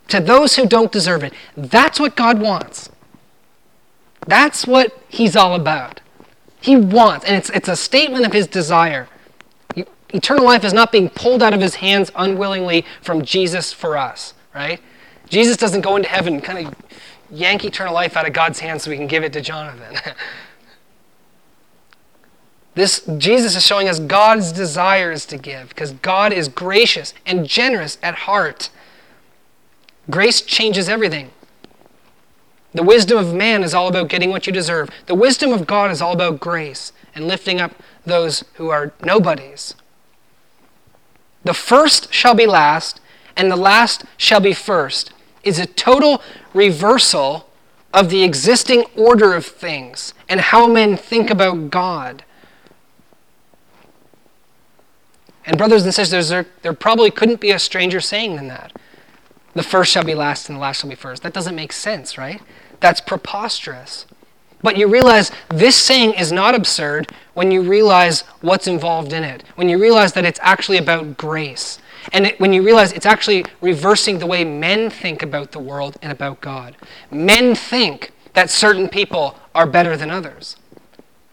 to 0.08 0.20
those 0.20 0.56
who 0.56 0.66
don't 0.66 0.90
deserve 0.90 1.22
it. 1.22 1.32
That's 1.56 2.00
what 2.00 2.16
God 2.16 2.40
wants. 2.40 2.90
That's 4.26 4.66
what 4.66 4.98
He's 5.08 5.36
all 5.36 5.54
about. 5.54 6.00
He 6.60 6.76
wants, 6.76 7.24
and 7.24 7.36
it's, 7.36 7.50
it's 7.50 7.68
a 7.68 7.76
statement 7.76 8.26
of 8.26 8.32
His 8.32 8.46
desire. 8.46 9.08
Eternal 10.10 10.44
life 10.44 10.64
is 10.64 10.72
not 10.72 10.90
being 10.90 11.08
pulled 11.10 11.42
out 11.42 11.54
of 11.54 11.60
His 11.60 11.76
hands 11.76 12.10
unwillingly 12.14 12.84
from 13.00 13.22
Jesus 13.22 13.72
for 13.72 13.96
us, 13.96 14.34
right? 14.54 14.80
Jesus 15.28 15.56
doesn't 15.56 15.82
go 15.82 15.96
into 15.96 16.08
heaven 16.08 16.34
and 16.34 16.44
kind 16.44 16.66
of 16.66 16.74
yank 17.30 17.64
eternal 17.64 17.92
life 17.92 18.16
out 18.16 18.26
of 18.26 18.32
God's 18.32 18.60
hands 18.60 18.82
so 18.82 18.90
we 18.90 18.96
can 18.96 19.06
give 19.06 19.22
it 19.22 19.32
to 19.34 19.40
Jonathan. 19.40 20.14
This 22.78 23.04
Jesus 23.18 23.56
is 23.56 23.66
showing 23.66 23.88
us 23.88 23.98
God's 23.98 24.52
desires 24.52 25.26
to 25.26 25.36
give 25.36 25.70
because 25.70 25.94
God 25.94 26.32
is 26.32 26.46
gracious 26.46 27.12
and 27.26 27.44
generous 27.44 27.98
at 28.04 28.14
heart. 28.14 28.70
Grace 30.08 30.40
changes 30.40 30.88
everything. 30.88 31.32
The 32.74 32.82
wisdom 32.82 33.18
of 33.18 33.34
man 33.34 33.62
is 33.62 33.74
all 33.74 33.88
about 33.88 34.08
getting 34.08 34.30
what 34.30 34.46
you 34.46 34.52
deserve. 34.52 34.90
The 35.06 35.14
wisdom 35.14 35.52
of 35.52 35.66
God 35.66 35.90
is 35.90 36.02
all 36.02 36.12
about 36.12 36.40
grace 36.40 36.92
and 37.14 37.26
lifting 37.26 37.60
up 37.60 37.72
those 38.04 38.44
who 38.54 38.68
are 38.68 38.92
nobodies. 39.02 39.74
The 41.44 41.54
first 41.54 42.12
shall 42.12 42.34
be 42.34 42.46
last, 42.46 43.00
and 43.36 43.50
the 43.50 43.56
last 43.56 44.04
shall 44.16 44.40
be 44.40 44.52
first 44.52 45.12
is 45.42 45.58
a 45.58 45.66
total 45.66 46.22
reversal 46.52 47.48
of 47.94 48.10
the 48.10 48.22
existing 48.22 48.84
order 48.96 49.34
of 49.34 49.46
things 49.46 50.12
and 50.28 50.40
how 50.40 50.66
men 50.66 50.96
think 50.96 51.30
about 51.30 51.70
God. 51.70 52.24
And, 55.46 55.56
brothers 55.56 55.84
and 55.84 55.94
sisters, 55.94 56.28
there, 56.28 56.46
there 56.60 56.74
probably 56.74 57.10
couldn't 57.10 57.40
be 57.40 57.50
a 57.50 57.58
stranger 57.58 58.00
saying 58.00 58.36
than 58.36 58.48
that. 58.48 58.72
The 59.58 59.64
first 59.64 59.90
shall 59.90 60.04
be 60.04 60.14
last, 60.14 60.48
and 60.48 60.54
the 60.54 60.60
last 60.60 60.82
shall 60.82 60.88
be 60.88 60.94
first. 60.94 61.24
That 61.24 61.32
doesn't 61.32 61.56
make 61.56 61.72
sense, 61.72 62.16
right? 62.16 62.40
That's 62.78 63.00
preposterous. 63.00 64.06
But 64.62 64.76
you 64.76 64.86
realize 64.86 65.32
this 65.48 65.74
saying 65.74 66.14
is 66.14 66.30
not 66.30 66.54
absurd 66.54 67.10
when 67.34 67.50
you 67.50 67.62
realize 67.62 68.20
what's 68.40 68.68
involved 68.68 69.12
in 69.12 69.24
it, 69.24 69.42
when 69.56 69.68
you 69.68 69.76
realize 69.76 70.12
that 70.12 70.24
it's 70.24 70.38
actually 70.44 70.78
about 70.78 71.16
grace, 71.16 71.80
and 72.12 72.26
it, 72.26 72.38
when 72.38 72.52
you 72.52 72.62
realize 72.62 72.92
it's 72.92 73.04
actually 73.04 73.46
reversing 73.60 74.20
the 74.20 74.28
way 74.28 74.44
men 74.44 74.90
think 74.90 75.24
about 75.24 75.50
the 75.50 75.58
world 75.58 75.96
and 76.02 76.12
about 76.12 76.40
God. 76.40 76.76
Men 77.10 77.56
think 77.56 78.12
that 78.34 78.50
certain 78.50 78.88
people 78.88 79.40
are 79.56 79.66
better 79.66 79.96
than 79.96 80.08
others. 80.08 80.54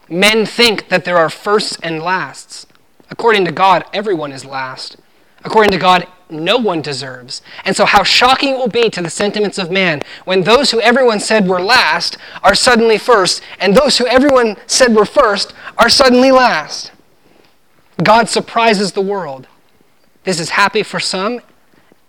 Men 0.09 0.47
think 0.47 0.89
that 0.89 1.05
there 1.05 1.17
are 1.17 1.29
firsts 1.29 1.77
and 1.83 2.01
lasts. 2.01 2.65
According 3.11 3.45
to 3.45 3.51
God, 3.51 3.85
everyone 3.93 4.31
is 4.31 4.45
last. 4.45 4.97
According 5.45 5.71
to 5.71 5.77
God, 5.77 6.07
no 6.29 6.57
one 6.57 6.81
deserves. 6.81 7.41
And 7.63 7.75
so, 7.75 7.85
how 7.85 8.03
shocking 8.03 8.55
it 8.55 8.57
will 8.57 8.67
be 8.67 8.89
to 8.89 9.01
the 9.01 9.11
sentiments 9.11 9.59
of 9.59 9.69
man 9.71 10.01
when 10.25 10.41
those 10.41 10.71
who 10.71 10.81
everyone 10.81 11.19
said 11.19 11.47
were 11.47 11.61
last 11.61 12.17
are 12.41 12.55
suddenly 12.55 12.97
first, 12.97 13.41
and 13.59 13.75
those 13.75 13.99
who 13.99 14.07
everyone 14.07 14.57
said 14.65 14.95
were 14.95 15.05
first 15.05 15.53
are 15.77 15.89
suddenly 15.89 16.31
last. 16.31 16.91
God 18.03 18.27
surprises 18.27 18.91
the 18.91 19.01
world. 19.01 19.47
This 20.23 20.39
is 20.39 20.49
happy 20.49 20.81
for 20.81 20.99
some 20.99 21.41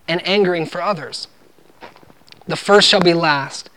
and 0.09 0.27
angering 0.27 0.65
for 0.65 0.81
others. 0.81 1.29
The 2.49 2.57
first 2.57 2.89
shall 2.89 3.03
be 3.03 3.13
last, 3.13 3.69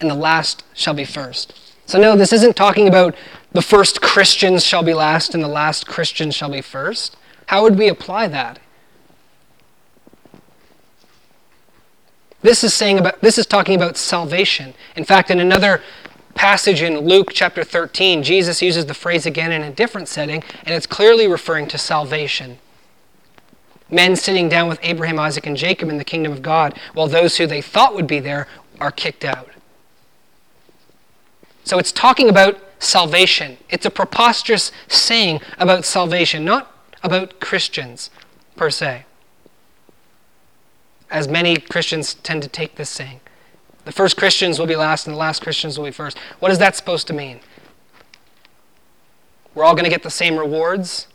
and 0.00 0.08
the 0.08 0.14
last 0.14 0.64
shall 0.74 0.94
be 0.94 1.04
first. 1.04 1.54
So, 1.86 2.00
no, 2.00 2.16
this 2.16 2.32
isn't 2.32 2.54
talking 2.54 2.86
about 2.86 3.16
the 3.50 3.62
first 3.62 4.00
Christians 4.00 4.64
shall 4.64 4.84
be 4.84 4.94
last 4.94 5.34
and 5.34 5.42
the 5.42 5.48
last 5.48 5.88
Christians 5.88 6.36
shall 6.36 6.50
be 6.50 6.60
first. 6.60 7.16
How 7.46 7.64
would 7.64 7.76
we 7.76 7.88
apply 7.88 8.28
that? 8.28 8.60
This 12.42 12.64
is 12.64 12.74
saying 12.74 12.98
about 12.98 13.20
this 13.20 13.38
is 13.38 13.46
talking 13.46 13.76
about 13.76 13.96
salvation. 13.96 14.74
In 14.96 15.04
fact, 15.04 15.30
in 15.30 15.38
another 15.38 15.80
passage 16.34 16.82
in 16.82 16.98
Luke 16.98 17.30
chapter 17.32 17.62
13, 17.62 18.22
Jesus 18.22 18.60
uses 18.60 18.86
the 18.86 18.94
phrase 18.94 19.26
again 19.26 19.52
in 19.52 19.62
a 19.62 19.70
different 19.70 20.08
setting, 20.08 20.42
and 20.64 20.74
it's 20.74 20.86
clearly 20.86 21.28
referring 21.28 21.68
to 21.68 21.78
salvation. 21.78 22.58
Men 23.90 24.16
sitting 24.16 24.48
down 24.48 24.68
with 24.68 24.80
Abraham, 24.82 25.18
Isaac, 25.18 25.46
and 25.46 25.56
Jacob 25.56 25.88
in 25.88 25.98
the 25.98 26.04
kingdom 26.04 26.32
of 26.32 26.42
God, 26.42 26.78
while 26.94 27.06
those 27.06 27.36
who 27.36 27.46
they 27.46 27.60
thought 27.60 27.94
would 27.94 28.06
be 28.06 28.18
there 28.18 28.48
are 28.80 28.90
kicked 28.90 29.24
out. 29.24 29.50
So 31.64 31.78
it's 31.78 31.92
talking 31.92 32.28
about 32.28 32.58
salvation. 32.80 33.58
It's 33.70 33.86
a 33.86 33.90
preposterous 33.90 34.72
saying 34.88 35.40
about 35.58 35.84
salvation, 35.84 36.44
not 36.44 36.74
about 37.02 37.38
Christians 37.38 38.10
per 38.56 38.70
se. 38.70 39.04
As 41.12 41.28
many 41.28 41.58
Christians 41.58 42.14
tend 42.14 42.42
to 42.42 42.48
take 42.48 42.74
this 42.74 42.88
saying. 42.90 43.20
The 43.84 43.92
first 43.92 44.16
Christians 44.16 44.58
will 44.58 44.66
be 44.66 44.76
last 44.76 45.06
and 45.06 45.14
the 45.14 45.18
last 45.18 45.42
Christians 45.42 45.78
will 45.78 45.84
be 45.84 45.92
first. 45.92 46.16
What 46.38 46.50
is 46.50 46.58
that 46.58 46.74
supposed 46.74 47.06
to 47.08 47.12
mean? 47.12 47.40
We're 49.54 49.64
all 49.64 49.74
going 49.74 49.84
to 49.84 49.90
get 49.90 50.02
the 50.02 50.10
same 50.10 50.38
rewards? 50.38 51.06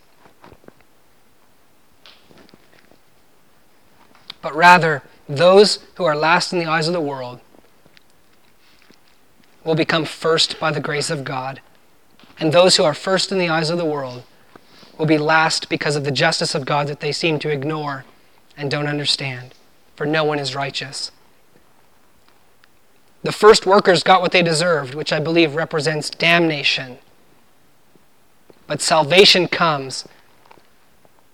But 4.41 4.55
rather, 4.55 5.01
those 5.27 5.79
who 5.95 6.05
are 6.05 6.15
last 6.15 6.53
in 6.53 6.59
the 6.59 6.67
eyes 6.67 6.87
of 6.87 6.93
the 6.93 7.01
world 7.01 7.39
will 9.63 9.75
become 9.75 10.05
first 10.05 10.59
by 10.59 10.71
the 10.71 10.79
grace 10.79 11.09
of 11.09 11.23
God. 11.23 11.59
And 12.39 12.53
those 12.53 12.77
who 12.77 12.83
are 12.83 12.93
first 12.93 13.31
in 13.31 13.39
the 13.39 13.49
eyes 13.49 13.71
of 13.71 13.79
the 13.79 13.85
world 13.85 14.23
will 14.99 15.07
be 15.07 15.17
last 15.17 15.69
because 15.69 15.95
of 15.95 16.03
the 16.03 16.11
justice 16.11 16.53
of 16.53 16.65
God 16.65 16.87
that 16.87 16.99
they 16.99 17.11
seem 17.11 17.39
to 17.39 17.49
ignore 17.49 18.05
and 18.55 18.69
don't 18.69 18.87
understand. 18.87 19.55
For 19.97 20.05
no 20.05 20.23
one 20.23 20.39
is 20.39 20.55
righteous. 20.55 21.11
The 23.23 23.31
first 23.31 23.65
workers 23.65 24.03
got 24.03 24.21
what 24.21 24.31
they 24.31 24.43
deserved, 24.43 24.93
which 24.93 25.11
I 25.11 25.19
believe 25.19 25.55
represents 25.55 26.09
damnation. 26.09 26.99
But 28.67 28.79
salvation 28.79 29.47
comes 29.47 30.07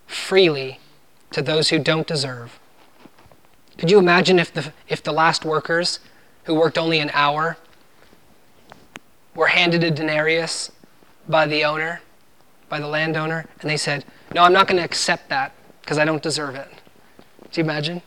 freely 0.06 0.80
to 1.30 1.42
those 1.42 1.68
who 1.68 1.78
don't 1.78 2.06
deserve. 2.06 2.58
Could 3.76 3.90
you 3.90 3.98
imagine 3.98 4.38
if 4.38 4.52
the, 4.52 4.72
if 4.88 5.02
the 5.02 5.12
last 5.12 5.44
workers, 5.44 6.00
who 6.44 6.54
worked 6.54 6.78
only 6.78 7.00
an 7.00 7.10
hour, 7.12 7.58
were 9.34 9.48
handed 9.48 9.84
a 9.84 9.90
denarius 9.90 10.72
by 11.28 11.46
the 11.46 11.64
owner, 11.64 12.00
by 12.68 12.80
the 12.80 12.86
landowner, 12.86 13.46
and 13.60 13.68
they 13.68 13.76
said, 13.76 14.06
No, 14.34 14.42
I'm 14.42 14.52
not 14.52 14.68
going 14.68 14.78
to 14.78 14.84
accept 14.84 15.28
that 15.28 15.52
because 15.82 15.98
I 15.98 16.04
don't 16.04 16.22
deserve 16.22 16.54
it. 16.54 16.68
Do 17.52 17.60
you 17.60 17.64
imagine? 17.64 18.00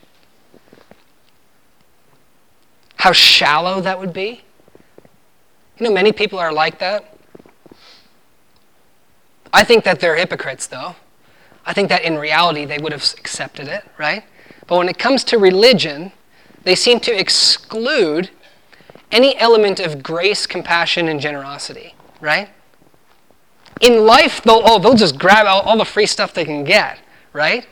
How 2.97 3.11
shallow 3.11 3.81
that 3.81 3.99
would 3.99 4.13
be? 4.13 4.43
You 5.77 5.85
know, 5.85 5.93
many 5.93 6.11
people 6.11 6.39
are 6.39 6.51
like 6.51 6.79
that. 6.79 7.15
I 9.53 9.63
think 9.63 9.83
that 9.83 9.99
they're 9.99 10.15
hypocrites, 10.15 10.67
though. 10.67 10.95
I 11.65 11.73
think 11.73 11.89
that 11.89 12.03
in 12.03 12.17
reality 12.17 12.65
they 12.65 12.77
would 12.77 12.91
have 12.91 13.03
accepted 13.17 13.67
it, 13.67 13.83
right? 13.97 14.23
But 14.67 14.77
when 14.77 14.89
it 14.89 14.97
comes 14.97 15.23
to 15.25 15.37
religion, 15.37 16.11
they 16.63 16.75
seem 16.75 16.99
to 17.01 17.17
exclude 17.17 18.29
any 19.11 19.37
element 19.37 19.79
of 19.79 20.03
grace, 20.03 20.45
compassion, 20.45 21.07
and 21.07 21.19
generosity, 21.19 21.95
right? 22.19 22.49
In 23.79 24.05
life, 24.05 24.41
they'll, 24.43 24.61
oh, 24.65 24.79
they'll 24.79 24.95
just 24.95 25.17
grab 25.17 25.45
all, 25.45 25.61
all 25.61 25.77
the 25.77 25.85
free 25.85 26.05
stuff 26.05 26.33
they 26.33 26.45
can 26.45 26.63
get, 26.63 26.99
right? 27.31 27.65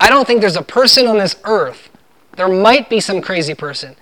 I 0.00 0.08
don't 0.08 0.26
think 0.26 0.40
there's 0.40 0.56
a 0.56 0.62
person 0.62 1.06
on 1.06 1.18
this 1.18 1.36
earth, 1.44 1.90
there 2.36 2.48
might 2.48 2.88
be 2.88 2.98
some 2.98 3.20
crazy 3.20 3.54
person, 3.54 3.94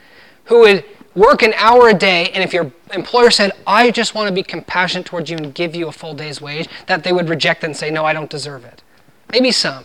who 0.53 0.61
would 0.61 0.85
work 1.15 1.43
an 1.43 1.55
hour 1.55 1.89
a 1.89 1.95
day, 1.95 2.29
and 2.35 2.45
if 2.45 2.53
your 2.53 2.71
employer 2.93 3.31
said, 3.31 3.53
I 3.67 3.91
just 3.91 4.15
want 4.15 4.29
to 4.29 4.35
be 4.35 4.43
compassionate 4.43 5.07
towards 5.07 5.31
you 5.31 5.39
and 5.39 5.55
give 5.55 5.75
you 5.75 5.89
a 5.89 5.93
full 5.93 6.13
day's 6.13 6.43
wage, 6.43 6.69
that 6.89 7.05
they 7.05 7.13
would 7.13 7.31
reject 7.31 7.65
and 7.65 7.75
say, 7.75 7.91
No, 7.91 8.05
I 8.05 8.13
don't 8.13 8.29
deserve 8.29 8.67
it. 8.67 8.83
Maybe 9.31 9.51
some. 9.51 9.85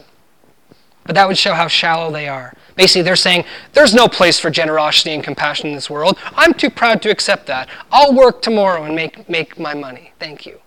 but 1.05 1.15
that 1.15 1.25
would 1.25 1.37
show 1.37 1.53
how 1.53 1.69
shallow 1.69 2.11
they 2.11 2.27
are. 2.27 2.53
Basically, 2.75 3.01
they're 3.01 3.15
saying, 3.15 3.45
There's 3.71 3.93
no 3.93 4.09
place 4.09 4.39
for 4.39 4.49
generosity 4.49 5.11
and 5.11 5.23
compassion 5.23 5.69
in 5.69 5.75
this 5.75 5.89
world. 5.89 6.17
I'm 6.35 6.53
too 6.53 6.69
proud 6.69 7.01
to 7.03 7.09
accept 7.09 7.47
that. 7.47 7.69
I'll 7.89 8.13
work 8.13 8.41
tomorrow 8.41 8.83
and 8.83 8.93
make, 8.93 9.29
make 9.29 9.57
my 9.57 9.73
money. 9.73 10.11
Thank 10.19 10.45
you. 10.45 10.59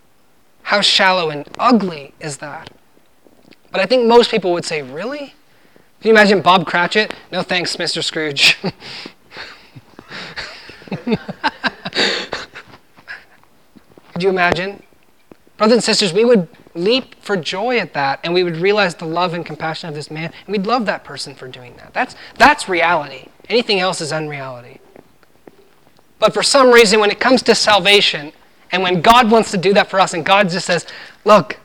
How 0.63 0.81
shallow 0.81 1.29
and 1.29 1.47
ugly 1.59 2.15
is 2.21 2.39
that? 2.39 2.71
But 3.71 3.83
I 3.83 3.85
think 3.85 4.09
most 4.09 4.31
people 4.31 4.55
would 4.55 4.65
say, 4.65 4.81
Really? 4.81 5.35
Can 6.01 6.09
you 6.09 6.11
imagine 6.13 6.41
Bob 6.41 6.65
Cratchit? 6.67 7.13
No 7.31 7.43
thanks, 7.43 7.77
Mr. 7.77 8.03
Scrooge. 8.03 8.57
Could 14.13 14.23
you 14.23 14.29
imagine? 14.29 14.83
Brothers 15.57 15.75
and 15.75 15.85
sisters, 15.85 16.13
we 16.13 16.25
would 16.25 16.49
leap 16.75 17.15
for 17.23 17.37
joy 17.37 17.79
at 17.79 17.95
that 17.95 18.21
and 18.23 18.33
we 18.33 18.45
would 18.45 18.57
realize 18.57 18.95
the 18.95 19.05
love 19.05 19.35
and 19.35 19.45
compassion 19.45 19.89
of 19.89 19.95
this 19.95 20.11
man 20.11 20.33
and 20.47 20.53
we'd 20.53 20.67
love 20.67 20.87
that 20.87 21.05
person 21.05 21.35
for 21.35 21.49
doing 21.49 21.77
that. 21.77 21.93
That's, 21.93 22.17
that's 22.37 22.69
reality. 22.69 23.27
Anything 23.49 23.81
else 23.81 24.01
is 24.01 24.13
unreality. 24.13 24.81
But 26.19 26.35
for 26.35 26.43
some 26.43 26.71
reason, 26.71 27.01
when 27.01 27.11
it 27.11 27.19
comes 27.19 27.43
to 27.43 27.55
salvation 27.55 28.33
and 28.73 28.83
when 28.83 29.01
God 29.01 29.31
wants 29.31 29.51
to 29.51 29.57
do 29.57 29.75
that 29.75 29.89
for 29.91 29.99
us 29.99 30.15
and 30.15 30.25
God 30.25 30.49
just 30.49 30.67
says, 30.67 30.87
Look, 31.25 31.59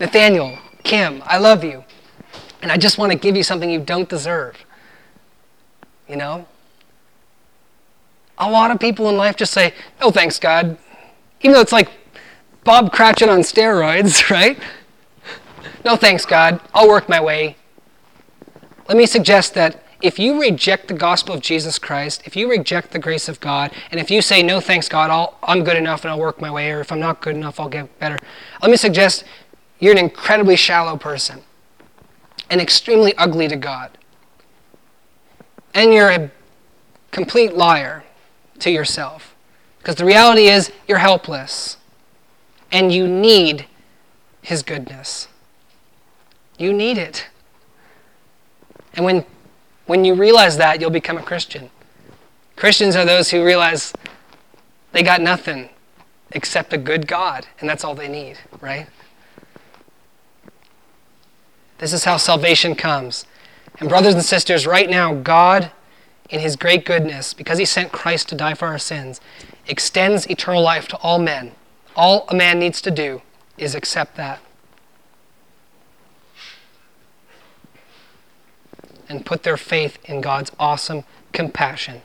Nathaniel, 0.00 0.58
Kim, 0.82 1.22
I 1.26 1.38
love 1.38 1.62
you. 1.62 1.84
And 2.62 2.72
I 2.72 2.76
just 2.76 2.98
want 2.98 3.12
to 3.12 3.18
give 3.18 3.36
you 3.36 3.42
something 3.42 3.70
you 3.70 3.80
don't 3.80 4.08
deserve. 4.08 4.64
You 6.08 6.16
know? 6.16 6.46
A 8.38 8.50
lot 8.50 8.70
of 8.70 8.78
people 8.78 9.08
in 9.08 9.16
life 9.16 9.36
just 9.36 9.52
say, 9.52 9.72
No 10.00 10.10
thanks, 10.10 10.38
God. 10.38 10.76
Even 11.40 11.54
though 11.54 11.60
it's 11.60 11.72
like 11.72 11.90
Bob 12.64 12.92
Cratchit 12.92 13.28
on 13.28 13.40
steroids, 13.40 14.30
right? 14.30 14.58
No 15.84 15.96
thanks, 15.96 16.26
God. 16.26 16.60
I'll 16.74 16.88
work 16.88 17.08
my 17.08 17.20
way. 17.20 17.56
Let 18.88 18.96
me 18.96 19.06
suggest 19.06 19.54
that 19.54 19.82
if 20.02 20.18
you 20.18 20.40
reject 20.40 20.88
the 20.88 20.94
gospel 20.94 21.34
of 21.34 21.40
Jesus 21.40 21.78
Christ, 21.78 22.22
if 22.24 22.36
you 22.36 22.50
reject 22.50 22.90
the 22.90 22.98
grace 22.98 23.28
of 23.28 23.40
God, 23.40 23.72
and 23.90 23.98
if 23.98 24.10
you 24.10 24.20
say, 24.20 24.42
no 24.42 24.60
thanks, 24.60 24.88
God, 24.88 25.10
I'll, 25.10 25.38
I'm 25.42 25.64
good 25.64 25.76
enough 25.76 26.02
and 26.04 26.10
I'll 26.10 26.18
work 26.18 26.40
my 26.40 26.50
way, 26.50 26.70
or 26.70 26.80
if 26.80 26.92
I'm 26.92 27.00
not 27.00 27.20
good 27.20 27.34
enough, 27.34 27.58
I'll 27.58 27.68
get 27.68 27.98
better, 27.98 28.18
let 28.60 28.70
me 28.70 28.76
suggest 28.76 29.24
you're 29.78 29.92
an 29.92 29.98
incredibly 29.98 30.56
shallow 30.56 30.96
person 30.96 31.42
and 32.50 32.60
extremely 32.60 33.14
ugly 33.16 33.48
to 33.48 33.56
God. 33.56 33.96
And 35.74 35.92
you're 35.92 36.10
a 36.10 36.30
complete 37.10 37.54
liar 37.54 38.04
to 38.60 38.70
yourself. 38.70 39.34
Because 39.78 39.96
the 39.96 40.04
reality 40.04 40.48
is, 40.48 40.72
you're 40.88 40.98
helpless 40.98 41.76
and 42.72 42.92
you 42.92 43.06
need 43.06 43.66
His 44.42 44.62
goodness. 44.62 45.28
You 46.58 46.72
need 46.72 46.98
it. 46.98 47.26
And 48.94 49.04
when, 49.04 49.24
when 49.86 50.04
you 50.04 50.14
realize 50.14 50.56
that, 50.56 50.80
you'll 50.80 50.90
become 50.90 51.18
a 51.18 51.22
Christian. 51.22 51.70
Christians 52.56 52.96
are 52.96 53.04
those 53.04 53.30
who 53.30 53.44
realize 53.44 53.92
they 54.92 55.02
got 55.02 55.20
nothing 55.20 55.68
except 56.32 56.72
a 56.72 56.78
good 56.78 57.06
God, 57.06 57.46
and 57.60 57.68
that's 57.68 57.84
all 57.84 57.94
they 57.94 58.08
need, 58.08 58.38
right? 58.60 58.88
This 61.78 61.92
is 61.92 62.04
how 62.04 62.16
salvation 62.16 62.74
comes. 62.74 63.26
And, 63.78 63.88
brothers 63.88 64.14
and 64.14 64.24
sisters, 64.24 64.66
right 64.66 64.88
now, 64.88 65.14
God, 65.14 65.70
in 66.28 66.40
His 66.40 66.56
great 66.56 66.84
goodness, 66.84 67.34
because 67.34 67.58
He 67.58 67.64
sent 67.64 67.92
Christ 67.92 68.28
to 68.30 68.34
die 68.34 68.54
for 68.54 68.66
our 68.66 68.78
sins, 68.78 69.20
extends 69.66 70.28
eternal 70.28 70.62
life 70.62 70.88
to 70.88 70.96
all 70.98 71.18
men. 71.18 71.52
All 71.94 72.26
a 72.28 72.34
man 72.34 72.58
needs 72.58 72.80
to 72.82 72.90
do 72.90 73.22
is 73.56 73.74
accept 73.74 74.16
that. 74.16 74.40
And 79.08 79.24
put 79.24 79.44
their 79.44 79.56
faith 79.56 79.98
in 80.04 80.20
God's 80.20 80.50
awesome 80.58 81.04
compassion. 81.32 82.02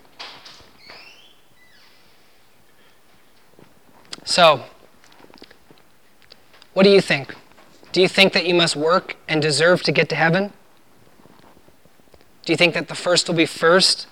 So, 4.24 4.64
what 6.74 6.84
do 6.84 6.90
you 6.90 7.02
think? 7.02 7.36
Do 7.92 8.02
you 8.02 8.08
think 8.08 8.34
that 8.34 8.46
you 8.46 8.54
must 8.54 8.76
work 8.76 9.18
and 9.28 9.42
deserve 9.42 9.82
to 9.84 9.92
get 9.92 10.08
to 10.10 10.16
heaven? 10.16 10.54
Do 12.46 12.54
you 12.54 12.58
think 12.58 12.74
that 12.74 12.88
the 12.88 12.96
first 12.96 13.28
will 13.28 13.36
be 13.36 13.46
first 13.46 14.08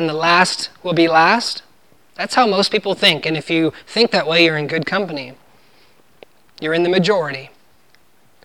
and 0.00 0.08
the 0.08 0.14
last 0.14 0.70
will 0.82 0.94
be 0.94 1.06
last? 1.06 1.62
That's 2.16 2.34
how 2.34 2.46
most 2.46 2.72
people 2.72 2.94
think. 2.94 3.24
And 3.24 3.36
if 3.36 3.48
you 3.48 3.72
think 3.86 4.10
that 4.10 4.26
way, 4.26 4.44
you're 4.44 4.58
in 4.58 4.66
good 4.66 4.84
company. 4.84 5.34
You're 6.60 6.74
in 6.74 6.82
the 6.82 6.88
majority. 6.88 7.50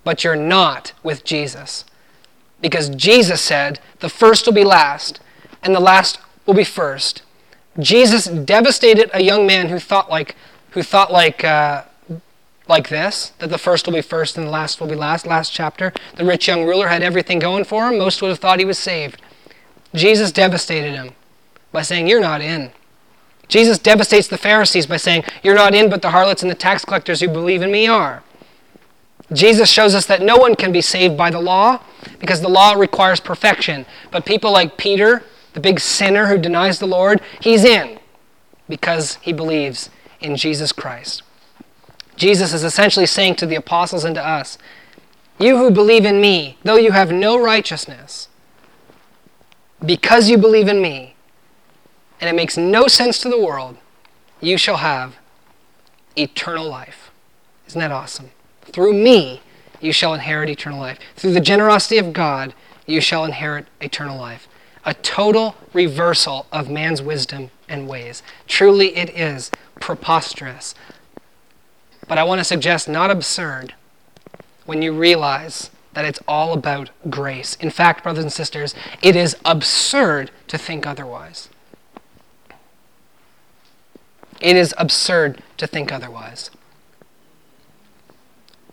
But 0.03 0.23
you're 0.23 0.35
not 0.35 0.93
with 1.03 1.23
Jesus. 1.23 1.83
Because 2.61 2.89
Jesus 2.89 3.41
said, 3.41 3.79
the 3.99 4.07
first 4.09 4.45
will 4.45 4.53
be 4.53 4.63
last, 4.63 5.19
and 5.61 5.75
the 5.75 5.81
last 5.81 6.19
will 6.45 6.53
be 6.53 6.63
first. 6.63 7.21
Jesus 7.77 8.25
devastated 8.27 9.09
a 9.13 9.21
young 9.21 9.45
man 9.45 9.67
who 9.67 9.77
thought 9.77 10.09
like, 10.09 10.35
who 10.71 10.81
thought 10.81 11.11
like, 11.11 11.43
uh, 11.43 11.83
like 12.69 12.87
this, 12.87 13.33
that 13.39 13.49
the 13.49 13.57
first 13.57 13.85
will 13.85 13.93
be 13.93 14.01
first 14.01 14.37
and 14.37 14.47
the 14.47 14.51
last 14.51 14.79
will 14.79 14.87
be 14.87 14.95
last. 14.95 15.27
Last 15.27 15.51
chapter, 15.51 15.91
the 16.15 16.23
rich 16.23 16.47
young 16.47 16.65
ruler 16.65 16.87
had 16.87 17.03
everything 17.03 17.39
going 17.39 17.65
for 17.65 17.89
him. 17.89 17.97
Most 17.97 18.21
would 18.21 18.29
have 18.29 18.39
thought 18.39 18.59
he 18.59 18.65
was 18.65 18.79
saved. 18.79 19.21
Jesus 19.93 20.31
devastated 20.31 20.95
him 20.95 21.11
by 21.75 21.83
saying, 21.83 22.07
You're 22.07 22.21
not 22.21 22.41
in. 22.41 22.71
Jesus 23.47 23.77
devastates 23.77 24.27
the 24.27 24.39
Pharisees 24.39 24.87
by 24.87 24.97
saying, 24.97 25.23
You're 25.43 25.53
not 25.53 25.75
in, 25.75 25.91
but 25.91 26.01
the 26.01 26.09
harlots 26.09 26.41
and 26.41 26.49
the 26.49 26.55
tax 26.55 26.83
collectors 26.83 27.21
who 27.21 27.27
believe 27.27 27.61
in 27.61 27.71
me 27.71 27.85
are. 27.85 28.23
Jesus 29.31 29.69
shows 29.69 29.93
us 29.93 30.05
that 30.07 30.21
no 30.21 30.37
one 30.37 30.55
can 30.55 30.71
be 30.71 30.81
saved 30.81 31.17
by 31.17 31.29
the 31.29 31.39
law 31.39 31.81
because 32.19 32.41
the 32.41 32.49
law 32.49 32.73
requires 32.73 33.19
perfection. 33.19 33.85
But 34.11 34.25
people 34.25 34.51
like 34.51 34.77
Peter, 34.77 35.23
the 35.53 35.59
big 35.59 35.79
sinner 35.79 36.27
who 36.27 36.37
denies 36.37 36.79
the 36.79 36.87
Lord, 36.87 37.21
he's 37.39 37.63
in 37.63 37.99
because 38.69 39.15
he 39.15 39.33
believes 39.33 39.89
in 40.19 40.35
Jesus 40.35 40.71
Christ. 40.71 41.23
Jesus 42.15 42.53
is 42.53 42.63
essentially 42.63 43.05
saying 43.05 43.35
to 43.35 43.45
the 43.45 43.55
apostles 43.55 44.03
and 44.03 44.15
to 44.15 44.25
us, 44.25 44.57
You 45.39 45.57
who 45.57 45.71
believe 45.71 46.05
in 46.05 46.21
me, 46.21 46.57
though 46.63 46.77
you 46.77 46.91
have 46.91 47.11
no 47.11 47.37
righteousness, 47.37 48.29
because 49.83 50.29
you 50.29 50.37
believe 50.37 50.67
in 50.67 50.81
me, 50.81 51.14
and 52.19 52.29
it 52.29 52.35
makes 52.35 52.57
no 52.57 52.87
sense 52.87 53.19
to 53.19 53.29
the 53.29 53.39
world, 53.39 53.77
you 54.41 54.57
shall 54.57 54.77
have 54.77 55.15
eternal 56.15 56.67
life. 56.67 57.11
Isn't 57.67 57.79
that 57.79 57.91
awesome? 57.91 58.31
Through 58.63 58.93
me, 58.93 59.41
you 59.81 59.91
shall 59.91 60.13
inherit 60.13 60.49
eternal 60.49 60.79
life. 60.79 60.99
Through 61.15 61.33
the 61.33 61.41
generosity 61.41 61.97
of 61.97 62.13
God, 62.13 62.53
you 62.85 63.01
shall 63.01 63.25
inherit 63.25 63.67
eternal 63.81 64.17
life. 64.17 64.47
A 64.85 64.93
total 64.93 65.55
reversal 65.73 66.45
of 66.51 66.69
man's 66.69 67.01
wisdom 67.01 67.49
and 67.67 67.87
ways. 67.87 68.21
Truly, 68.47 68.95
it 68.95 69.09
is 69.09 69.51
preposterous. 69.79 70.75
But 72.07 72.17
I 72.17 72.23
want 72.23 72.39
to 72.39 72.45
suggest 72.45 72.87
not 72.87 73.09
absurd 73.09 73.73
when 74.65 74.81
you 74.81 74.93
realize 74.93 75.71
that 75.93 76.05
it's 76.05 76.19
all 76.27 76.53
about 76.53 76.89
grace. 77.09 77.55
In 77.55 77.71
fact, 77.71 78.03
brothers 78.03 78.23
and 78.23 78.33
sisters, 78.33 78.75
it 79.01 79.15
is 79.15 79.35
absurd 79.45 80.29
to 80.47 80.57
think 80.57 80.85
otherwise. 80.85 81.49
It 84.41 84.55
is 84.55 84.73
absurd 84.77 85.41
to 85.57 85.67
think 85.67 85.91
otherwise. 85.91 86.51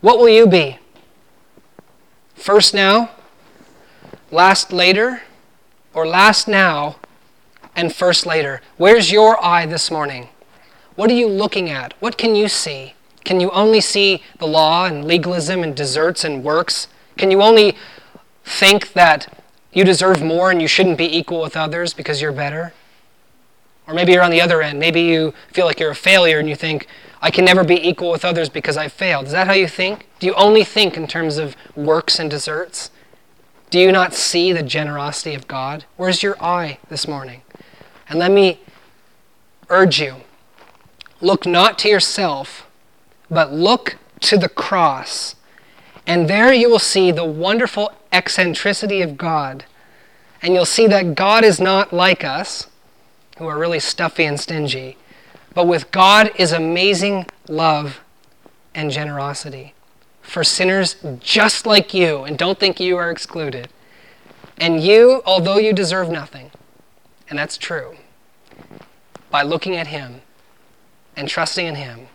What 0.01 0.19
will 0.19 0.29
you 0.29 0.47
be? 0.47 0.79
First 2.35 2.73
now, 2.73 3.11
last 4.31 4.73
later, 4.73 5.21
or 5.93 6.05
last 6.05 6.47
now 6.47 6.97
and 7.75 7.93
first 7.93 8.25
later? 8.25 8.61
Where's 8.77 9.11
your 9.11 9.43
eye 9.43 9.65
this 9.65 9.89
morning? 9.89 10.29
What 10.95 11.09
are 11.09 11.15
you 11.15 11.27
looking 11.27 11.69
at? 11.69 11.93
What 11.99 12.17
can 12.17 12.35
you 12.35 12.47
see? 12.47 12.93
Can 13.23 13.39
you 13.39 13.49
only 13.51 13.79
see 13.79 14.21
the 14.39 14.47
law 14.47 14.85
and 14.85 15.05
legalism 15.05 15.63
and 15.63 15.75
deserts 15.75 16.23
and 16.23 16.43
works? 16.43 16.87
Can 17.17 17.31
you 17.31 17.41
only 17.41 17.77
think 18.43 18.93
that 18.93 19.31
you 19.71 19.83
deserve 19.83 20.21
more 20.21 20.51
and 20.51 20.61
you 20.61 20.67
shouldn't 20.67 20.97
be 20.97 21.17
equal 21.17 21.41
with 21.41 21.55
others 21.55 21.93
because 21.93 22.21
you're 22.21 22.31
better? 22.33 22.73
Or 23.87 23.93
maybe 23.93 24.13
you're 24.13 24.23
on 24.23 24.31
the 24.31 24.41
other 24.41 24.61
end. 24.61 24.79
Maybe 24.79 25.01
you 25.01 25.33
feel 25.51 25.65
like 25.65 25.79
you're 25.79 25.91
a 25.91 25.95
failure 25.95 26.39
and 26.39 26.47
you 26.47 26.55
think, 26.55 26.87
I 27.21 27.31
can 27.31 27.45
never 27.45 27.63
be 27.63 27.87
equal 27.87 28.11
with 28.11 28.25
others 28.25 28.49
because 28.49 28.77
I 28.77 28.87
failed. 28.87 29.27
Is 29.27 29.31
that 29.31 29.47
how 29.47 29.53
you 29.53 29.67
think? 29.67 30.07
Do 30.19 30.27
you 30.27 30.33
only 30.35 30.63
think 30.63 30.97
in 30.97 31.07
terms 31.07 31.37
of 31.37 31.55
works 31.75 32.19
and 32.19 32.29
deserts? 32.29 32.91
Do 33.69 33.79
you 33.79 33.91
not 33.91 34.13
see 34.13 34.53
the 34.53 34.63
generosity 34.63 35.33
of 35.33 35.47
God? 35.47 35.85
Where's 35.97 36.21
your 36.21 36.41
eye 36.41 36.79
this 36.89 37.07
morning? 37.07 37.41
And 38.07 38.19
let 38.19 38.31
me 38.31 38.59
urge 39.69 39.99
you 39.99 40.17
look 41.21 41.45
not 41.45 41.79
to 41.79 41.87
yourself, 41.87 42.69
but 43.31 43.53
look 43.53 43.97
to 44.19 44.37
the 44.37 44.49
cross. 44.49 45.35
And 46.05 46.29
there 46.29 46.53
you 46.53 46.69
will 46.69 46.79
see 46.79 47.11
the 47.11 47.25
wonderful 47.25 47.93
eccentricity 48.11 49.01
of 49.01 49.17
God. 49.17 49.63
And 50.41 50.53
you'll 50.53 50.65
see 50.65 50.87
that 50.87 51.15
God 51.15 51.45
is 51.45 51.61
not 51.61 51.93
like 51.93 52.25
us 52.25 52.67
who 53.37 53.47
are 53.47 53.57
really 53.57 53.79
stuffy 53.79 54.25
and 54.25 54.39
stingy. 54.39 54.97
But 55.53 55.67
with 55.67 55.91
God 55.91 56.31
is 56.37 56.51
amazing 56.51 57.27
love 57.47 58.01
and 58.73 58.91
generosity. 58.91 59.73
for 60.23 60.43
sinners 60.43 60.95
just 61.19 61.67
like 61.67 61.93
you, 61.93 62.23
and 62.23 62.37
don't 62.37 62.59
think 62.59 62.79
you 62.79 62.97
are 62.97 63.11
excluded. 63.11 63.69
And 64.57 64.81
you, 64.81 65.21
although 65.25 65.57
you 65.57 65.73
deserve 65.73 66.09
nothing, 66.09 66.49
and 67.29 67.37
that's 67.37 67.57
true, 67.57 67.97
by 69.29 69.43
looking 69.43 69.75
at 69.75 69.87
him 69.87 70.21
and 71.15 71.27
trusting 71.27 71.65
in 71.65 71.75
him, 71.75 72.07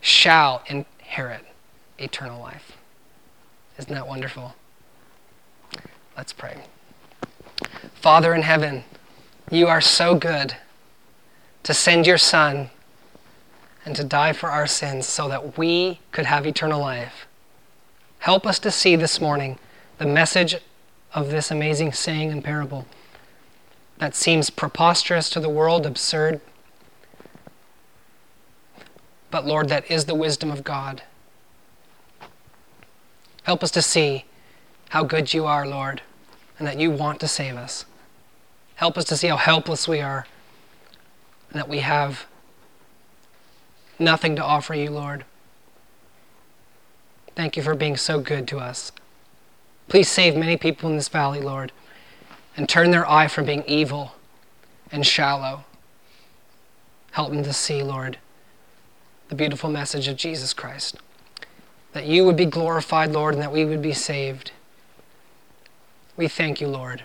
shall 0.00 0.62
inherit 0.66 1.44
eternal 1.98 2.40
life. 2.40 2.72
Isn't 3.78 3.94
that 3.94 4.08
wonderful? 4.08 4.54
Let's 6.16 6.32
pray. 6.32 6.64
Father 7.94 8.34
in 8.34 8.42
heaven, 8.42 8.84
you 9.50 9.68
are 9.68 9.80
so 9.80 10.14
good 10.14 10.56
to 11.62 11.72
send 11.72 12.06
your 12.06 12.18
Son 12.18 12.70
and 13.84 13.94
to 13.94 14.02
die 14.02 14.32
for 14.32 14.50
our 14.50 14.66
sins 14.66 15.06
so 15.06 15.28
that 15.28 15.56
we 15.56 16.00
could 16.10 16.26
have 16.26 16.46
eternal 16.46 16.80
life. 16.80 17.26
Help 18.18 18.46
us 18.46 18.58
to 18.58 18.70
see 18.70 18.96
this 18.96 19.20
morning 19.20 19.58
the 19.98 20.06
message 20.06 20.56
of 21.14 21.30
this 21.30 21.50
amazing 21.50 21.92
saying 21.92 22.32
and 22.32 22.42
parable 22.42 22.86
that 23.98 24.14
seems 24.14 24.50
preposterous 24.50 25.30
to 25.30 25.40
the 25.40 25.48
world, 25.48 25.86
absurd. 25.86 26.40
But 29.30 29.46
Lord, 29.46 29.68
that 29.68 29.90
is 29.90 30.04
the 30.04 30.14
wisdom 30.14 30.50
of 30.50 30.64
God. 30.64 31.02
Help 33.44 33.62
us 33.62 33.70
to 33.70 33.82
see 33.82 34.24
how 34.90 35.04
good 35.04 35.32
you 35.32 35.46
are, 35.46 35.66
Lord, 35.66 36.02
and 36.58 36.66
that 36.66 36.78
you 36.78 36.90
want 36.90 37.20
to 37.20 37.28
save 37.28 37.56
us. 37.56 37.84
Help 38.76 38.96
us 38.96 39.04
to 39.06 39.16
see 39.16 39.28
how 39.28 39.36
helpless 39.36 39.88
we 39.88 40.00
are 40.00 40.26
and 41.50 41.58
that 41.58 41.68
we 41.68 41.80
have 41.80 42.26
nothing 43.98 44.36
to 44.36 44.44
offer 44.44 44.74
you, 44.74 44.90
Lord. 44.90 45.24
Thank 47.34 47.56
you 47.56 47.62
for 47.62 47.74
being 47.74 47.96
so 47.96 48.20
good 48.20 48.46
to 48.48 48.58
us. 48.58 48.92
Please 49.88 50.08
save 50.08 50.36
many 50.36 50.56
people 50.56 50.90
in 50.90 50.96
this 50.96 51.08
valley, 51.08 51.40
Lord, 51.40 51.72
and 52.56 52.68
turn 52.68 52.90
their 52.90 53.08
eye 53.08 53.28
from 53.28 53.46
being 53.46 53.64
evil 53.66 54.12
and 54.92 55.06
shallow. 55.06 55.64
Help 57.12 57.30
them 57.30 57.44
to 57.44 57.52
see, 57.52 57.82
Lord, 57.82 58.18
the 59.28 59.34
beautiful 59.34 59.70
message 59.70 60.06
of 60.06 60.16
Jesus 60.16 60.52
Christ. 60.52 60.96
That 61.92 62.04
you 62.04 62.26
would 62.26 62.36
be 62.36 62.44
glorified, 62.44 63.12
Lord, 63.12 63.34
and 63.34 63.42
that 63.42 63.52
we 63.52 63.64
would 63.64 63.80
be 63.80 63.94
saved. 63.94 64.50
We 66.16 66.28
thank 66.28 66.60
you, 66.60 66.68
Lord. 66.68 67.04